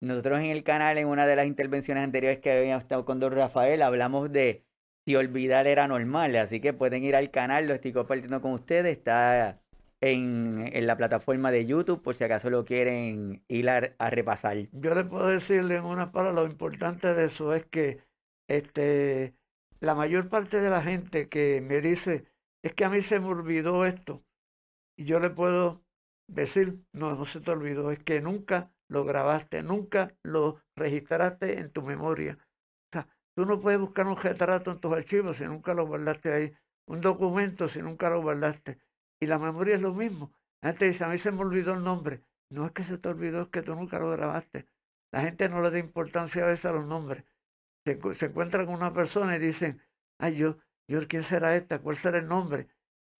nosotros 0.00 0.40
en 0.40 0.46
el 0.46 0.64
canal, 0.64 0.98
en 0.98 1.08
una 1.08 1.26
de 1.26 1.36
las 1.36 1.46
intervenciones 1.46 2.04
anteriores 2.04 2.40
que 2.40 2.52
habíamos 2.52 2.84
estado 2.84 3.04
con 3.04 3.20
Don 3.20 3.32
Rafael, 3.32 3.82
hablamos 3.82 4.32
de 4.32 4.64
si 5.04 5.16
olvidar 5.16 5.66
era 5.66 5.88
normal, 5.88 6.36
así 6.36 6.60
que 6.60 6.72
pueden 6.72 7.04
ir 7.04 7.16
al 7.16 7.30
canal, 7.30 7.66
lo 7.66 7.74
estoy 7.74 7.92
compartiendo 7.92 8.40
con 8.40 8.52
ustedes, 8.52 8.96
está 8.96 9.60
en, 10.00 10.86
la 10.86 10.96
plataforma 10.96 11.50
de 11.50 11.66
YouTube 11.66 12.02
por 12.02 12.14
si 12.14 12.24
acaso 12.24 12.50
lo 12.50 12.64
quieren 12.64 13.42
ir 13.48 13.68
a, 13.68 14.10
repasar. 14.10 14.68
Yo 14.72 14.94
le 14.94 15.04
puedo 15.04 15.26
decirle 15.26 15.76
en 15.76 15.84
una 15.84 16.12
palabra, 16.12 16.42
lo 16.42 16.46
importante 16.46 17.14
de 17.14 17.26
eso 17.26 17.54
es 17.54 17.66
que 17.66 18.00
este, 18.48 19.34
la 19.80 19.94
mayor 19.94 20.28
parte 20.28 20.60
de 20.60 20.70
la 20.70 20.82
gente 20.82 21.28
que 21.28 21.60
me 21.60 21.80
dice, 21.80 22.26
es 22.62 22.74
que 22.74 22.84
a 22.84 22.90
mí 22.90 23.02
se 23.02 23.20
me 23.20 23.28
olvidó 23.28 23.84
esto, 23.84 24.24
y 24.96 25.04
yo 25.04 25.20
le 25.20 25.30
puedo 25.30 25.82
decir, 26.28 26.80
no, 26.92 27.14
no 27.14 27.24
se 27.24 27.40
te 27.40 27.50
olvidó, 27.50 27.90
es 27.90 28.02
que 28.02 28.20
nunca 28.20 28.72
lo 28.88 29.04
grabaste, 29.04 29.62
nunca 29.62 30.14
lo 30.22 30.60
registraste 30.76 31.58
en 31.58 31.70
tu 31.70 31.82
memoria. 31.82 32.38
O 32.40 32.92
sea, 32.92 33.08
tú 33.36 33.44
no 33.44 33.60
puedes 33.60 33.80
buscar 33.80 34.06
un 34.06 34.16
retrato 34.16 34.72
en 34.72 34.80
tus 34.80 34.92
archivos 34.92 35.36
si 35.36 35.44
nunca 35.44 35.74
lo 35.74 35.86
guardaste 35.86 36.32
ahí, 36.32 36.52
un 36.86 37.00
documento 37.00 37.68
si 37.68 37.80
nunca 37.80 38.10
lo 38.10 38.22
guardaste. 38.22 38.78
Y 39.20 39.26
la 39.26 39.38
memoria 39.38 39.76
es 39.76 39.82
lo 39.82 39.94
mismo. 39.94 40.32
La 40.62 40.70
gente 40.70 40.86
dice, 40.86 41.04
a 41.04 41.08
mí 41.08 41.18
se 41.18 41.32
me 41.32 41.40
olvidó 41.40 41.74
el 41.74 41.82
nombre. 41.82 42.22
No 42.50 42.66
es 42.66 42.72
que 42.72 42.84
se 42.84 42.98
te 42.98 43.08
olvidó, 43.08 43.42
es 43.42 43.48
que 43.48 43.62
tú 43.62 43.74
nunca 43.74 43.98
lo 43.98 44.10
grabaste. 44.10 44.68
La 45.12 45.22
gente 45.22 45.48
no 45.48 45.60
le 45.60 45.70
da 45.70 45.78
importancia 45.78 46.44
a 46.44 46.48
veces 46.48 46.66
a 46.66 46.72
los 46.72 46.86
nombres. 46.86 47.24
Se, 47.84 47.98
se 48.14 48.26
encuentra 48.26 48.64
con 48.66 48.74
una 48.74 48.92
persona 48.92 49.36
y 49.36 49.38
dicen, 49.38 49.80
ay, 50.18 50.36
yo, 50.36 50.58
yo, 50.88 51.06
¿quién 51.08 51.22
será 51.22 51.56
esta? 51.56 51.80
¿Cuál 51.80 51.96
será 51.96 52.18
el 52.18 52.28
nombre? 52.28 52.68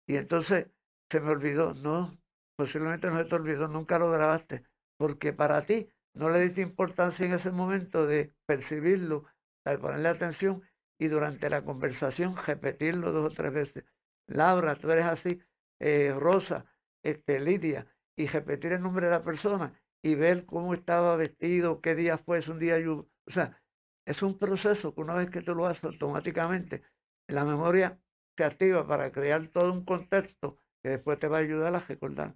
Y 0.07 0.17
entonces 0.17 0.67
se 1.11 1.21
me 1.21 1.31
olvidó. 1.31 1.75
No, 1.75 2.19
posiblemente 2.57 3.09
no 3.09 3.19
se 3.19 3.25
te 3.25 3.35
olvidó, 3.35 3.69
nunca 3.69 3.99
lo 3.99 4.11
grabaste 4.11 4.65
porque 4.99 5.33
para 5.33 5.65
ti 5.65 5.89
no 6.15 6.29
le 6.29 6.41
diste 6.41 6.61
importancia 6.61 7.25
en 7.25 7.33
ese 7.33 7.51
momento 7.51 8.07
de 8.07 8.35
percibirlo, 8.45 9.25
de 9.65 9.79
ponerle 9.79 10.09
atención 10.09 10.63
y 10.99 11.07
durante 11.07 11.49
la 11.49 11.65
conversación 11.65 12.37
repetirlo 12.37 13.13
dos 13.13 13.33
o 13.33 13.35
tres 13.35 13.53
veces. 13.53 13.85
Laura, 14.27 14.75
tú 14.75 14.91
eres 14.91 15.07
así, 15.07 15.41
eh, 15.81 16.15
Rosa, 16.17 16.67
este, 17.03 17.41
Lidia, 17.41 17.87
y 18.17 18.27
repetir 18.27 18.73
el 18.73 18.83
nombre 18.83 19.07
de 19.07 19.13
la 19.13 19.23
persona 19.23 19.73
y 20.03 20.15
ver 20.15 20.47
cómo 20.47 20.75
estaba 20.75 21.17
vestido, 21.17 21.81
qué 21.81 21.95
día 21.95 22.19
fue, 22.19 22.39
es 22.39 22.49
un 22.49 22.59
día 22.59 22.79
lluvioso. 22.79 23.09
O 23.27 23.31
sea, 23.31 23.61
es 24.07 24.23
un 24.23 24.39
proceso 24.39 24.95
que 24.95 25.01
una 25.01 25.15
vez 25.15 25.31
que 25.31 25.43
tú 25.43 25.55
lo 25.55 25.67
haces 25.67 25.85
automáticamente, 25.85 26.83
la 27.29 27.45
memoria 27.45 28.01
se 28.37 28.45
activa 28.45 28.87
para 28.87 29.13
crear 29.13 29.49
todo 29.49 29.73
un 29.73 29.85
contexto 29.85 30.59
que 30.83 30.91
después 30.91 31.19
te 31.19 31.29
va 31.29 31.39
a 31.39 31.41
ayudar 31.41 31.75
a 31.75 31.81
recordar. 31.81 32.35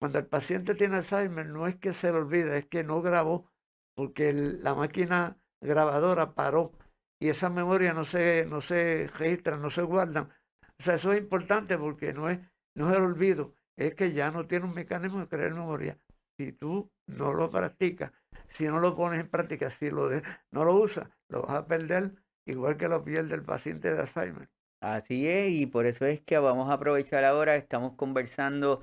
Cuando 0.00 0.18
el 0.18 0.26
paciente 0.26 0.74
tiene 0.74 0.96
Alzheimer, 0.96 1.46
no 1.46 1.66
es 1.66 1.76
que 1.76 1.92
se 1.94 2.10
le 2.10 2.18
olvide, 2.18 2.58
es 2.58 2.66
que 2.66 2.82
no 2.82 3.00
grabó, 3.00 3.50
porque 3.94 4.32
la 4.32 4.74
máquina 4.74 5.38
grabadora 5.60 6.34
paró 6.34 6.72
y 7.20 7.28
esas 7.28 7.52
memorias 7.52 7.94
no 7.94 8.04
se, 8.04 8.44
no 8.46 8.60
se 8.60 9.08
registran, 9.14 9.62
no 9.62 9.70
se 9.70 9.82
guardan. 9.82 10.30
O 10.78 10.82
sea, 10.82 10.96
eso 10.96 11.12
es 11.12 11.20
importante 11.20 11.78
porque 11.78 12.12
no 12.12 12.28
es, 12.28 12.38
no 12.74 12.90
es 12.90 12.96
el 12.96 13.02
olvido, 13.02 13.54
es 13.76 13.94
que 13.94 14.12
ya 14.12 14.30
no 14.30 14.46
tiene 14.46 14.66
un 14.66 14.74
mecanismo 14.74 15.20
de 15.20 15.28
crear 15.28 15.52
memoria. 15.52 15.98
Si 16.36 16.52
tú 16.52 16.90
no 17.06 17.32
lo 17.32 17.50
practicas, 17.50 18.12
si 18.48 18.64
no 18.64 18.80
lo 18.80 18.96
pones 18.96 19.20
en 19.20 19.30
práctica, 19.30 19.70
si 19.70 19.90
lo 19.90 20.10
no 20.50 20.64
lo 20.64 20.74
usas, 20.74 21.08
lo 21.28 21.42
vas 21.42 21.56
a 21.56 21.66
perder 21.66 22.12
igual 22.46 22.76
que 22.76 22.88
lo 22.88 23.04
pierde 23.04 23.34
el 23.34 23.44
paciente 23.44 23.92
de 23.92 24.00
Alzheimer. 24.00 24.48
Así 24.80 25.28
es, 25.28 25.52
y 25.52 25.66
por 25.66 25.86
eso 25.86 26.04
es 26.04 26.20
que 26.20 26.38
vamos 26.38 26.68
a 26.68 26.74
aprovechar 26.74 27.24
ahora, 27.24 27.56
estamos 27.56 27.94
conversando 27.94 28.82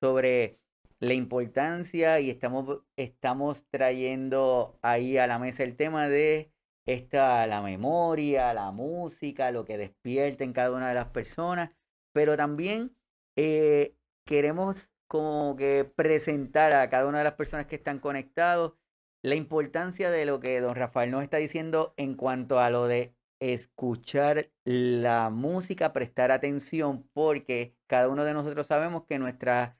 sobre 0.00 0.58
la 0.98 1.14
importancia 1.14 2.20
y 2.20 2.30
estamos, 2.30 2.84
estamos 2.96 3.66
trayendo 3.68 4.78
ahí 4.82 5.18
a 5.18 5.26
la 5.26 5.38
mesa 5.38 5.64
el 5.64 5.76
tema 5.76 6.08
de 6.08 6.52
esta, 6.86 7.46
la 7.46 7.60
memoria, 7.60 8.54
la 8.54 8.70
música, 8.70 9.50
lo 9.50 9.64
que 9.64 9.78
despierta 9.78 10.44
en 10.44 10.52
cada 10.52 10.70
una 10.70 10.88
de 10.88 10.94
las 10.94 11.08
personas, 11.08 11.70
pero 12.12 12.36
también 12.36 12.96
eh, 13.36 13.96
queremos 14.26 14.90
como 15.08 15.56
que 15.56 15.84
presentar 15.84 16.74
a 16.74 16.88
cada 16.90 17.06
una 17.06 17.18
de 17.18 17.24
las 17.24 17.34
personas 17.34 17.66
que 17.66 17.76
están 17.76 17.98
conectados 17.98 18.74
la 19.22 19.36
importancia 19.36 20.10
de 20.10 20.26
lo 20.26 20.40
que 20.40 20.60
don 20.60 20.74
Rafael 20.74 21.10
nos 21.10 21.22
está 21.22 21.36
diciendo 21.36 21.94
en 21.96 22.14
cuanto 22.14 22.58
a 22.58 22.70
lo 22.70 22.88
de 22.88 23.14
escuchar 23.40 24.50
la 24.64 25.30
música, 25.30 25.92
prestar 25.92 26.32
atención, 26.32 27.08
porque 27.12 27.76
cada 27.86 28.08
uno 28.08 28.24
de 28.24 28.34
nosotros 28.34 28.66
sabemos 28.66 29.04
que 29.04 29.18
nuestra 29.18 29.78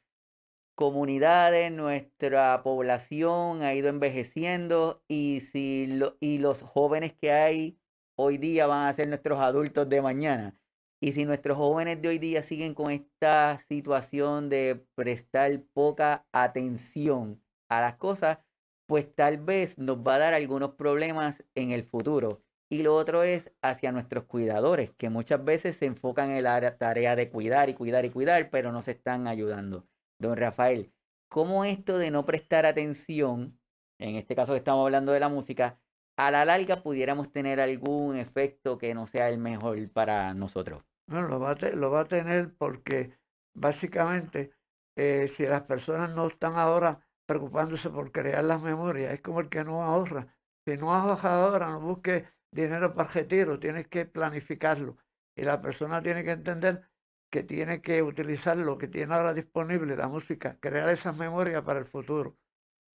comunidades, 0.74 1.70
nuestra 1.72 2.62
población 2.62 3.62
ha 3.62 3.74
ido 3.74 3.88
envejeciendo 3.88 5.02
y, 5.08 5.40
si 5.40 5.86
lo, 5.86 6.16
y 6.20 6.38
los 6.38 6.62
jóvenes 6.62 7.12
que 7.14 7.32
hay 7.32 7.78
hoy 8.16 8.38
día 8.38 8.66
van 8.66 8.88
a 8.88 8.94
ser 8.94 9.08
nuestros 9.08 9.40
adultos 9.40 9.88
de 9.88 10.02
mañana. 10.02 10.56
Y 11.04 11.14
si 11.14 11.24
nuestros 11.24 11.56
jóvenes 11.56 12.00
de 12.00 12.10
hoy 12.10 12.18
día 12.18 12.44
siguen 12.44 12.74
con 12.74 12.92
esta 12.92 13.58
situación 13.68 14.48
de 14.48 14.86
prestar 14.94 15.60
poca 15.72 16.24
atención 16.30 17.42
a 17.68 17.80
las 17.80 17.96
cosas, 17.96 18.38
pues 18.86 19.12
tal 19.12 19.38
vez 19.38 19.76
nos 19.78 19.98
va 19.98 20.14
a 20.14 20.18
dar 20.18 20.32
algunos 20.32 20.76
problemas 20.76 21.42
en 21.56 21.72
el 21.72 21.82
futuro. 21.82 22.44
Y 22.70 22.84
lo 22.84 22.94
otro 22.94 23.24
es 23.24 23.50
hacia 23.62 23.90
nuestros 23.90 24.26
cuidadores, 24.26 24.92
que 24.96 25.10
muchas 25.10 25.44
veces 25.44 25.74
se 25.74 25.86
enfocan 25.86 26.30
en 26.30 26.44
la 26.44 26.78
tarea 26.78 27.16
de 27.16 27.30
cuidar 27.30 27.68
y 27.68 27.74
cuidar 27.74 28.04
y 28.04 28.10
cuidar, 28.10 28.48
pero 28.50 28.70
no 28.70 28.82
se 28.82 28.92
están 28.92 29.26
ayudando. 29.26 29.88
Don 30.20 30.36
Rafael, 30.36 30.92
¿cómo 31.28 31.64
esto 31.64 31.98
de 31.98 32.12
no 32.12 32.24
prestar 32.24 32.64
atención, 32.64 33.58
en 33.98 34.14
este 34.14 34.36
caso 34.36 34.52
que 34.52 34.58
estamos 34.58 34.84
hablando 34.84 35.10
de 35.10 35.18
la 35.18 35.28
música, 35.28 35.80
a 36.16 36.30
la 36.30 36.44
larga 36.44 36.80
pudiéramos 36.80 37.32
tener 37.32 37.58
algún 37.58 38.16
efecto 38.16 38.78
que 38.78 38.94
no 38.94 39.08
sea 39.08 39.30
el 39.30 39.38
mejor 39.38 39.90
para 39.90 40.32
nosotros? 40.32 40.84
Bueno, 41.06 41.28
lo 41.28 41.40
va 41.40 41.50
a, 41.52 41.70
lo 41.70 41.90
va 41.90 42.00
a 42.00 42.04
tener 42.08 42.54
porque 42.56 43.18
básicamente 43.54 44.52
eh, 44.96 45.28
si 45.28 45.44
las 45.46 45.62
personas 45.62 46.10
no 46.14 46.26
están 46.28 46.56
ahora 46.56 47.06
preocupándose 47.26 47.90
por 47.90 48.12
crear 48.12 48.44
las 48.44 48.62
memorias, 48.62 49.12
es 49.12 49.20
como 49.20 49.40
el 49.40 49.48
que 49.48 49.64
no 49.64 49.82
ahorra. 49.82 50.34
Si 50.66 50.76
no 50.76 50.92
ahorras 50.94 51.24
ahora, 51.24 51.70
no 51.70 51.80
busques 51.80 52.24
dinero 52.50 52.94
para 52.94 53.10
retiro, 53.10 53.58
tienes 53.58 53.88
que 53.88 54.06
planificarlo. 54.06 54.96
Y 55.36 55.42
la 55.42 55.60
persona 55.60 56.02
tiene 56.02 56.24
que 56.24 56.32
entender 56.32 56.88
que 57.30 57.42
tiene 57.42 57.80
que 57.80 58.02
utilizar 58.02 58.56
lo 58.58 58.76
que 58.76 58.88
tiene 58.88 59.14
ahora 59.14 59.32
disponible, 59.32 59.96
la 59.96 60.08
música, 60.08 60.58
crear 60.60 60.88
esas 60.90 61.16
memorias 61.16 61.62
para 61.62 61.78
el 61.80 61.86
futuro. 61.86 62.36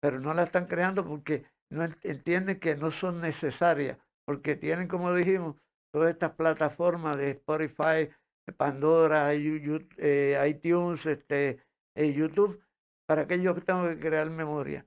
Pero 0.02 0.20
no 0.20 0.34
la 0.34 0.44
están 0.44 0.68
creando 0.68 1.06
porque 1.06 1.46
no 1.70 1.86
entienden 2.02 2.60
que 2.60 2.76
no 2.76 2.92
son 2.92 3.22
necesarias, 3.22 3.98
porque 4.26 4.56
tienen, 4.56 4.88
como 4.88 5.14
dijimos, 5.14 5.56
todas 5.94 6.12
estas 6.12 6.32
plataformas 6.32 7.16
de 7.18 7.32
Spotify, 7.32 8.10
Pandora, 8.58 9.34
eh, 9.34 10.46
iTunes, 10.50 11.06
este, 11.06 11.60
eh, 11.96 12.14
YouTube, 12.14 12.62
para 13.06 13.26
que 13.28 13.38
tengo 13.38 13.88
que 13.88 14.00
crear 14.00 14.30
memoria, 14.30 14.86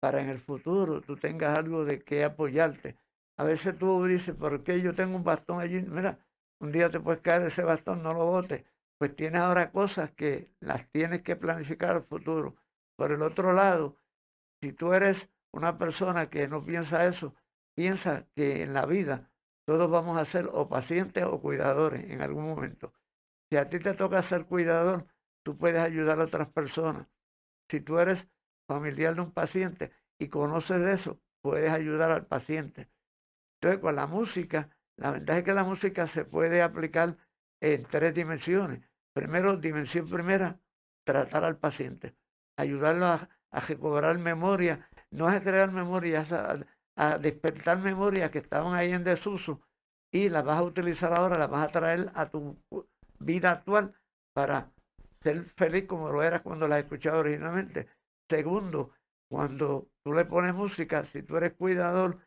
para 0.00 0.20
en 0.20 0.28
el 0.28 0.38
futuro 0.38 1.00
tú 1.00 1.16
tengas 1.16 1.58
algo 1.58 1.84
de 1.84 2.02
que 2.02 2.24
apoyarte. 2.24 2.98
A 3.38 3.44
veces 3.44 3.78
tú 3.78 4.04
dices, 4.04 4.34
¿por 4.34 4.62
qué 4.64 4.82
yo 4.82 4.94
tengo 4.94 5.16
un 5.16 5.24
bastón 5.24 5.60
allí? 5.60 5.80
Mira, 5.80 6.18
un 6.60 6.72
día 6.72 6.90
te 6.90 7.00
puedes 7.00 7.22
caer 7.22 7.42
ese 7.42 7.62
bastón, 7.62 8.02
no 8.02 8.12
lo 8.12 8.26
botes 8.26 8.64
pues 8.98 9.14
tienes 9.14 9.40
ahora 9.40 9.70
cosas 9.70 10.10
que 10.10 10.50
las 10.60 10.90
tienes 10.90 11.22
que 11.22 11.36
planificar 11.36 11.90
al 11.96 12.02
futuro. 12.02 12.56
Por 12.96 13.12
el 13.12 13.22
otro 13.22 13.52
lado, 13.52 13.96
si 14.60 14.72
tú 14.72 14.92
eres 14.92 15.30
una 15.52 15.78
persona 15.78 16.28
que 16.28 16.48
no 16.48 16.64
piensa 16.64 17.06
eso, 17.06 17.34
piensa 17.74 18.26
que 18.34 18.62
en 18.62 18.74
la 18.74 18.86
vida 18.86 19.27
todos 19.68 19.90
vamos 19.90 20.16
a 20.16 20.24
ser 20.24 20.48
o 20.50 20.66
pacientes 20.66 21.22
o 21.26 21.42
cuidadores 21.42 22.08
en 22.08 22.22
algún 22.22 22.46
momento. 22.46 22.94
Si 23.50 23.58
a 23.58 23.68
ti 23.68 23.78
te 23.78 23.92
toca 23.92 24.22
ser 24.22 24.46
cuidador, 24.46 25.06
tú 25.42 25.58
puedes 25.58 25.82
ayudar 25.82 26.18
a 26.20 26.24
otras 26.24 26.48
personas. 26.48 27.06
Si 27.68 27.82
tú 27.82 27.98
eres 27.98 28.26
familiar 28.66 29.14
de 29.14 29.20
un 29.20 29.30
paciente 29.30 29.92
y 30.18 30.28
conoces 30.28 30.80
de 30.80 30.94
eso, 30.94 31.20
puedes 31.42 31.70
ayudar 31.70 32.10
al 32.10 32.24
paciente. 32.24 32.88
Entonces, 33.60 33.82
con 33.82 33.94
la 33.94 34.06
música, 34.06 34.70
la 34.96 35.10
ventaja 35.10 35.40
es 35.40 35.44
que 35.44 35.52
la 35.52 35.64
música 35.64 36.06
se 36.06 36.24
puede 36.24 36.62
aplicar 36.62 37.18
en 37.60 37.84
tres 37.84 38.14
dimensiones. 38.14 38.88
Primero, 39.12 39.58
dimensión 39.58 40.08
primera, 40.08 40.58
tratar 41.04 41.44
al 41.44 41.58
paciente, 41.58 42.14
ayudarlo 42.56 43.04
a, 43.04 43.28
recobrar 43.50 44.18
memoria, 44.18 44.88
no 45.10 45.28
a 45.28 45.38
crear 45.42 45.72
memorias, 45.72 46.32
a, 46.32 46.56
despertar 47.20 47.78
memorias 47.78 48.30
que 48.30 48.38
estaban 48.38 48.74
ahí 48.74 48.92
en 48.92 49.04
desuso 49.04 49.60
y 50.10 50.28
las 50.28 50.44
vas 50.44 50.58
a 50.58 50.64
utilizar 50.64 51.12
ahora, 51.12 51.38
las 51.38 51.50
vas 51.50 51.68
a 51.68 51.72
traer 51.72 52.10
a 52.14 52.28
tu 52.28 52.56
vida 53.18 53.50
actual 53.52 53.94
para 54.32 54.72
ser 55.22 55.44
feliz 55.44 55.86
como 55.86 56.10
lo 56.10 56.22
eras 56.22 56.42
cuando 56.42 56.66
las 56.66 56.80
escuchabas 56.80 57.20
originalmente. 57.20 57.88
Segundo, 58.28 58.92
cuando 59.28 59.88
tú 60.02 60.12
le 60.12 60.24
pones 60.24 60.54
música, 60.54 61.04
si 61.04 61.22
tú 61.22 61.36
eres 61.36 61.52
cuidador, 61.54 62.18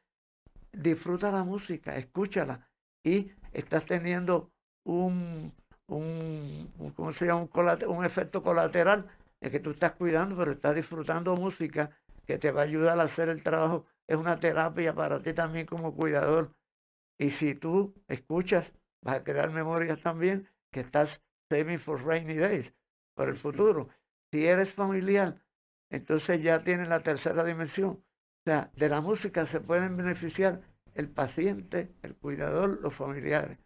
disfruta 0.72 1.32
la 1.32 1.44
música, 1.44 1.98
escúchala 1.98 2.68
y 3.04 3.32
estás 3.54 3.86
teniendo 3.86 4.52
un, 4.86 5.54
un, 5.88 6.94
¿cómo 6.96 7.12
se 7.12 7.26
llama? 7.26 7.48
Un, 7.88 8.06
efecto 8.06 8.42
colateral 8.42 9.10
es 9.40 9.52
que 9.52 9.60
tú 9.60 9.72
estás 9.72 9.94
cuidando, 9.94 10.38
pero 10.38 10.52
estás 10.52 10.76
disfrutando 10.76 11.36
música 11.36 11.92
que 12.26 12.38
te 12.38 12.52
va 12.52 12.62
a 12.62 12.66
ayudar 12.66 13.00
a 13.00 13.04
hacer 13.04 13.30
el 13.30 13.44
trabajo. 13.44 13.86
Es 14.12 14.18
una 14.18 14.42
terapia 14.42 14.94
para 14.94 15.22
ti 15.22 15.32
también 15.32 15.66
como 15.66 15.96
cuidador. 15.96 16.54
Y 17.18 17.32
si 17.32 17.56
tú 17.56 17.96
escuchas, 18.10 18.70
vas 19.02 19.16
a 19.16 19.24
crear 19.24 19.52
memorias 19.52 20.02
también 20.02 20.50
que 20.70 20.82
estás 20.82 21.22
saving 21.50 21.80
for 21.80 22.04
rainy 22.04 22.34
days, 22.34 22.74
para 23.16 23.32
el 23.32 23.38
futuro. 23.38 23.88
Si 24.30 24.46
eres 24.46 24.74
familiar, 24.74 25.42
entonces 25.90 26.44
ya 26.44 26.62
tienes 26.62 26.90
la 26.90 27.00
tercera 27.00 27.46
dimensión. 27.46 27.92
O 27.92 28.44
sea, 28.44 28.70
de 28.76 28.90
la 28.90 29.00
música 29.00 29.46
se 29.46 29.62
pueden 29.62 29.96
beneficiar 29.96 30.62
el 30.94 31.08
paciente, 31.10 31.96
el 32.02 32.14
cuidador, 32.18 32.82
los 32.82 32.94
familiares. 32.94 33.60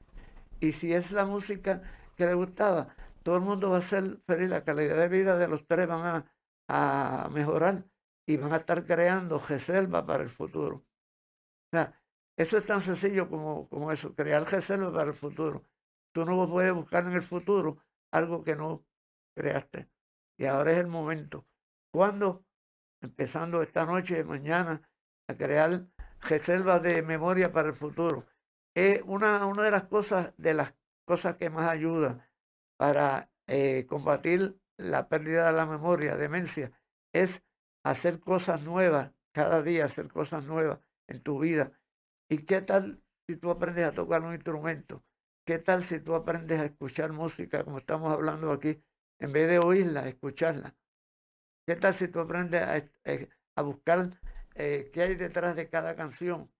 Y 0.60 0.74
si 0.74 0.93
es 0.93 1.10
la 1.10 1.26
música 1.26 1.82
que 2.16 2.28
le 2.28 2.36
gustaba, 2.36 2.96
todo 3.24 3.38
el 3.38 3.41
mundo 3.41 3.72
va 3.72 3.78
a 3.80 3.82
ser 3.82 4.20
feliz, 4.28 4.48
la 4.48 4.64
calidad 4.64 4.98
de 4.98 5.10
vida 5.10 5.38
de 5.38 5.48
los 5.48 5.66
tres 5.66 5.88
van 5.88 6.24
a, 6.68 7.30
mejorar 7.32 7.84
y 8.26 8.38
van 8.38 8.53
a 8.53 8.57
estar 8.57 8.86
creando 8.86 9.39
reserva 9.39 10.05
para 10.05 10.23
el 10.23 10.30
futuro. 10.30 10.86
Eso 12.38 12.57
es 12.57 12.65
tan 12.65 12.82
sencillo 12.82 13.30
como, 13.30 13.69
como 13.69 13.91
eso, 13.91 14.13
crear 14.15 14.49
reserva 14.49 14.91
para 14.91 15.09
el 15.11 15.15
futuro. 15.15 15.63
Tú 16.13 16.26
no 16.26 16.49
puedes 16.49 16.73
buscar 16.73 17.05
en 17.05 17.13
el 17.13 17.23
futuro 17.23 17.78
algo 18.11 18.43
que 18.43 18.55
no 18.55 18.86
creaste. 19.36 19.89
Y 20.38 20.45
ahora 20.45 20.71
es 20.73 20.80
el 20.80 20.88
momento. 20.88 21.45
¿Cuándo? 21.91 22.45
Empezando 23.01 23.61
esta 23.61 23.86
noche, 23.86 24.23
mañana, 24.23 24.82
a 25.28 25.36
crear 25.36 25.86
reservas 26.21 26.82
de 26.82 27.01
memoria 27.01 27.51
para 27.51 27.69
el 27.69 27.76
futuro. 27.76 28.26
Es 28.73 29.01
una, 29.05 29.45
una 29.45 29.63
de 29.63 29.71
las 29.71 29.84
cosas, 29.84 30.34
de 30.38 30.53
las 30.53 30.73
cosas 31.05 31.36
que 31.38 31.49
más 31.49 31.69
ayuda 31.69 32.30
para 32.78 33.30
eh, 33.47 33.86
combatir 33.88 34.57
la 34.78 35.07
pérdida 35.07 35.47
de 35.47 35.53
la 35.53 35.65
memoria, 35.65 36.17
demencia, 36.17 36.71
es 37.13 37.41
hacer 37.86 38.19
cosas 38.19 38.63
nuevas 38.63 39.11
cada 39.31 39.61
día, 39.61 39.86
hacer 39.86 40.07
cosas 40.09 40.43
nuevas 40.45 40.79
en 41.07 41.21
tu 41.21 41.39
vida. 41.39 41.71
¿Y 42.27 42.39
qué 42.39 42.61
tal 42.61 43.03
si 43.27 43.36
tú 43.38 43.51
aprendes 43.51 43.86
a 43.86 43.93
tocar 43.93 44.23
un 44.23 44.33
instrumento? 44.33 45.03
¿Qué 45.45 45.59
tal 45.59 45.83
si 45.83 45.99
tú 45.99 46.15
aprendes 46.15 46.59
a 46.59 46.65
escuchar 46.65 47.13
música, 47.13 47.63
como 47.63 47.77
estamos 47.77 48.11
hablando 48.11 48.51
aquí, 48.51 48.83
en 49.19 49.31
vez 49.31 49.47
de 49.47 49.59
oírla, 49.59 50.07
escucharla? 50.07 50.75
¿Qué 51.67 51.75
tal 51.75 51.93
si 51.93 52.07
tú 52.07 52.19
aprendes 52.19 52.63
a, 52.63 52.77
eh, 52.77 53.29
a 53.55 53.61
buscar 53.61 54.19
eh, 54.55 54.89
qué 54.91 55.03
hay 55.03 55.15
detrás 55.15 55.55
de 55.55 55.69
cada 55.69 55.95
canción? 55.95 56.51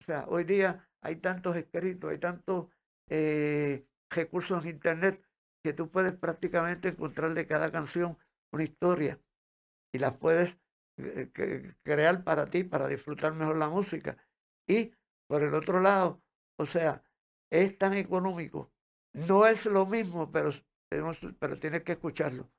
O 0.00 0.04
sea, 0.04 0.24
hoy 0.28 0.42
día 0.42 0.88
hay 1.00 1.16
tantos 1.16 1.54
escritos, 1.56 2.10
hay 2.10 2.18
tantos 2.18 2.66
eh, 3.08 3.86
recursos 4.10 4.64
en 4.64 4.70
Internet 4.70 5.24
que 5.62 5.72
tú 5.72 5.90
puedes 5.92 6.12
prácticamente 6.14 6.88
encontrar 6.88 7.34
de 7.34 7.46
cada 7.46 7.70
canción 7.70 8.18
una 8.50 8.64
historia 8.64 9.20
y 9.94 9.98
las 9.98 10.16
puedes 10.18 10.58
crear 11.82 12.24
para 12.24 12.46
ti, 12.46 12.64
para 12.64 12.88
disfrutar 12.88 13.32
mejor 13.32 13.56
la 13.56 13.68
música. 13.68 14.16
Y 14.66 14.92
por 15.28 15.44
el 15.44 15.54
otro 15.54 15.80
lado, 15.80 16.20
o 16.58 16.66
sea, 16.66 17.04
es 17.48 17.78
tan 17.78 17.94
económico. 17.94 18.72
No 19.12 19.46
es 19.46 19.64
lo 19.66 19.86
mismo, 19.86 20.32
pero, 20.32 20.50
pero 21.38 21.60
tienes 21.60 21.84
que 21.84 21.92
escucharlo. 21.92 22.50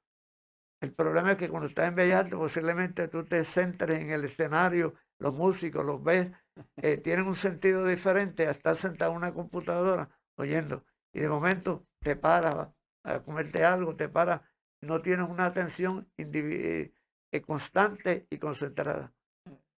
El 0.79 0.93
problema 0.93 1.33
es 1.33 1.37
que 1.37 1.49
cuando 1.49 1.67
estás 1.67 1.89
en 1.89 1.95
Bellas 1.95 2.29
posiblemente 2.29 3.09
tú 3.09 3.25
te 3.25 3.43
centres 3.43 3.99
en 3.99 4.11
el 4.11 4.23
escenario, 4.23 4.93
los 5.19 5.33
músicos, 5.33 5.85
los 5.85 6.01
ves, 6.01 6.31
eh, 6.77 6.97
tienen 6.97 7.27
un 7.27 7.35
sentido 7.35 7.85
diferente 7.85 8.47
a 8.47 8.51
estar 8.51 8.77
sentado 8.77 9.11
en 9.11 9.17
una 9.17 9.33
computadora 9.33 10.09
oyendo. 10.37 10.85
Y 11.11 11.19
de 11.19 11.27
momento 11.27 11.85
te 11.99 12.15
paras 12.15 12.69
a 13.03 13.19
comerte 13.19 13.65
algo, 13.65 13.95
te 13.97 14.07
paras, 14.07 14.41
no 14.81 15.01
tienes 15.01 15.29
una 15.29 15.47
atención 15.47 16.09
eh, 16.17 16.93
constante 17.41 18.27
y 18.29 18.37
concentrada. 18.37 19.13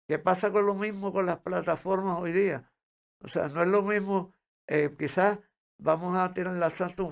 ¿Qué 0.07 0.19
pasa 0.19 0.51
con 0.51 0.65
lo 0.65 0.75
mismo 0.75 1.11
con 1.11 1.25
las 1.25 1.39
plataformas 1.39 2.19
hoy 2.19 2.31
día? 2.31 2.71
O 3.19 3.27
sea, 3.27 3.47
no 3.49 3.61
es 3.61 3.67
lo 3.67 3.81
mismo, 3.81 4.33
eh, 4.67 4.93
quizás 4.97 5.39
vamos 5.77 6.15
a 6.17 6.33
tener 6.33 6.53
la 6.53 6.69
Santa 6.69 7.03
un 7.03 7.11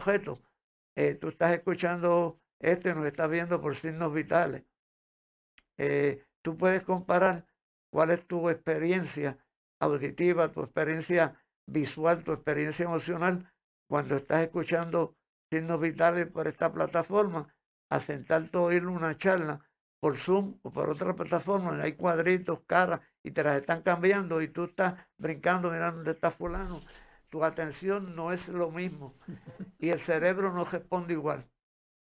eh, 0.95 1.15
tú 1.15 1.29
estás 1.29 1.53
escuchando 1.53 2.39
esto 2.59 2.89
y 2.89 2.93
nos 2.93 3.05
estás 3.07 3.29
viendo 3.29 3.59
por 3.59 3.75
signos 3.75 4.13
vitales. 4.13 4.63
Eh, 5.77 6.23
tú 6.43 6.55
puedes 6.55 6.83
comparar 6.83 7.47
cuál 7.89 8.11
es 8.11 8.27
tu 8.27 8.47
experiencia 8.49 9.39
auditiva, 9.79 10.51
tu 10.51 10.61
experiencia 10.61 11.35
visual, 11.65 12.23
tu 12.23 12.31
experiencia 12.31 12.85
emocional 12.85 13.51
cuando 13.87 14.17
estás 14.17 14.43
escuchando 14.43 15.15
signos 15.51 15.79
vitales 15.79 16.27
por 16.27 16.47
esta 16.47 16.71
plataforma, 16.71 17.53
a 17.89 17.99
sentarte 17.99 18.57
oír 18.57 18.85
una 18.87 19.17
charla 19.17 19.67
por 20.03 20.17
Zoom 20.17 20.59
o 20.63 20.69
por 20.69 20.89
otra 20.89 21.15
plataforma, 21.15 21.81
hay 21.81 21.93
cuadritos, 21.93 22.59
caras, 22.67 22.99
y 23.23 23.31
te 23.31 23.41
las 23.41 23.61
están 23.61 23.83
cambiando 23.83 24.41
y 24.41 24.49
tú 24.49 24.65
estás 24.65 24.95
brincando 25.17 25.71
mirando 25.71 25.99
dónde 25.99 26.11
está 26.11 26.29
fulano. 26.29 26.81
Tu 27.29 27.41
atención 27.41 28.13
no 28.13 28.33
es 28.33 28.45
lo 28.49 28.69
mismo 28.69 29.15
y 29.79 29.91
el 29.91 30.01
cerebro 30.01 30.51
no 30.51 30.65
responde 30.65 31.13
igual. 31.13 31.49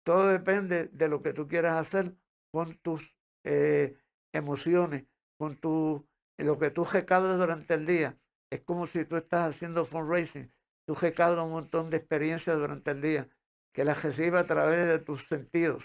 Todo 0.02 0.30
depende 0.30 0.88
de 0.88 1.08
lo 1.10 1.22
que 1.22 1.32
tú 1.32 1.48
quieras 1.48 1.76
hacer 1.76 2.16
con 2.50 2.76
tus 2.80 3.04
eh, 3.44 3.96
emociones, 4.34 5.06
con 5.38 5.58
tu, 5.58 6.04
lo 6.40 6.58
que 6.58 6.72
tú 6.72 6.86
recaudas 6.86 7.38
durante 7.38 7.76
el 7.76 7.86
día. 7.86 8.18
Es 8.50 8.62
como 8.62 8.88
si 8.88 9.06
tú 9.06 9.16
estás 9.18 9.52
haciendo 9.52 9.86
fundraising. 9.86 10.52
Tú 10.88 10.96
recaudas 10.96 11.46
un 11.46 11.52
montón 11.52 11.92
de 11.92 11.98
experiencias 11.98 12.58
durante 12.58 12.90
el 12.90 13.02
día 13.04 13.30
que 13.72 13.86
las 13.86 14.02
recibes 14.02 14.42
a 14.42 14.48
través 14.48 14.88
de 14.88 14.98
tus 14.98 15.24
sentidos. 15.28 15.84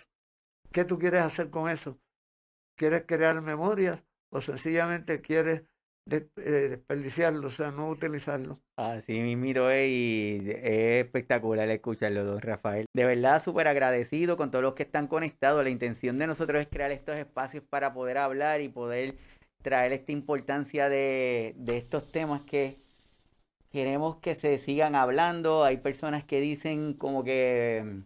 ¿Qué 0.73 0.87
tú 0.87 0.99
quieres 0.99 1.23
hacer 1.23 1.51
con 1.51 1.69
eso? 1.69 1.99
¿Quieres 2.77 3.05
crear 3.07 3.41
memorias 3.41 4.03
o 4.31 4.41
sencillamente 4.43 5.22
quieres 5.22 5.62
eh, 6.11 6.29
desperdiciarlo, 6.37 7.49
o 7.49 7.51
sea, 7.51 7.70
no 7.70 7.89
utilizarlo? 7.89 8.61
Así 8.77 9.18
mismo 9.20 9.68
es 9.70 9.89
y 9.89 10.51
es 10.51 11.05
espectacular 11.05 11.68
escucharlo, 11.70 12.24
don 12.24 12.41
Rafael. 12.41 12.85
De 12.95 13.05
verdad, 13.05 13.43
súper 13.43 13.66
agradecido 13.66 14.37
con 14.37 14.51
todos 14.51 14.62
los 14.62 14.74
que 14.74 14.83
están 14.83 15.07
conectados. 15.07 15.64
La 15.64 15.70
intención 15.70 16.18
de 16.18 16.27
nosotros 16.27 16.61
es 16.61 16.68
crear 16.68 16.93
estos 16.93 17.16
espacios 17.16 17.64
para 17.64 17.95
poder 17.95 18.18
hablar 18.18 18.61
y 18.61 18.68
poder 18.68 19.16
traer 19.62 19.93
esta 19.93 20.12
importancia 20.12 20.89
de, 20.91 21.55
de 21.57 21.79
estos 21.79 22.12
temas 22.12 22.43
que 22.43 22.77
queremos 23.70 24.16
que 24.16 24.35
se 24.35 24.59
sigan 24.59 24.95
hablando. 24.95 25.64
Hay 25.64 25.79
personas 25.79 26.24
que 26.24 26.41
dicen 26.41 26.93
como 26.93 27.24
que 27.24 28.03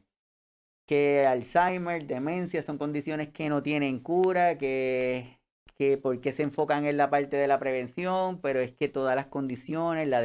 que 0.90 1.24
Alzheimer, 1.24 2.04
demencia 2.04 2.64
son 2.64 2.76
condiciones 2.76 3.28
que 3.28 3.48
no 3.48 3.62
tienen 3.62 4.00
cura, 4.00 4.58
que, 4.58 5.38
que 5.78 5.96
porque 5.98 6.32
se 6.32 6.42
enfocan 6.42 6.84
en 6.84 6.96
la 6.96 7.10
parte 7.10 7.36
de 7.36 7.46
la 7.46 7.60
prevención, 7.60 8.40
pero 8.40 8.58
es 8.58 8.72
que 8.72 8.88
todas 8.88 9.14
las 9.14 9.26
condiciones, 9.26 10.08
la, 10.08 10.20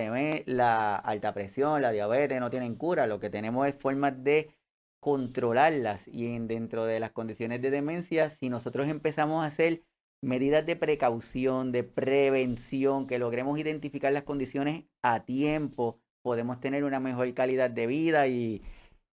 la 0.47 0.95
alta 0.95 1.35
presión, 1.35 1.83
la 1.83 1.91
diabetes 1.91 2.39
no 2.39 2.49
tienen 2.49 2.73
cura, 2.73 3.05
lo 3.05 3.19
que 3.19 3.29
tenemos 3.29 3.67
es 3.67 3.75
formas 3.75 4.23
de 4.23 4.55
controlarlas. 4.99 6.07
Y 6.07 6.33
en, 6.33 6.47
dentro 6.47 6.85
de 6.85 6.99
las 6.99 7.11
condiciones 7.11 7.61
de 7.61 7.69
demencia, 7.69 8.31
si 8.31 8.49
nosotros 8.49 8.87
empezamos 8.89 9.43
a 9.43 9.47
hacer 9.47 9.83
medidas 10.19 10.65
de 10.65 10.75
precaución, 10.75 11.71
de 11.73 11.83
prevención, 11.83 13.05
que 13.05 13.19
logremos 13.19 13.59
identificar 13.59 14.11
las 14.11 14.23
condiciones 14.23 14.85
a 15.03 15.25
tiempo, 15.25 15.99
podemos 16.23 16.59
tener 16.59 16.85
una 16.85 16.99
mejor 16.99 17.31
calidad 17.35 17.69
de 17.69 17.85
vida 17.85 18.25
y, 18.27 18.63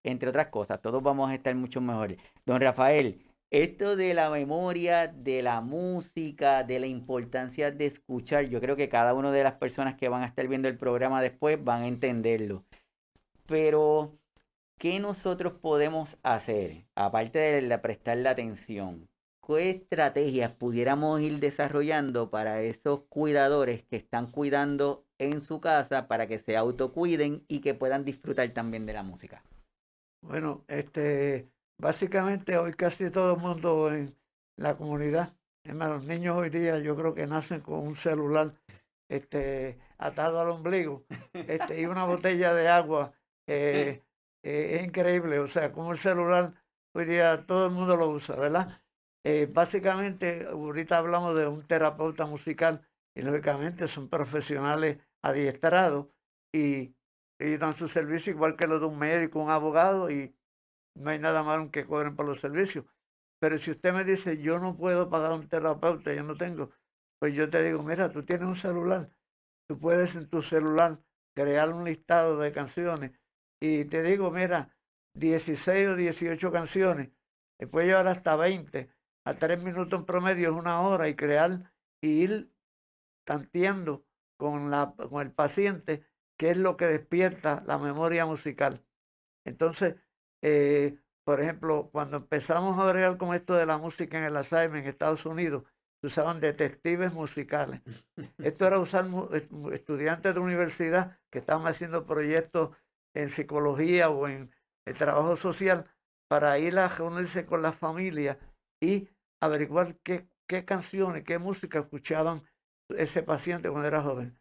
entre 0.04 0.28
otras 0.28 0.48
cosas. 0.48 0.80
Todos 0.80 1.02
vamos 1.02 1.30
a 1.30 1.34
estar 1.34 1.54
mucho 1.54 1.80
mejores. 1.80 2.18
Don 2.46 2.60
Rafael, 2.60 3.22
esto 3.50 3.96
de 3.96 4.14
la 4.14 4.30
memoria, 4.30 5.08
de 5.08 5.42
la 5.42 5.60
música, 5.60 6.62
de 6.62 6.78
la 6.78 6.86
importancia 6.86 7.72
de 7.72 7.86
escuchar, 7.86 8.48
yo 8.48 8.60
creo 8.60 8.76
que 8.76 8.88
cada 8.88 9.12
una 9.12 9.32
de 9.32 9.42
las 9.42 9.54
personas 9.54 9.96
que 9.96 10.08
van 10.08 10.22
a 10.22 10.26
estar 10.26 10.46
viendo 10.46 10.68
el 10.68 10.78
programa 10.78 11.20
después 11.20 11.62
van 11.62 11.82
a 11.82 11.88
entenderlo. 11.88 12.64
Pero, 13.46 14.16
¿qué 14.78 15.00
nosotros 15.00 15.54
podemos 15.54 16.16
hacer, 16.22 16.84
aparte 16.94 17.40
de 17.40 17.78
prestar 17.78 18.18
la 18.18 18.30
atención? 18.30 19.08
¿Qué 19.44 19.70
estrategias 19.70 20.52
pudiéramos 20.52 21.20
ir 21.20 21.40
desarrollando 21.40 22.30
para 22.30 22.62
esos 22.62 23.00
cuidadores 23.08 23.82
que 23.82 23.96
están 23.96 24.30
cuidando 24.30 25.04
en 25.18 25.40
su 25.40 25.60
casa 25.60 26.06
para 26.06 26.28
que 26.28 26.38
se 26.38 26.56
autocuiden 26.56 27.44
y 27.48 27.60
que 27.60 27.74
puedan 27.74 28.04
disfrutar 28.04 28.48
también 28.50 28.86
de 28.86 28.92
la 28.92 29.02
música? 29.02 29.42
Bueno, 30.22 30.64
este, 30.68 31.50
básicamente 31.78 32.58
hoy 32.58 32.74
casi 32.74 33.10
todo 33.10 33.34
el 33.34 33.40
mundo 33.40 33.92
en 33.92 34.14
la 34.56 34.76
comunidad, 34.76 35.34
es 35.64 35.74
más, 35.74 35.88
los 35.88 36.04
niños 36.04 36.36
hoy 36.36 36.50
día 36.50 36.78
yo 36.78 36.96
creo 36.96 37.14
que 37.14 37.26
nacen 37.26 37.60
con 37.60 37.80
un 37.80 37.96
celular 37.96 38.54
este, 39.08 39.78
atado 39.98 40.40
al 40.40 40.48
ombligo 40.50 41.04
este, 41.32 41.80
y 41.80 41.86
una 41.86 42.04
botella 42.04 42.54
de 42.54 42.68
agua. 42.68 43.12
Eh, 43.46 44.02
eh, 44.42 44.76
es 44.76 44.84
increíble, 44.86 45.38
o 45.38 45.48
sea, 45.48 45.72
como 45.72 45.92
el 45.92 45.98
celular 45.98 46.54
hoy 46.94 47.04
día 47.06 47.44
todo 47.46 47.66
el 47.66 47.72
mundo 47.72 47.96
lo 47.96 48.08
usa, 48.10 48.36
¿verdad? 48.36 48.80
Eh, 49.24 49.48
básicamente, 49.52 50.46
ahorita 50.46 50.98
hablamos 50.98 51.36
de 51.36 51.46
un 51.46 51.66
terapeuta 51.66 52.26
musical 52.26 52.86
y 53.14 53.22
lógicamente 53.22 53.88
son 53.88 54.08
profesionales 54.08 54.98
adiestrados 55.22 56.06
y 56.52 56.94
y 57.40 57.56
dan 57.56 57.74
su 57.74 57.88
servicio 57.88 58.32
igual 58.32 58.56
que 58.56 58.66
los 58.66 58.80
de 58.80 58.86
un 58.86 58.98
médico, 58.98 59.40
un 59.40 59.50
abogado, 59.50 60.10
y 60.10 60.34
no 60.94 61.10
hay 61.10 61.18
nada 61.18 61.42
malo 61.42 61.70
que 61.70 61.86
cobren 61.86 62.14
por 62.14 62.26
los 62.26 62.40
servicios. 62.40 62.84
Pero 63.40 63.58
si 63.58 63.70
usted 63.70 63.94
me 63.94 64.04
dice, 64.04 64.38
yo 64.38 64.58
no 64.58 64.76
puedo 64.76 65.08
pagar 65.08 65.32
un 65.32 65.48
terapeuta, 65.48 66.12
yo 66.12 66.22
no 66.22 66.36
tengo, 66.36 66.70
pues 67.18 67.34
yo 67.34 67.48
te 67.48 67.62
digo, 67.62 67.82
mira, 67.82 68.12
tú 68.12 68.22
tienes 68.22 68.46
un 68.46 68.56
celular, 68.56 69.10
tú 69.66 69.78
puedes 69.78 70.14
en 70.14 70.28
tu 70.28 70.42
celular 70.42 70.98
crear 71.34 71.72
un 71.72 71.84
listado 71.84 72.38
de 72.38 72.52
canciones 72.52 73.12
y 73.58 73.86
te 73.86 74.02
digo, 74.02 74.30
mira, 74.30 74.76
16 75.14 75.88
o 75.88 75.96
18 75.96 76.52
canciones, 76.52 77.10
después 77.58 77.86
llevar 77.86 78.08
hasta 78.08 78.36
20, 78.36 78.90
a 79.24 79.34
3 79.34 79.62
minutos 79.62 79.98
en 79.98 80.06
promedio 80.06 80.50
es 80.50 80.54
una 80.54 80.82
hora 80.82 81.08
y 81.08 81.16
crear 81.16 81.72
y 82.02 82.08
ir 82.08 82.52
tanteando 83.24 84.04
con, 84.36 84.70
la, 84.70 84.94
con 84.96 85.22
el 85.22 85.32
paciente 85.32 86.09
qué 86.40 86.52
es 86.52 86.56
lo 86.56 86.78
que 86.78 86.86
despierta 86.86 87.62
la 87.66 87.76
memoria 87.76 88.24
musical. 88.24 88.82
Entonces, 89.44 89.96
eh, 90.40 90.96
por 91.22 91.42
ejemplo, 91.42 91.90
cuando 91.92 92.16
empezamos 92.16 92.78
a 92.78 92.90
bregar 92.90 93.18
con 93.18 93.34
esto 93.34 93.52
de 93.52 93.66
la 93.66 93.76
música 93.76 94.16
en 94.16 94.24
el 94.24 94.38
Alzheimer 94.38 94.82
en 94.82 94.88
Estados 94.88 95.26
Unidos, 95.26 95.64
se 96.00 96.06
usaban 96.06 96.40
detectives 96.40 97.12
musicales. 97.12 97.82
Esto 98.38 98.66
era 98.66 98.78
usar 98.78 99.06
estudiantes 99.72 100.32
de 100.32 100.40
universidad 100.40 101.18
que 101.30 101.40
estaban 101.40 101.66
haciendo 101.66 102.06
proyectos 102.06 102.74
en 103.14 103.28
psicología 103.28 104.08
o 104.08 104.26
en 104.26 104.50
el 104.86 104.96
trabajo 104.96 105.36
social 105.36 105.90
para 106.26 106.58
ir 106.58 106.78
a 106.78 106.88
reunirse 106.88 107.44
con 107.44 107.60
la 107.60 107.72
familia 107.72 108.38
y 108.80 109.10
averiguar 109.42 109.98
qué, 109.98 110.30
qué 110.48 110.64
canciones, 110.64 111.22
qué 111.24 111.38
música 111.38 111.80
escuchaban 111.80 112.44
ese 112.88 113.22
paciente 113.22 113.68
cuando 113.68 113.88
era 113.88 114.00
joven. 114.00 114.39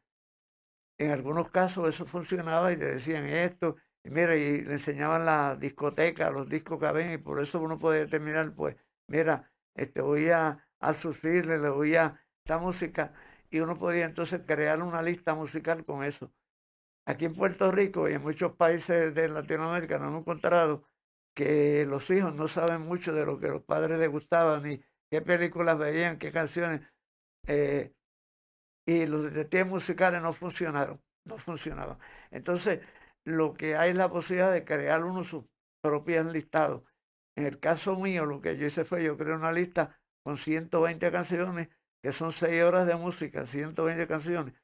En 0.99 1.11
algunos 1.11 1.49
casos 1.49 1.87
eso 1.89 2.05
funcionaba 2.05 2.71
y 2.73 2.75
le 2.75 2.85
decían 2.95 3.25
esto, 3.25 3.77
y 4.03 4.09
mira, 4.09 4.35
y 4.35 4.61
le 4.61 4.73
enseñaban 4.73 5.25
la 5.25 5.55
discoteca, 5.55 6.29
los 6.29 6.49
discos 6.49 6.79
que 6.79 6.87
habían, 6.87 7.13
y 7.13 7.17
por 7.17 7.41
eso 7.41 7.59
uno 7.61 7.79
puede 7.79 8.01
determinar, 8.01 8.53
pues, 8.53 8.75
mira, 9.07 9.49
este, 9.75 10.01
oía 10.01 10.67
a 10.79 10.93
sufrirle, 10.93 11.57
le 11.57 11.69
oía 11.69 12.21
esta 12.43 12.57
música, 12.57 13.13
y 13.49 13.61
uno 13.61 13.79
podía 13.79 14.05
entonces 14.05 14.41
crear 14.45 14.83
una 14.83 15.01
lista 15.01 15.35
musical 15.35 15.85
con 15.85 16.03
eso. 16.03 16.33
Aquí 17.05 17.25
en 17.25 17.33
Puerto 17.33 17.71
Rico 17.71 18.09
y 18.09 18.13
en 18.13 18.21
muchos 18.21 18.55
países 18.55 19.15
de 19.15 19.29
Latinoamérica 19.29 19.97
nos 19.97 20.09
hemos 20.09 20.21
encontrado 20.21 20.83
que 21.33 21.85
los 21.85 22.09
hijos 22.09 22.35
no 22.35 22.47
saben 22.49 22.81
mucho 22.81 23.13
de 23.13 23.25
lo 23.25 23.39
que 23.39 23.47
los 23.47 23.63
padres 23.63 23.99
les 23.99 24.09
gustaban, 24.09 24.63
ni 24.63 24.83
qué 25.09 25.21
películas 25.21 25.77
veían, 25.77 26.19
qué 26.19 26.31
canciones. 26.31 26.81
Eh, 27.47 27.93
y 28.89 29.05
los 29.05 29.23
detectives 29.23 29.67
musicales 29.67 30.19
no 30.19 30.33
funcionaron, 30.33 30.99
no 31.23 31.37
funcionaban. 31.37 31.99
Entonces, 32.31 32.79
lo 33.23 33.53
que 33.53 33.75
hay 33.75 33.91
es 33.91 33.95
la 33.95 34.09
posibilidad 34.09 34.51
de 34.51 34.65
crear 34.65 35.03
uno 35.03 35.23
sus 35.23 35.45
propios 35.79 36.25
listados. 36.25 36.81
En 37.35 37.45
el 37.45 37.59
caso 37.59 37.95
mío, 37.95 38.25
lo 38.25 38.41
que 38.41 38.57
yo 38.57 38.65
hice 38.65 38.85
fue, 38.85 39.03
yo 39.03 39.15
creé 39.15 39.35
una 39.35 39.51
lista 39.51 39.95
con 40.23 40.37
120 40.37 41.11
canciones, 41.11 41.69
que 42.01 42.11
son 42.11 42.31
6 42.31 42.63
horas 42.63 42.87
de 42.87 42.95
música, 42.95 43.45
120 43.45 44.07
canciones. 44.07 44.55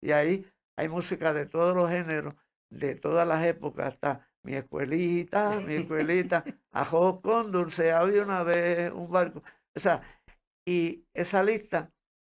Y 0.00 0.12
ahí 0.12 0.50
hay 0.76 0.88
música 0.88 1.34
de 1.34 1.44
todos 1.44 1.76
los 1.76 1.90
géneros, 1.90 2.34
de 2.70 2.94
todas 2.94 3.28
las 3.28 3.44
épocas, 3.44 3.88
hasta 3.88 4.26
mi 4.42 4.54
escuelita, 4.54 5.60
mi 5.60 5.74
escuelita, 5.74 6.44
ajo 6.72 7.20
con 7.20 7.52
dulce, 7.52 7.92
había 7.92 8.22
una 8.22 8.42
vez 8.42 8.90
un 8.90 9.10
barco. 9.10 9.42
O 9.74 9.80
sea, 9.80 10.00
y 10.64 11.04
esa 11.12 11.42
lista, 11.42 11.92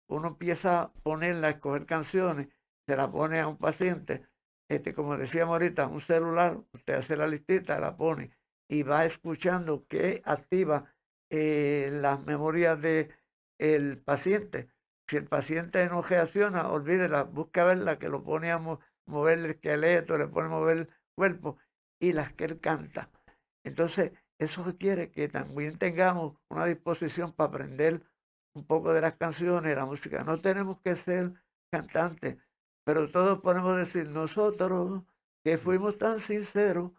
uno 0.09 0.29
empieza 0.29 0.83
a 0.83 0.93
ponerla, 0.93 1.49
a 1.49 1.51
escoger 1.51 1.87
canciones, 1.87 2.49
se 2.87 2.97
la 2.97 3.11
pone 3.11 3.41
a 3.41 3.49
un 3.49 3.57
paciente, 3.57 4.27
este, 4.69 4.95
como 4.95 5.17
decíamos 5.17 5.55
ahorita, 5.55 5.87
un 5.89 6.01
celular, 6.01 6.59
usted 6.73 6.95
hace 6.95 7.17
la 7.17 7.27
listita, 7.27 7.79
la 7.79 7.97
pone 7.97 8.31
y 8.69 8.83
va 8.83 9.05
escuchando 9.05 9.87
que 9.87 10.23
activa 10.25 10.93
eh, 11.31 11.91
las 11.93 12.25
memorias 12.25 12.81
del 12.81 13.13
el 13.59 13.99
paciente. 13.99 14.69
Si 15.09 15.17
el 15.17 15.27
paciente 15.27 15.89
no 15.89 16.03
reacciona, 16.03 16.69
olvídela, 16.69 17.25
busca 17.25 17.65
verla, 17.65 17.99
que 17.99 18.09
lo 18.09 18.25
pone 18.25 18.51
a 18.51 18.59
mover 18.59 19.39
el 19.39 19.47
esqueleto, 19.47 20.19
le 20.19 20.27
pone 20.27 20.49
a 20.49 20.51
mover 20.51 20.79
el 20.79 20.89
cuerpo 21.15 21.59
y 22.01 22.13
las 22.13 22.33
que 22.33 22.45
él 22.45 22.61
canta. 22.61 23.09
Entonces, 23.65 24.13
eso 24.39 24.65
requiere 24.65 25.11
que 25.11 25.29
también 25.29 25.79
tengamos 25.79 26.37
una 26.51 26.67
disposición 26.67 27.33
para 27.33 27.49
aprender 27.49 28.03
un 28.57 28.67
poco 28.67 28.93
de 28.95 29.03
las 29.03 29.17
canciones, 29.17 29.77
la 29.77 29.85
música. 29.85 30.25
No 30.25 30.41
tenemos 30.41 30.81
que 30.81 30.97
ser 30.97 31.33
cantantes, 31.71 32.39
pero 32.85 33.11
todos 33.11 33.41
podemos 33.41 33.77
decir, 33.77 34.09
nosotros 34.09 35.03
que 35.45 35.59
fuimos 35.59 35.99
tan 35.99 36.19
sinceros, 36.21 36.93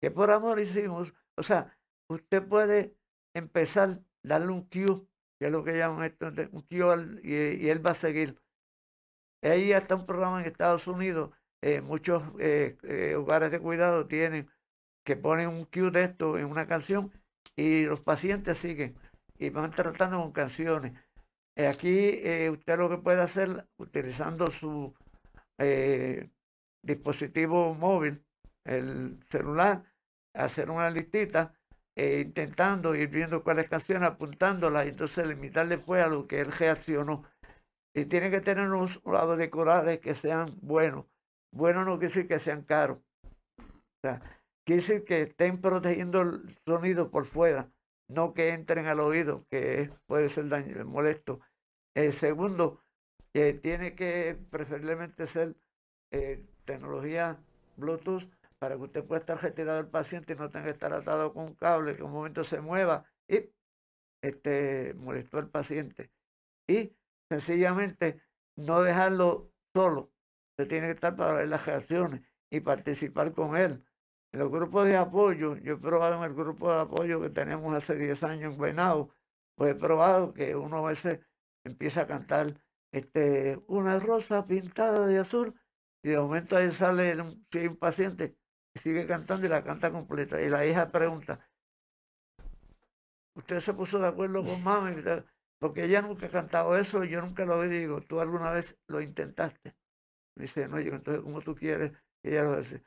que 0.00 0.10
por 0.10 0.30
amor 0.30 0.58
hicimos, 0.60 1.12
o 1.36 1.42
sea, 1.42 1.76
usted 2.08 2.42
puede 2.46 2.96
empezar, 3.34 4.00
darle 4.22 4.48
un 4.48 4.62
cue 4.68 5.06
que 5.38 5.46
es 5.46 5.52
lo 5.52 5.62
que 5.62 5.76
llaman 5.76 6.04
esto, 6.04 6.26
un 6.52 6.62
cue 6.62 7.20
y, 7.22 7.68
él 7.68 7.86
va 7.86 7.92
a 7.92 7.94
seguir. 7.94 8.40
Ahí 9.42 9.72
está 9.72 9.94
un 9.94 10.06
programa 10.06 10.40
en 10.40 10.46
Estados 10.46 10.86
Unidos, 10.86 11.30
eh, 11.62 11.80
muchos 11.80 12.22
eh, 12.40 12.76
eh, 12.82 13.14
hogares 13.14 13.50
de 13.52 13.60
cuidado 13.60 14.06
tienen 14.06 14.48
que 15.04 15.16
ponen 15.16 15.48
un 15.48 15.64
cue 15.66 15.90
de 15.90 16.04
esto 16.04 16.38
en 16.38 16.46
una 16.46 16.66
canción 16.66 17.12
y 17.56 17.82
los 17.84 18.00
pacientes 18.00 18.58
siguen 18.58 18.96
y 19.38 19.50
van 19.50 19.70
tratando 19.70 20.20
con 20.20 20.32
canciones. 20.32 20.92
aquí 21.56 22.22
usted 22.50 22.78
lo 22.78 22.88
que 22.88 22.98
puede 22.98 23.20
hacer 23.22 23.66
utilizando 23.78 24.50
su 24.50 24.94
dispositivo 26.82 27.74
móvil, 27.74 28.22
el 28.64 29.18
celular, 29.30 29.84
hacer 30.34 30.70
una 30.70 30.90
listita 30.90 31.52
eh, 31.96 32.20
intentando 32.20 32.94
ir 32.94 33.08
viendo 33.08 33.42
cuáles 33.42 33.68
canciones, 33.68 34.08
apuntándolas, 34.08 34.86
y 34.86 34.90
entonces 34.90 35.26
limitar 35.26 35.66
después 35.66 36.00
a 36.00 36.06
lo 36.06 36.28
que 36.28 36.40
él 36.40 36.52
reaccionó. 36.52 37.24
Y 37.92 38.04
tiene 38.04 38.30
que 38.30 38.40
tener 38.40 38.68
unos 38.70 39.00
lados 39.04 39.36
decorados 39.36 39.98
que 39.98 40.14
sean 40.14 40.46
buenos. 40.62 41.06
Bueno 41.50 41.84
no 41.84 41.98
quiere 41.98 42.14
decir 42.14 42.28
que 42.28 42.38
sean 42.38 42.62
caros. 42.62 42.98
O 43.58 44.00
sea, 44.02 44.20
quiere 44.64 44.82
decir 44.82 45.04
que 45.04 45.22
estén 45.22 45.60
protegiendo 45.60 46.20
el 46.22 46.56
sonido 46.64 47.10
por 47.10 47.26
fuera, 47.26 47.68
no 48.08 48.34
que 48.34 48.50
entren 48.50 48.86
al 48.86 49.00
oído, 49.00 49.46
que 49.50 49.90
puede 50.06 50.28
ser 50.28 50.48
daño, 50.48 50.84
molesto. 50.84 51.40
El 51.94 52.12
segundo, 52.12 52.82
eh, 53.34 53.54
tiene 53.54 53.94
que 53.94 54.36
preferiblemente 54.50 55.26
ser 55.26 55.54
eh, 56.10 56.44
tecnología 56.64 57.38
Bluetooth 57.76 58.24
para 58.58 58.76
que 58.76 58.82
usted 58.82 59.04
pueda 59.04 59.20
estar 59.20 59.40
retirado 59.40 59.78
del 59.78 59.90
paciente 59.90 60.32
y 60.32 60.36
no 60.36 60.50
tenga 60.50 60.66
que 60.66 60.72
estar 60.72 60.92
atado 60.92 61.32
con 61.32 61.44
un 61.44 61.54
cable, 61.54 61.96
que 61.96 62.02
un 62.02 62.12
momento 62.12 62.42
se 62.44 62.60
mueva 62.60 63.04
y 63.28 63.50
este, 64.22 64.94
molestó 64.94 65.38
al 65.38 65.50
paciente. 65.50 66.10
Y 66.66 66.92
sencillamente 67.30 68.20
no 68.56 68.82
dejarlo 68.82 69.52
solo. 69.74 70.10
Usted 70.52 70.68
tiene 70.68 70.86
que 70.88 70.94
estar 70.94 71.14
para 71.14 71.34
ver 71.34 71.48
las 71.48 71.64
reacciones 71.66 72.22
y 72.50 72.60
participar 72.60 73.32
con 73.32 73.56
él. 73.56 73.84
En 74.32 74.40
los 74.40 74.50
grupos 74.50 74.86
de 74.86 74.96
apoyo, 74.96 75.56
yo 75.56 75.74
he 75.74 75.76
probado 75.76 76.16
en 76.16 76.30
el 76.30 76.34
grupo 76.34 76.72
de 76.72 76.80
apoyo 76.80 77.20
que 77.20 77.30
tenemos 77.30 77.74
hace 77.74 77.96
10 77.96 78.22
años 78.22 78.52
en 78.52 78.58
Guaynabo, 78.58 79.14
pues 79.54 79.72
he 79.72 79.74
probado 79.74 80.34
que 80.34 80.54
uno 80.54 80.86
a 80.86 80.90
veces 80.90 81.20
empieza 81.64 82.02
a 82.02 82.06
cantar 82.06 82.54
este, 82.92 83.58
una 83.66 83.98
rosa 83.98 84.46
pintada 84.46 85.06
de 85.06 85.18
azul 85.18 85.58
y 86.02 86.10
de 86.10 86.18
momento 86.18 86.56
ahí 86.56 86.70
sale 86.72 87.20
un, 87.20 87.46
un 87.52 87.76
paciente 87.76 88.38
sigue 88.78 89.06
cantando 89.06 89.46
y 89.46 89.48
la 89.48 89.64
canta 89.64 89.90
completa. 89.90 90.40
Y 90.40 90.48
la 90.48 90.64
hija 90.66 90.90
pregunta, 90.90 91.46
¿usted 93.34 93.60
se 93.60 93.74
puso 93.74 93.98
de 93.98 94.08
acuerdo 94.08 94.42
con 94.42 94.62
mami? 94.64 95.02
Porque 95.58 95.84
ella 95.84 96.02
nunca 96.02 96.26
ha 96.26 96.30
cantado 96.30 96.76
eso 96.76 97.04
y 97.04 97.10
yo 97.10 97.20
nunca 97.20 97.44
lo 97.44 97.60
vi. 97.60 97.68
Digo, 97.68 98.00
¿tú 98.02 98.20
alguna 98.20 98.52
vez 98.52 98.76
lo 98.86 99.00
intentaste? 99.00 99.74
Me 100.36 100.42
dice, 100.42 100.68
no, 100.68 100.80
yo, 100.80 100.94
entonces, 100.94 101.22
¿cómo 101.22 101.40
tú 101.40 101.54
quieres? 101.54 101.92
Y 102.22 102.30
ella 102.30 102.44
lo 102.44 102.56
dice, 102.58 102.82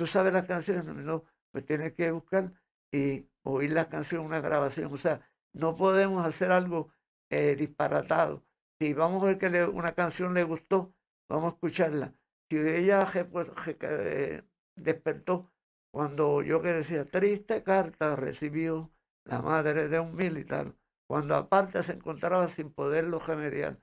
¿tú 0.00 0.06
sabes 0.06 0.32
las 0.32 0.46
canciones? 0.46 0.86
No, 0.86 1.26
pues 1.52 1.66
tienes 1.66 1.92
que 1.92 2.10
buscar 2.10 2.50
y 2.90 3.26
oír 3.42 3.72
la 3.72 3.90
canción, 3.90 4.24
una 4.24 4.40
grabación. 4.40 4.90
O 4.94 4.96
sea, 4.96 5.20
no 5.52 5.76
podemos 5.76 6.26
hacer 6.26 6.52
algo 6.52 6.90
eh, 7.28 7.54
disparatado. 7.54 8.42
Si 8.80 8.94
vamos 8.94 9.22
a 9.22 9.26
ver 9.26 9.36
que 9.36 9.64
una 9.66 9.92
canción 9.92 10.32
le 10.32 10.44
gustó, 10.44 10.94
vamos 11.28 11.52
a 11.52 11.54
escucharla. 11.56 12.14
Si 12.48 12.56
ella 12.56 13.12
pues, 13.30 13.48
despertó 14.74 15.52
cuando 15.92 16.40
yo 16.40 16.62
que 16.62 16.72
decía, 16.72 17.04
triste 17.04 17.62
carta 17.62 18.16
recibió 18.16 18.90
la 19.26 19.42
madre 19.42 19.88
de 19.88 20.00
un 20.00 20.16
militar, 20.16 20.72
cuando 21.06 21.36
aparte 21.36 21.82
se 21.82 21.92
encontraba 21.92 22.48
sin 22.48 22.72
poderlo 22.72 23.18
remediar. 23.18 23.76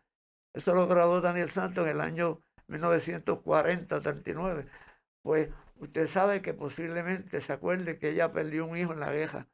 Eso 0.56 0.74
lo 0.74 0.88
grabó 0.88 1.22
Daniel 1.22 1.52
Santos 1.52 1.86
en 1.86 1.92
el 1.92 2.02
año 2.02 2.42
1940-39. 2.70 4.68
Pues 5.22 5.50
usted 5.80 6.08
sabe 6.08 6.42
que 6.42 6.54
posiblemente 6.54 7.42
se 7.42 7.54
acuerde 7.54 8.00
que 8.00 8.10
ella 8.10 8.32
perdió 8.32 8.66
un 8.66 8.78
hijo 8.78 8.94
en 8.94 9.00
la 9.00 9.12
guerra. 9.12 9.48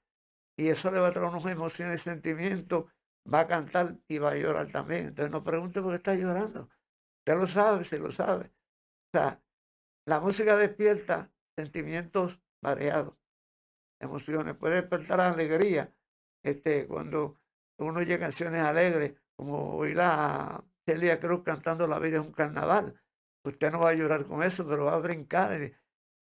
Y 0.57 0.69
eso 0.69 0.91
le 0.91 0.99
va 0.99 1.07
a 1.09 1.11
traer 1.11 1.29
unas 1.29 1.45
emociones 1.45 2.01
sentimientos. 2.01 2.85
Va 3.31 3.41
a 3.41 3.47
cantar 3.47 3.97
y 4.07 4.17
va 4.17 4.31
a 4.31 4.35
llorar 4.35 4.67
también. 4.71 5.07
Entonces 5.07 5.31
no 5.31 5.43
pregunte 5.43 5.81
por 5.81 5.91
qué 5.91 5.97
está 5.97 6.15
llorando. 6.15 6.69
Usted 7.19 7.35
lo 7.37 7.47
sabe, 7.47 7.85
se 7.85 7.97
lo 7.99 8.11
sabe. 8.11 8.45
O 8.45 9.17
sea, 9.17 9.41
la 10.05 10.19
música 10.19 10.57
despierta 10.57 11.31
sentimientos 11.55 12.39
variados, 12.61 13.15
emociones, 13.99 14.55
puede 14.55 14.75
despertar 14.75 15.19
alegría, 15.19 15.93
este, 16.43 16.87
cuando 16.87 17.39
uno 17.77 17.99
oye 17.99 18.19
canciones 18.19 18.61
alegres, 18.61 19.13
como 19.35 19.75
oír 19.75 19.99
a 19.99 20.63
Celia 20.85 21.19
Cruz 21.19 21.43
cantando 21.43 21.87
La 21.87 21.99
vida 21.99 22.19
es 22.19 22.25
un 22.25 22.33
carnaval. 22.33 22.99
Usted 23.43 23.71
no 23.71 23.79
va 23.79 23.89
a 23.89 23.93
llorar 23.93 24.25
con 24.25 24.43
eso, 24.43 24.65
pero 24.67 24.85
va 24.85 24.95
a 24.95 24.99
brincar. 24.99 25.73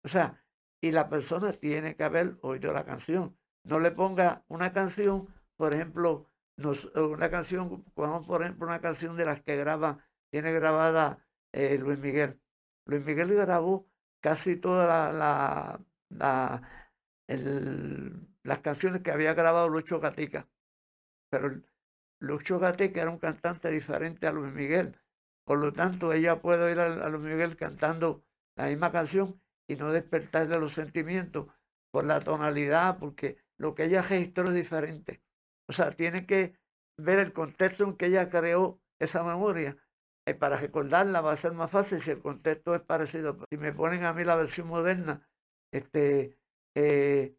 O 0.04 0.08
sea, 0.08 0.44
y 0.82 0.92
la 0.92 1.10
persona 1.10 1.54
tiene 1.54 1.96
que 1.96 2.04
haber 2.04 2.38
oído 2.42 2.74
la 2.74 2.86
canción. 2.86 3.38
No 3.64 3.80
le 3.80 3.92
ponga 3.92 4.44
una 4.48 4.74
canción, 4.74 5.28
por 5.56 5.74
ejemplo, 5.76 6.28
una 6.58 7.30
canción, 7.30 7.84
por 7.94 8.42
ejemplo, 8.42 8.68
una 8.68 8.82
canción 8.82 9.16
de 9.18 9.26
las 9.26 9.42
que 9.42 9.56
graba, 9.56 10.06
tiene 10.32 10.52
grabada 10.52 11.26
eh, 11.52 11.78
Luis 11.78 12.00
Miguel. 12.00 12.40
Luis 12.86 13.04
Miguel 13.06 13.34
grabó 13.36 13.88
casi 14.22 14.56
todas 14.56 15.14
la, 15.14 15.80
la, 16.10 16.62
las 18.44 18.60
canciones 18.60 19.02
que 19.02 19.12
había 19.12 19.34
grabado 19.34 19.70
Lucho 19.70 20.00
Gatica. 20.00 20.48
Pero 21.30 21.62
Lucho 22.20 22.60
Gatica 22.60 23.02
era 23.02 23.12
un 23.12 23.20
cantante 23.20 23.70
diferente 23.70 24.28
a 24.28 24.32
Luis 24.32 24.54
Miguel. 24.54 25.00
Por 25.44 25.60
lo 25.60 25.74
tanto, 25.74 26.14
ella 26.14 26.42
puede 26.42 26.64
oír 26.64 26.80
a, 26.80 27.10
Luis 27.10 27.24
Miguel 27.24 27.58
cantando 27.58 28.24
la 28.56 28.68
misma 28.68 28.92
canción 28.92 29.41
y 29.72 29.76
no 29.78 29.92
despertarle 29.92 30.60
los 30.60 30.74
sentimientos 30.74 31.48
por 31.92 32.06
la 32.06 32.20
tonalidad, 32.20 33.00
porque 33.00 33.38
lo 33.58 33.74
que 33.74 33.86
ella 33.86 34.02
registró 34.02 34.50
es 34.50 34.54
diferente. 34.54 35.22
O 35.70 35.74
sea, 35.74 35.92
tiene 35.92 36.26
que 36.26 36.58
ver 36.98 37.20
el 37.20 37.32
contexto 37.32 37.86
en 37.86 37.96
que 37.96 38.08
ella 38.08 38.30
creó 38.30 38.82
esa 39.00 39.24
memoria. 39.24 39.78
Y 40.26 40.34
para 40.34 40.58
recordarla 40.58 41.22
va 41.22 41.32
a 41.32 41.38
ser 41.38 41.54
más 41.54 41.72
fácil 41.72 42.02
si 42.02 42.12
el 42.12 42.22
contexto 42.22 42.76
es 42.76 42.82
parecido. 42.82 43.38
Si 43.50 43.58
me 43.58 43.72
ponen 43.72 44.04
a 44.04 44.14
mí 44.14 44.26
la 44.26 44.36
versión 44.36 44.68
moderna, 44.68 45.26
este, 45.72 46.38
eh, 46.76 47.38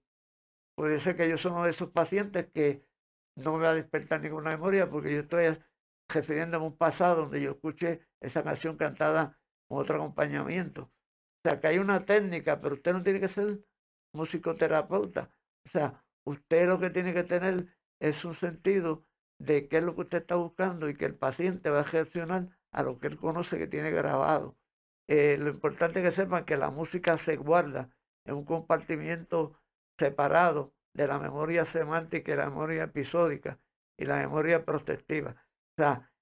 puede 0.75 1.01
ser 1.01 1.17
que 1.17 1.29
yo 1.29 1.37
soy 1.37 1.53
uno 1.53 1.65
de 1.65 1.71
esos 1.71 1.91
pacientes 1.91 2.47
que 2.53 2.87
no 3.37 3.59
me 3.59 3.65
va 3.65 3.71
a 3.71 3.75
despertar 3.75 4.23
ninguna 4.23 4.51
memoria 4.51 4.89
porque 4.89 5.15
yo 5.15 5.21
estoy 5.21 5.59
refiriéndome 6.09 6.65
a 6.65 6.69
un 6.69 6.77
pasado 6.79 7.23
donde 7.23 7.43
yo 7.43 7.53
escuché 7.53 8.07
esa 8.21 8.43
canción 8.43 8.79
cantada 8.79 9.39
con 9.69 9.81
otro 9.81 9.97
acompañamiento. 9.97 10.91
O 11.45 11.49
sea, 11.49 11.61
que 11.61 11.67
hay 11.67 11.79
una 11.79 12.05
técnica, 12.05 12.61
pero 12.61 12.75
usted 12.77 12.93
no 12.93 13.03
tiene 13.03 13.21
que 13.21 13.29
ser 13.29 13.61
musicoterapeuta. 14.13 15.35
O 15.67 15.71
sea, 15.71 16.05
usted 16.25 16.69
lo 16.69 16.79
que 16.79 16.91
tiene 16.91 17.13
que 17.13 17.25
tener 17.25 17.67
es 18.01 18.25
un 18.25 18.35
sentido 18.35 19.05
de 19.39 19.69
qué 19.69 19.79
es 19.79 19.85
lo 19.85 19.95
que 19.95 20.03
usted 20.03 20.19
está 20.19 20.37
buscando 20.37 20.89
y 20.89 20.95
que 20.97 21.05
el 21.05 21.17
paciente 21.17 21.71
va 21.71 21.81
a 21.81 21.85
reaccionar 21.85 22.49
a 22.71 22.83
lo 22.85 22.99
que 22.99 23.09
él 23.09 23.19
conoce 23.19 23.59
que 23.59 23.67
tiene 23.67 23.91
grabado. 23.91 24.57
Eh, 25.09 25.37
lo 25.39 25.51
importante 25.51 25.99
es 26.01 26.05
que 26.05 26.23
sepan 26.23 26.45
que 26.45 26.57
la 26.57 26.71
música 26.71 27.19
se 27.19 27.37
guarda 27.37 27.91
en 28.25 28.35
un 28.35 28.45
compartimiento 28.45 29.59
separado 29.99 30.75
de 30.95 31.07
la 31.09 31.19
memoria 31.19 31.65
semántica 31.65 32.33
y 32.33 32.37
la 32.37 32.49
memoria 32.51 32.85
episódica 32.85 33.59
y 33.99 34.05
la 34.05 34.19
memoria 34.19 34.65
protectiva. 34.65 35.45
O 35.73 35.83
sea, 35.83 36.13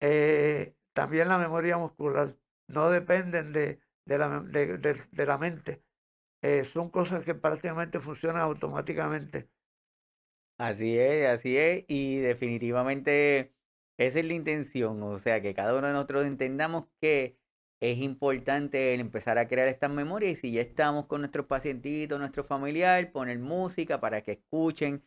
eh, 0.00 0.74
también 0.94 1.28
la 1.28 1.38
memoria 1.38 1.76
muscular 1.76 2.36
no 2.66 2.90
dependen 2.90 3.52
de, 3.52 3.80
de, 4.04 4.18
la, 4.18 4.40
de, 4.40 5.26
la, 5.26 5.38
mente. 5.38 5.82
Eh, 6.42 6.64
son 6.64 6.90
cosas 6.90 7.24
que 7.24 7.34
prácticamente 7.34 8.00
funcionan 8.00 8.42
automáticamente. 8.42 9.48
Así 10.58 10.98
es, 10.98 11.28
así 11.28 11.56
es, 11.56 11.84
y 11.88 12.18
definitivamente 12.18 13.54
esa 13.96 14.18
es 14.18 14.24
la 14.24 14.34
intención, 14.34 15.02
o 15.02 15.18
sea, 15.18 15.40
que 15.40 15.54
cada 15.54 15.76
uno 15.76 15.86
de 15.86 15.92
nosotros 15.94 16.26
entendamos 16.26 16.86
que 17.00 17.38
es 17.80 17.98
importante 17.98 18.94
el 18.94 19.00
empezar 19.00 19.38
a 19.38 19.48
crear 19.48 19.68
estas 19.68 19.90
memorias 19.90 20.32
y 20.32 20.36
si 20.36 20.52
ya 20.52 20.62
estamos 20.62 21.06
con 21.06 21.22
nuestros 21.22 21.46
pacientitos, 21.46 22.18
nuestro 22.18 22.44
familiar, 22.44 23.10
poner 23.12 23.38
música 23.38 24.00
para 24.00 24.22
que 24.22 24.32
escuchen. 24.32 25.02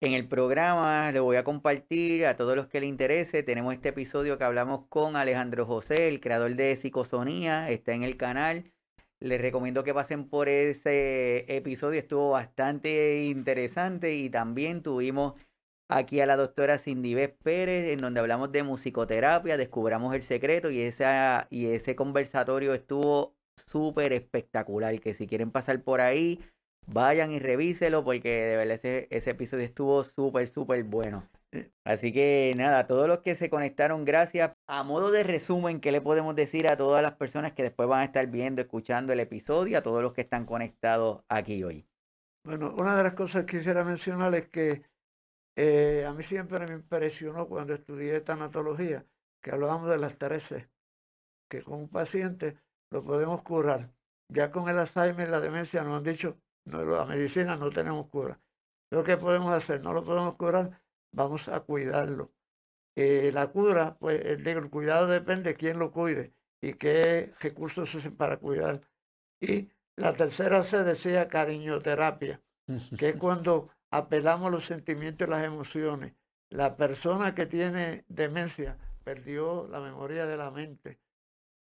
En 0.00 0.12
el 0.12 0.28
programa 0.28 1.10
lo 1.10 1.24
voy 1.24 1.36
a 1.38 1.42
compartir 1.42 2.24
a 2.26 2.36
todos 2.36 2.54
los 2.54 2.68
que 2.68 2.80
les 2.80 2.88
interese. 2.88 3.42
Tenemos 3.42 3.74
este 3.74 3.88
episodio 3.88 4.38
que 4.38 4.44
hablamos 4.44 4.86
con 4.88 5.16
Alejandro 5.16 5.66
José, 5.66 6.06
el 6.08 6.20
creador 6.20 6.54
de 6.54 6.76
Psicosonía, 6.76 7.68
está 7.68 7.94
en 7.94 8.04
el 8.04 8.16
canal. 8.16 8.72
Les 9.18 9.40
recomiendo 9.40 9.82
que 9.82 9.92
pasen 9.92 10.28
por 10.28 10.48
ese 10.48 11.44
episodio, 11.52 11.98
estuvo 11.98 12.30
bastante 12.30 13.24
interesante 13.24 14.14
y 14.14 14.30
también 14.30 14.82
tuvimos 14.84 15.34
aquí 15.88 16.20
a 16.20 16.26
la 16.26 16.36
doctora 16.36 16.78
Cindy 16.78 17.16
Pérez, 17.42 17.92
en 17.92 17.98
donde 17.98 18.20
hablamos 18.20 18.52
de 18.52 18.62
musicoterapia, 18.62 19.56
descubramos 19.56 20.14
el 20.14 20.22
secreto 20.22 20.70
y, 20.70 20.80
esa, 20.80 21.48
y 21.50 21.66
ese 21.66 21.96
conversatorio 21.96 22.72
estuvo 22.72 23.34
súper 23.56 24.12
espectacular, 24.12 25.00
que 25.00 25.14
si 25.14 25.26
quieren 25.26 25.50
pasar 25.50 25.82
por 25.82 26.00
ahí, 26.00 26.38
vayan 26.88 27.32
y 27.32 27.38
revíselo 27.38 28.04
porque 28.04 28.30
de 28.30 28.56
verdad 28.56 28.74
ese, 28.74 29.08
ese 29.10 29.30
episodio 29.30 29.64
estuvo 29.64 30.02
súper, 30.04 30.48
súper 30.48 30.84
bueno. 30.84 31.28
Así 31.84 32.12
que 32.12 32.52
nada, 32.56 32.86
todos 32.86 33.08
los 33.08 33.20
que 33.20 33.34
se 33.34 33.48
conectaron, 33.48 34.04
gracias. 34.04 34.52
A 34.66 34.82
modo 34.82 35.10
de 35.10 35.24
resumen, 35.24 35.80
¿qué 35.80 35.92
le 35.92 36.00
podemos 36.00 36.36
decir 36.36 36.68
a 36.68 36.76
todas 36.76 37.02
las 37.02 37.14
personas 37.14 37.52
que 37.52 37.62
después 37.62 37.88
van 37.88 38.00
a 38.00 38.04
estar 38.04 38.26
viendo, 38.26 38.60
escuchando 38.60 39.12
el 39.12 39.20
episodio, 39.20 39.78
a 39.78 39.82
todos 39.82 40.02
los 40.02 40.12
que 40.12 40.20
están 40.20 40.44
conectados 40.44 41.22
aquí 41.28 41.64
hoy? 41.64 41.86
Bueno, 42.44 42.74
una 42.76 42.96
de 42.96 43.02
las 43.02 43.14
cosas 43.14 43.44
que 43.44 43.58
quisiera 43.58 43.82
mencionar 43.84 44.34
es 44.34 44.48
que 44.48 44.82
eh, 45.56 46.04
a 46.06 46.12
mí 46.12 46.22
siempre 46.22 46.66
me 46.66 46.74
impresionó 46.74 47.48
cuando 47.48 47.74
estudié 47.74 48.20
tanatología 48.20 49.04
que 49.42 49.50
hablábamos 49.50 49.90
de 49.90 49.98
las 49.98 50.18
13, 50.18 50.68
que 51.48 51.62
con 51.62 51.80
un 51.80 51.88
paciente 51.88 52.58
lo 52.90 53.02
podemos 53.04 53.42
curar. 53.42 53.90
Ya 54.30 54.50
con 54.50 54.68
el 54.68 54.78
Alzheimer 54.78 55.28
y 55.28 55.30
la 55.30 55.40
demencia 55.40 55.82
nos 55.82 55.98
han 55.98 56.04
dicho, 56.04 56.36
la 56.70 57.04
medicina 57.04 57.56
no 57.56 57.70
tenemos 57.70 58.08
cura. 58.08 58.38
Lo 58.90 59.04
que 59.04 59.16
podemos 59.16 59.52
hacer, 59.52 59.82
no 59.82 59.92
lo 59.92 60.04
podemos 60.04 60.36
curar, 60.36 60.80
vamos 61.12 61.48
a 61.48 61.60
cuidarlo. 61.60 62.32
Eh, 62.96 63.30
la 63.32 63.48
cura, 63.48 63.96
pues 63.98 64.20
el, 64.24 64.70
cuidado 64.70 65.06
depende 65.06 65.50
de 65.50 65.56
quién 65.56 65.78
lo 65.78 65.92
cuide 65.92 66.32
y 66.60 66.74
qué 66.74 67.32
recursos 67.40 67.90
se 67.90 67.98
usen 67.98 68.16
para 68.16 68.38
cuidar. 68.38 68.80
Y 69.40 69.70
la 69.96 70.14
tercera 70.14 70.62
se 70.62 70.82
decía 70.82 71.28
cariñoterapia, 71.28 72.40
que 72.98 73.10
es 73.10 73.16
cuando 73.20 73.70
apelamos 73.90 74.48
a 74.48 74.50
los 74.50 74.66
sentimientos 74.66 75.28
y 75.28 75.30
las 75.30 75.44
emociones. 75.44 76.14
La 76.50 76.76
persona 76.76 77.34
que 77.34 77.46
tiene 77.46 78.04
demencia 78.08 78.78
perdió 79.04 79.68
la 79.68 79.80
memoria 79.80 80.26
de 80.26 80.36
la 80.36 80.50
mente, 80.50 80.98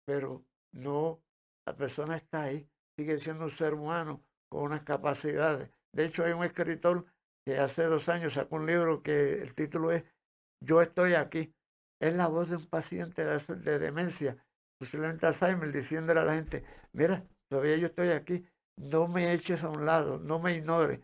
pero 0.05 0.45
no, 0.73 1.21
la 1.65 1.75
persona 1.75 2.17
está 2.17 2.43
ahí, 2.43 2.69
sigue 2.95 3.19
siendo 3.19 3.45
un 3.45 3.51
ser 3.51 3.75
humano 3.75 4.23
unas 4.61 4.83
capacidades. 4.83 5.71
De 5.93 6.05
hecho, 6.05 6.25
hay 6.25 6.33
un 6.33 6.45
escritor 6.45 7.07
que 7.45 7.59
hace 7.59 7.85
dos 7.85 8.09
años 8.09 8.35
sacó 8.35 8.57
un 8.57 8.67
libro 8.67 9.03
que 9.03 9.43
el 9.43 9.55
título 9.55 9.93
es 9.93 10.05
Yo 10.61 10.83
estoy 10.83 11.15
aquí. 11.15 11.55
Es 12.01 12.15
la 12.15 12.27
voz 12.27 12.51
de 12.51 12.57
un 12.57 12.67
paciente 12.67 13.25
de, 13.25 13.39
de 13.39 13.79
demencia, 13.79 14.37
posiblemente 14.79 15.27
Alzheimer, 15.27 15.73
diciéndole 15.73 16.21
a 16.21 16.25
la 16.25 16.35
gente, 16.35 16.65
mira, 16.93 17.25
todavía 17.49 17.77
yo 17.79 17.87
estoy 17.87 18.11
aquí, 18.11 18.47
no 18.77 19.09
me 19.09 19.33
eches 19.33 19.63
a 19.63 19.71
un 19.71 19.87
lado, 19.87 20.19
no 20.19 20.39
me 20.39 20.55
ignores, 20.55 21.01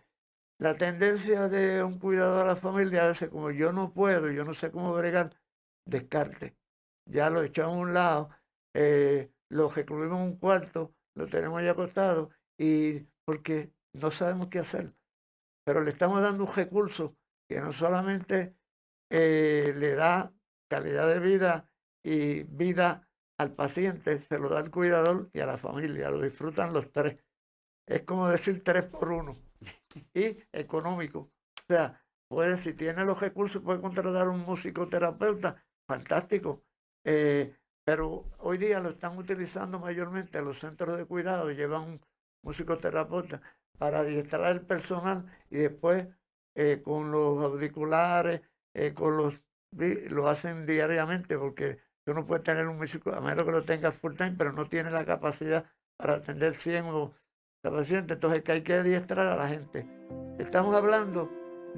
la 0.62 0.76
tendencia 0.76 1.48
de 1.48 1.82
un 1.82 1.98
cuidador 1.98 2.44
a 2.44 2.54
la 2.54 2.56
familia 2.56 3.10
es 3.10 3.28
como 3.30 3.50
yo 3.50 3.72
no 3.72 3.92
puedo, 3.92 4.30
yo 4.30 4.44
no 4.44 4.54
sé 4.54 4.70
cómo 4.70 4.94
bregar, 4.94 5.34
descarte. 5.84 6.54
Ya 7.04 7.30
lo 7.30 7.42
echamos 7.42 7.74
a 7.74 7.80
un 7.80 7.94
lado, 7.94 8.30
eh, 8.72 9.32
lo 9.48 9.70
recluimos 9.70 10.20
en 10.20 10.24
un 10.24 10.36
cuarto, 10.38 10.94
lo 11.16 11.26
tenemos 11.26 11.60
ya 11.64 11.72
acostado 11.72 12.30
y 12.56 13.08
porque 13.24 13.72
no 13.92 14.10
sabemos 14.10 14.48
qué 14.48 14.60
hacer. 14.60 14.92
Pero 15.64 15.82
le 15.82 15.90
estamos 15.90 16.20
dando 16.22 16.44
un 16.44 16.52
recurso 16.52 17.16
que 17.48 17.60
no 17.60 17.72
solamente 17.72 18.56
eh, 19.10 19.72
le 19.76 19.94
da 19.94 20.32
calidad 20.68 21.08
de 21.08 21.20
vida 21.20 21.68
y 22.02 22.42
vida 22.44 23.08
al 23.38 23.52
paciente, 23.54 24.20
se 24.20 24.38
lo 24.38 24.48
da 24.48 24.60
al 24.60 24.70
cuidador 24.70 25.30
y 25.32 25.40
a 25.40 25.46
la 25.46 25.58
familia, 25.58 26.10
lo 26.10 26.20
disfrutan 26.20 26.72
los 26.72 26.90
tres. 26.90 27.18
Es 27.86 28.02
como 28.02 28.28
decir 28.28 28.62
tres 28.62 28.84
por 28.84 29.10
uno 29.12 29.36
y 30.14 30.38
económico. 30.52 31.18
O 31.18 31.64
sea, 31.68 32.02
puede, 32.28 32.56
si 32.56 32.74
tiene 32.74 33.04
los 33.04 33.20
recursos, 33.20 33.62
puede 33.62 33.80
contratar 33.80 34.28
un 34.28 34.40
musicoterapeuta, 34.40 35.62
fantástico. 35.86 36.64
Eh, 37.04 37.54
pero 37.84 38.30
hoy 38.38 38.58
día 38.58 38.80
lo 38.80 38.90
están 38.90 39.18
utilizando 39.18 39.78
mayormente 39.78 40.40
los 40.40 40.58
centros 40.58 40.96
de 40.96 41.04
cuidado, 41.04 41.50
llevan 41.50 41.82
un 41.82 42.00
musicoterapeuta 42.42 43.40
para 43.78 44.00
adiestrar 44.00 44.52
el 44.52 44.60
personal 44.60 45.24
y 45.50 45.58
después 45.58 46.06
eh, 46.54 46.82
con 46.84 47.10
los 47.10 47.42
auriculares, 47.42 48.42
eh, 48.74 48.92
con 48.94 49.16
los 49.16 49.40
lo 50.10 50.28
hacen 50.28 50.66
diariamente 50.66 51.38
porque 51.38 51.78
uno 52.06 52.26
puede 52.26 52.42
tener 52.42 52.66
un 52.66 52.76
músico, 52.76 53.10
a 53.12 53.20
menos 53.20 53.44
que 53.44 53.52
lo 53.52 53.64
tenga 53.64 53.90
full 53.90 54.14
time, 54.16 54.34
pero 54.36 54.52
no 54.52 54.66
tiene 54.66 54.90
la 54.90 55.04
capacidad 55.04 55.64
para 55.96 56.16
atender 56.16 56.54
100 56.54 56.84
o 56.86 57.14
paciente, 57.62 58.14
entonces 58.14 58.42
que 58.42 58.52
hay 58.52 58.62
que 58.62 58.74
adiestrar 58.74 59.26
a 59.26 59.36
la 59.36 59.48
gente. 59.48 59.86
Estamos 60.38 60.74
hablando 60.74 61.30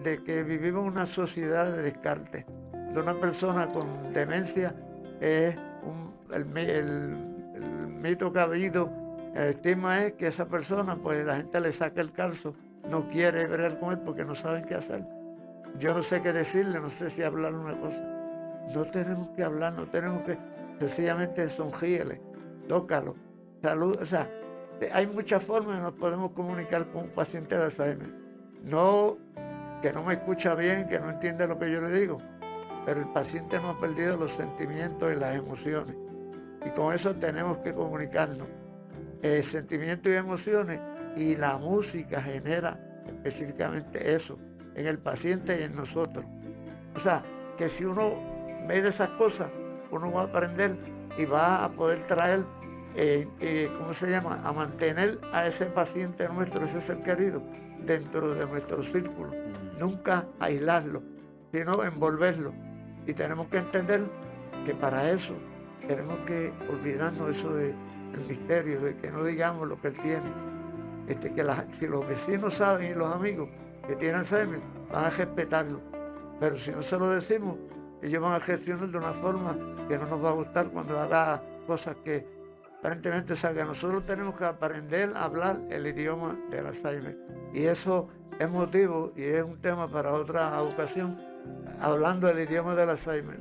de 0.02 0.24
que 0.24 0.42
vivimos 0.42 0.86
una 0.86 1.06
sociedad 1.06 1.70
de 1.70 1.82
descarte, 1.82 2.46
de 2.72 3.00
una 3.00 3.20
persona 3.20 3.68
con 3.68 4.12
demencia 4.12 4.74
es 5.20 5.56
el, 6.32 6.44
mito 8.00 8.32
que 8.32 8.38
ha 8.38 8.42
habido, 8.42 8.90
el 9.34 9.48
estima 9.50 10.04
es 10.04 10.12
que 10.14 10.28
esa 10.28 10.46
persona, 10.46 10.96
pues 10.96 11.24
la 11.26 11.36
gente 11.36 11.60
le 11.60 11.72
saca 11.72 12.00
el 12.00 12.12
calzo, 12.12 12.54
no 12.88 13.08
quiere 13.08 13.46
ver 13.46 13.78
con 13.80 13.92
él 13.92 13.98
porque 13.98 14.24
no 14.24 14.34
saben 14.34 14.64
qué 14.64 14.74
hacer. 14.74 15.04
yo 15.78 15.92
no 15.92 16.02
sé 16.02 16.22
qué 16.22 16.32
decirle, 16.32 16.78
no 16.78 16.88
sé 16.88 17.10
si 17.10 17.22
hablar 17.22 17.52
una 17.52 17.78
cosa. 17.80 18.00
No 18.72 18.84
tenemos 18.84 19.30
que 19.30 19.42
hablar, 19.42 19.72
no 19.72 19.86
tenemos 19.86 20.22
que 20.22 20.38
sencillamente 20.78 21.50
sonríele, 21.50 22.20
tócalo, 22.68 23.16
salud, 23.60 23.96
o 24.00 24.04
sea, 24.04 24.30
hay 24.92 25.06
muchas 25.06 25.42
formas 25.42 25.76
en 25.76 25.82
nos 25.82 25.94
podemos 25.94 26.30
comunicar 26.30 26.86
con 26.92 27.04
un 27.04 27.10
paciente 27.10 27.56
de 27.56 27.64
Alzheimer. 27.64 28.08
No 28.62 29.18
que 29.82 29.92
no 29.92 30.02
me 30.02 30.14
escucha 30.14 30.54
bien, 30.54 30.88
que 30.88 30.98
no 30.98 31.10
entiende 31.10 31.46
lo 31.46 31.58
que 31.58 31.70
yo 31.70 31.80
le 31.80 32.00
digo, 32.00 32.18
pero 32.86 33.00
el 33.00 33.08
paciente 33.08 33.58
no 33.60 33.70
ha 33.70 33.80
perdido 33.80 34.16
los 34.16 34.32
sentimientos 34.32 35.12
y 35.12 35.16
las 35.18 35.36
emociones. 35.36 35.96
Y 36.64 36.70
con 36.70 36.94
eso 36.94 37.14
tenemos 37.16 37.58
que 37.58 37.74
comunicarnos. 37.74 38.48
Eh, 39.24 39.42
sentimientos 39.42 40.12
y 40.12 40.16
emociones 40.16 40.78
y 41.16 41.34
la 41.34 41.56
música 41.56 42.20
genera 42.20 42.78
específicamente 43.06 44.14
eso 44.14 44.38
en 44.74 44.86
el 44.86 44.98
paciente 44.98 45.58
y 45.58 45.62
en 45.62 45.74
nosotros. 45.74 46.26
O 46.94 47.00
sea, 47.00 47.22
que 47.56 47.70
si 47.70 47.86
uno 47.86 48.16
ve 48.68 48.82
de 48.82 48.90
esas 48.90 49.08
cosas, 49.12 49.48
uno 49.90 50.12
va 50.12 50.20
a 50.20 50.24
aprender 50.24 50.76
y 51.16 51.24
va 51.24 51.64
a 51.64 51.70
poder 51.70 52.06
traer, 52.06 52.44
eh, 52.96 53.26
eh, 53.40 53.70
¿cómo 53.78 53.94
se 53.94 54.10
llama?, 54.10 54.42
a 54.44 54.52
mantener 54.52 55.18
a 55.32 55.46
ese 55.46 55.64
paciente 55.64 56.28
nuestro, 56.28 56.66
ese 56.66 56.82
ser 56.82 57.00
querido, 57.00 57.40
dentro 57.80 58.34
de 58.34 58.44
nuestro 58.44 58.82
círculo. 58.82 59.30
Nunca 59.80 60.26
aislarlo, 60.38 61.02
sino 61.50 61.82
envolverlo. 61.82 62.52
Y 63.06 63.14
tenemos 63.14 63.46
que 63.46 63.56
entender 63.56 64.02
que 64.66 64.74
para 64.74 65.08
eso 65.08 65.32
tenemos 65.88 66.18
que 66.26 66.52
olvidarnos 66.70 67.34
eso 67.34 67.54
del 68.16 68.28
misterio, 68.28 68.80
de 68.80 68.96
que 68.96 69.10
no 69.10 69.24
digamos 69.24 69.68
lo 69.68 69.80
que 69.80 69.88
él 69.88 69.96
tiene. 70.02 70.32
Este, 71.08 71.32
que 71.32 71.44
si 71.78 71.86
los 71.86 72.06
vecinos 72.06 72.54
saben 72.54 72.92
y 72.92 72.94
los 72.94 73.12
amigos 73.12 73.48
que 73.86 73.96
tienen 73.96 74.20
Alzheimer, 74.20 74.60
van 74.92 75.04
a 75.04 75.10
respetarlo. 75.10 75.80
Pero 76.40 76.56
si 76.56 76.70
no 76.70 76.82
se 76.82 76.98
lo 76.98 77.10
decimos, 77.10 77.56
ellos 78.02 78.22
van 78.22 78.32
a 78.34 78.40
gestionar 78.40 78.88
de 78.88 78.98
una 78.98 79.12
forma 79.12 79.56
que 79.88 79.98
no 79.98 80.06
nos 80.06 80.24
va 80.24 80.30
a 80.30 80.34
gustar 80.34 80.68
cuando 80.68 80.98
haga 80.98 81.42
cosas 81.66 81.96
que 82.04 82.26
aparentemente 82.78 83.36
salgan. 83.36 83.68
Nosotros 83.68 84.04
tenemos 84.06 84.36
que 84.36 84.44
aprender 84.44 85.12
a 85.14 85.24
hablar 85.24 85.58
el 85.70 85.86
idioma 85.86 86.36
del 86.50 86.66
Alzheimer. 86.66 87.16
Y 87.52 87.64
eso 87.64 88.08
es 88.38 88.50
motivo 88.50 89.12
y 89.16 89.24
es 89.24 89.42
un 89.42 89.60
tema 89.60 89.88
para 89.88 90.12
otra 90.12 90.60
ocasión, 90.62 91.16
hablando 91.80 92.28
el 92.28 92.40
idioma 92.40 92.74
del 92.74 92.90
Alzheimer. 92.90 93.38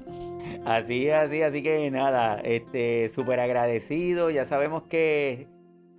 Así, 0.65 1.09
así, 1.09 1.41
así 1.41 1.63
que 1.63 1.89
nada, 1.91 2.39
este, 2.41 3.09
súper 3.09 3.39
agradecido. 3.39 4.29
Ya 4.29 4.45
sabemos 4.45 4.83
que 4.83 5.47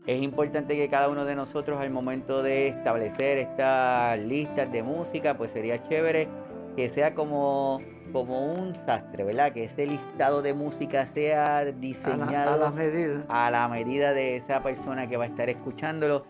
es 0.07 0.23
importante 0.23 0.77
que 0.77 0.89
cada 0.89 1.09
uno 1.09 1.25
de 1.25 1.35
nosotros 1.35 1.81
al 1.81 1.91
momento 1.91 2.43
de 2.43 2.69
establecer 2.69 3.39
estas 3.39 4.19
listas 4.19 4.71
de 4.71 4.83
música, 4.83 5.37
pues 5.37 5.51
sería 5.51 5.83
chévere 5.83 6.29
que 6.77 6.91
sea 6.91 7.15
como, 7.15 7.81
como 8.13 8.53
un 8.53 8.75
sastre, 8.75 9.25
¿verdad? 9.25 9.53
Que 9.53 9.65
ese 9.65 9.87
listado 9.87 10.43
de 10.43 10.53
música 10.53 11.07
sea 11.07 11.65
diseñado 11.65 12.55
a 12.55 12.57
la, 12.57 12.71
medida. 12.71 13.25
a 13.29 13.51
la 13.51 13.69
medida 13.69 14.13
de 14.13 14.37
esa 14.37 14.63
persona 14.63 15.09
que 15.09 15.17
va 15.17 15.25
a 15.25 15.29
estar 15.29 15.49
escuchándolo. 15.49 16.27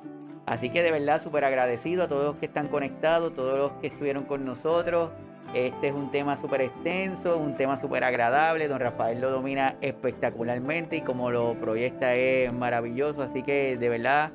Así 0.47 0.68
que 0.68 0.83
de 0.83 0.91
verdad 0.91 1.22
súper 1.22 1.45
agradecido 1.45 2.05
a 2.05 2.09
todos 2.09 2.27
los 2.27 2.37
que 2.37 2.47
están 2.47 2.68
conectados, 2.68 3.33
todos 3.33 3.59
los 3.59 3.72
que 3.81 3.87
estuvieron 3.89 4.25
con 4.25 4.45
nosotros. 4.45 5.11
Este 5.55 5.86
es 5.86 5.94
un 5.94 6.11
tema 6.11 6.36
súper 6.36 6.62
extenso, 6.62 7.38
un 7.38 7.57
tema 7.57 7.76
súper 7.76 8.02
agradable. 8.02 8.66
Don 8.66 8.80
Rafael 8.80 9.20
lo 9.20 9.30
domina 9.30 9.76
espectacularmente 9.82 10.96
y 10.96 11.00
como 11.02 11.30
lo 11.30 11.55
proyecta 11.61 12.12
es 12.14 12.52
maravilloso. 12.52 13.22
Así 13.22 13.44
que 13.44 13.76
de 13.76 13.88
verdad, 13.88 14.32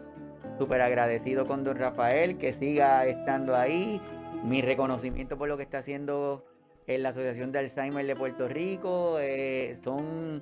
súper 0.57 0.82
agradecido 0.82 1.45
con 1.45 1.65
Don 1.65 1.76
Rafael, 1.76 2.38
que 2.38 2.53
siga 2.53 3.05
estando 3.05 3.57
ahí. 3.57 3.99
Mi 4.45 4.61
reconocimiento 4.61 5.38
por 5.38 5.49
lo 5.49 5.57
que 5.57 5.63
está 5.63 5.80
haciendo 5.80 6.45
en 6.88 7.03
la 7.03 7.09
Asociación 7.09 7.51
de 7.51 7.59
Alzheimer 7.59 8.07
de 8.07 8.15
Puerto 8.15 8.47
Rico. 8.47 9.17
Eh, 9.20 9.76
son 9.84 10.41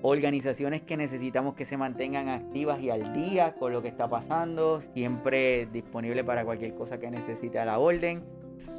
organizaciones 0.00 0.80
que 0.80 0.96
necesitamos 0.96 1.54
que 1.54 1.66
se 1.66 1.76
mantengan 1.76 2.30
activas 2.30 2.80
y 2.80 2.88
al 2.88 3.12
día 3.12 3.56
con 3.56 3.74
lo 3.74 3.82
que 3.82 3.88
está 3.88 4.08
pasando. 4.08 4.80
Siempre 4.80 5.68
disponible 5.70 6.24
para 6.24 6.46
cualquier 6.46 6.74
cosa 6.74 6.98
que 6.98 7.10
necesite 7.10 7.58
a 7.58 7.66
la 7.66 7.78
orden. 7.78 8.37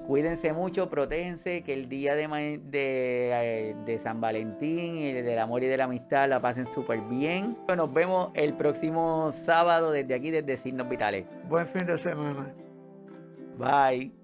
Cuídense 0.09 0.53
mucho, 0.53 0.89
protéjense, 0.89 1.61
que 1.61 1.71
el 1.71 1.87
día 1.87 2.15
de, 2.15 2.59
de, 2.63 3.75
de, 3.85 3.99
San 3.99 4.19
Valentín 4.19 4.95
y 4.95 5.11
del 5.13 5.37
amor 5.37 5.61
y 5.61 5.67
de 5.67 5.77
la 5.77 5.83
amistad 5.83 6.27
la 6.27 6.41
pasen 6.41 6.65
súper 6.73 6.99
bien. 7.01 7.55
Nos 7.77 7.93
vemos 7.93 8.31
el 8.33 8.55
próximo 8.55 9.29
sábado 9.29 9.91
desde 9.91 10.15
aquí, 10.15 10.31
desde 10.31 10.57
Signos 10.57 10.89
Vitales. 10.89 11.27
Buen 11.47 11.67
fin 11.67 11.85
de 11.85 11.99
semana. 11.99 12.51
Bye. 13.55 14.18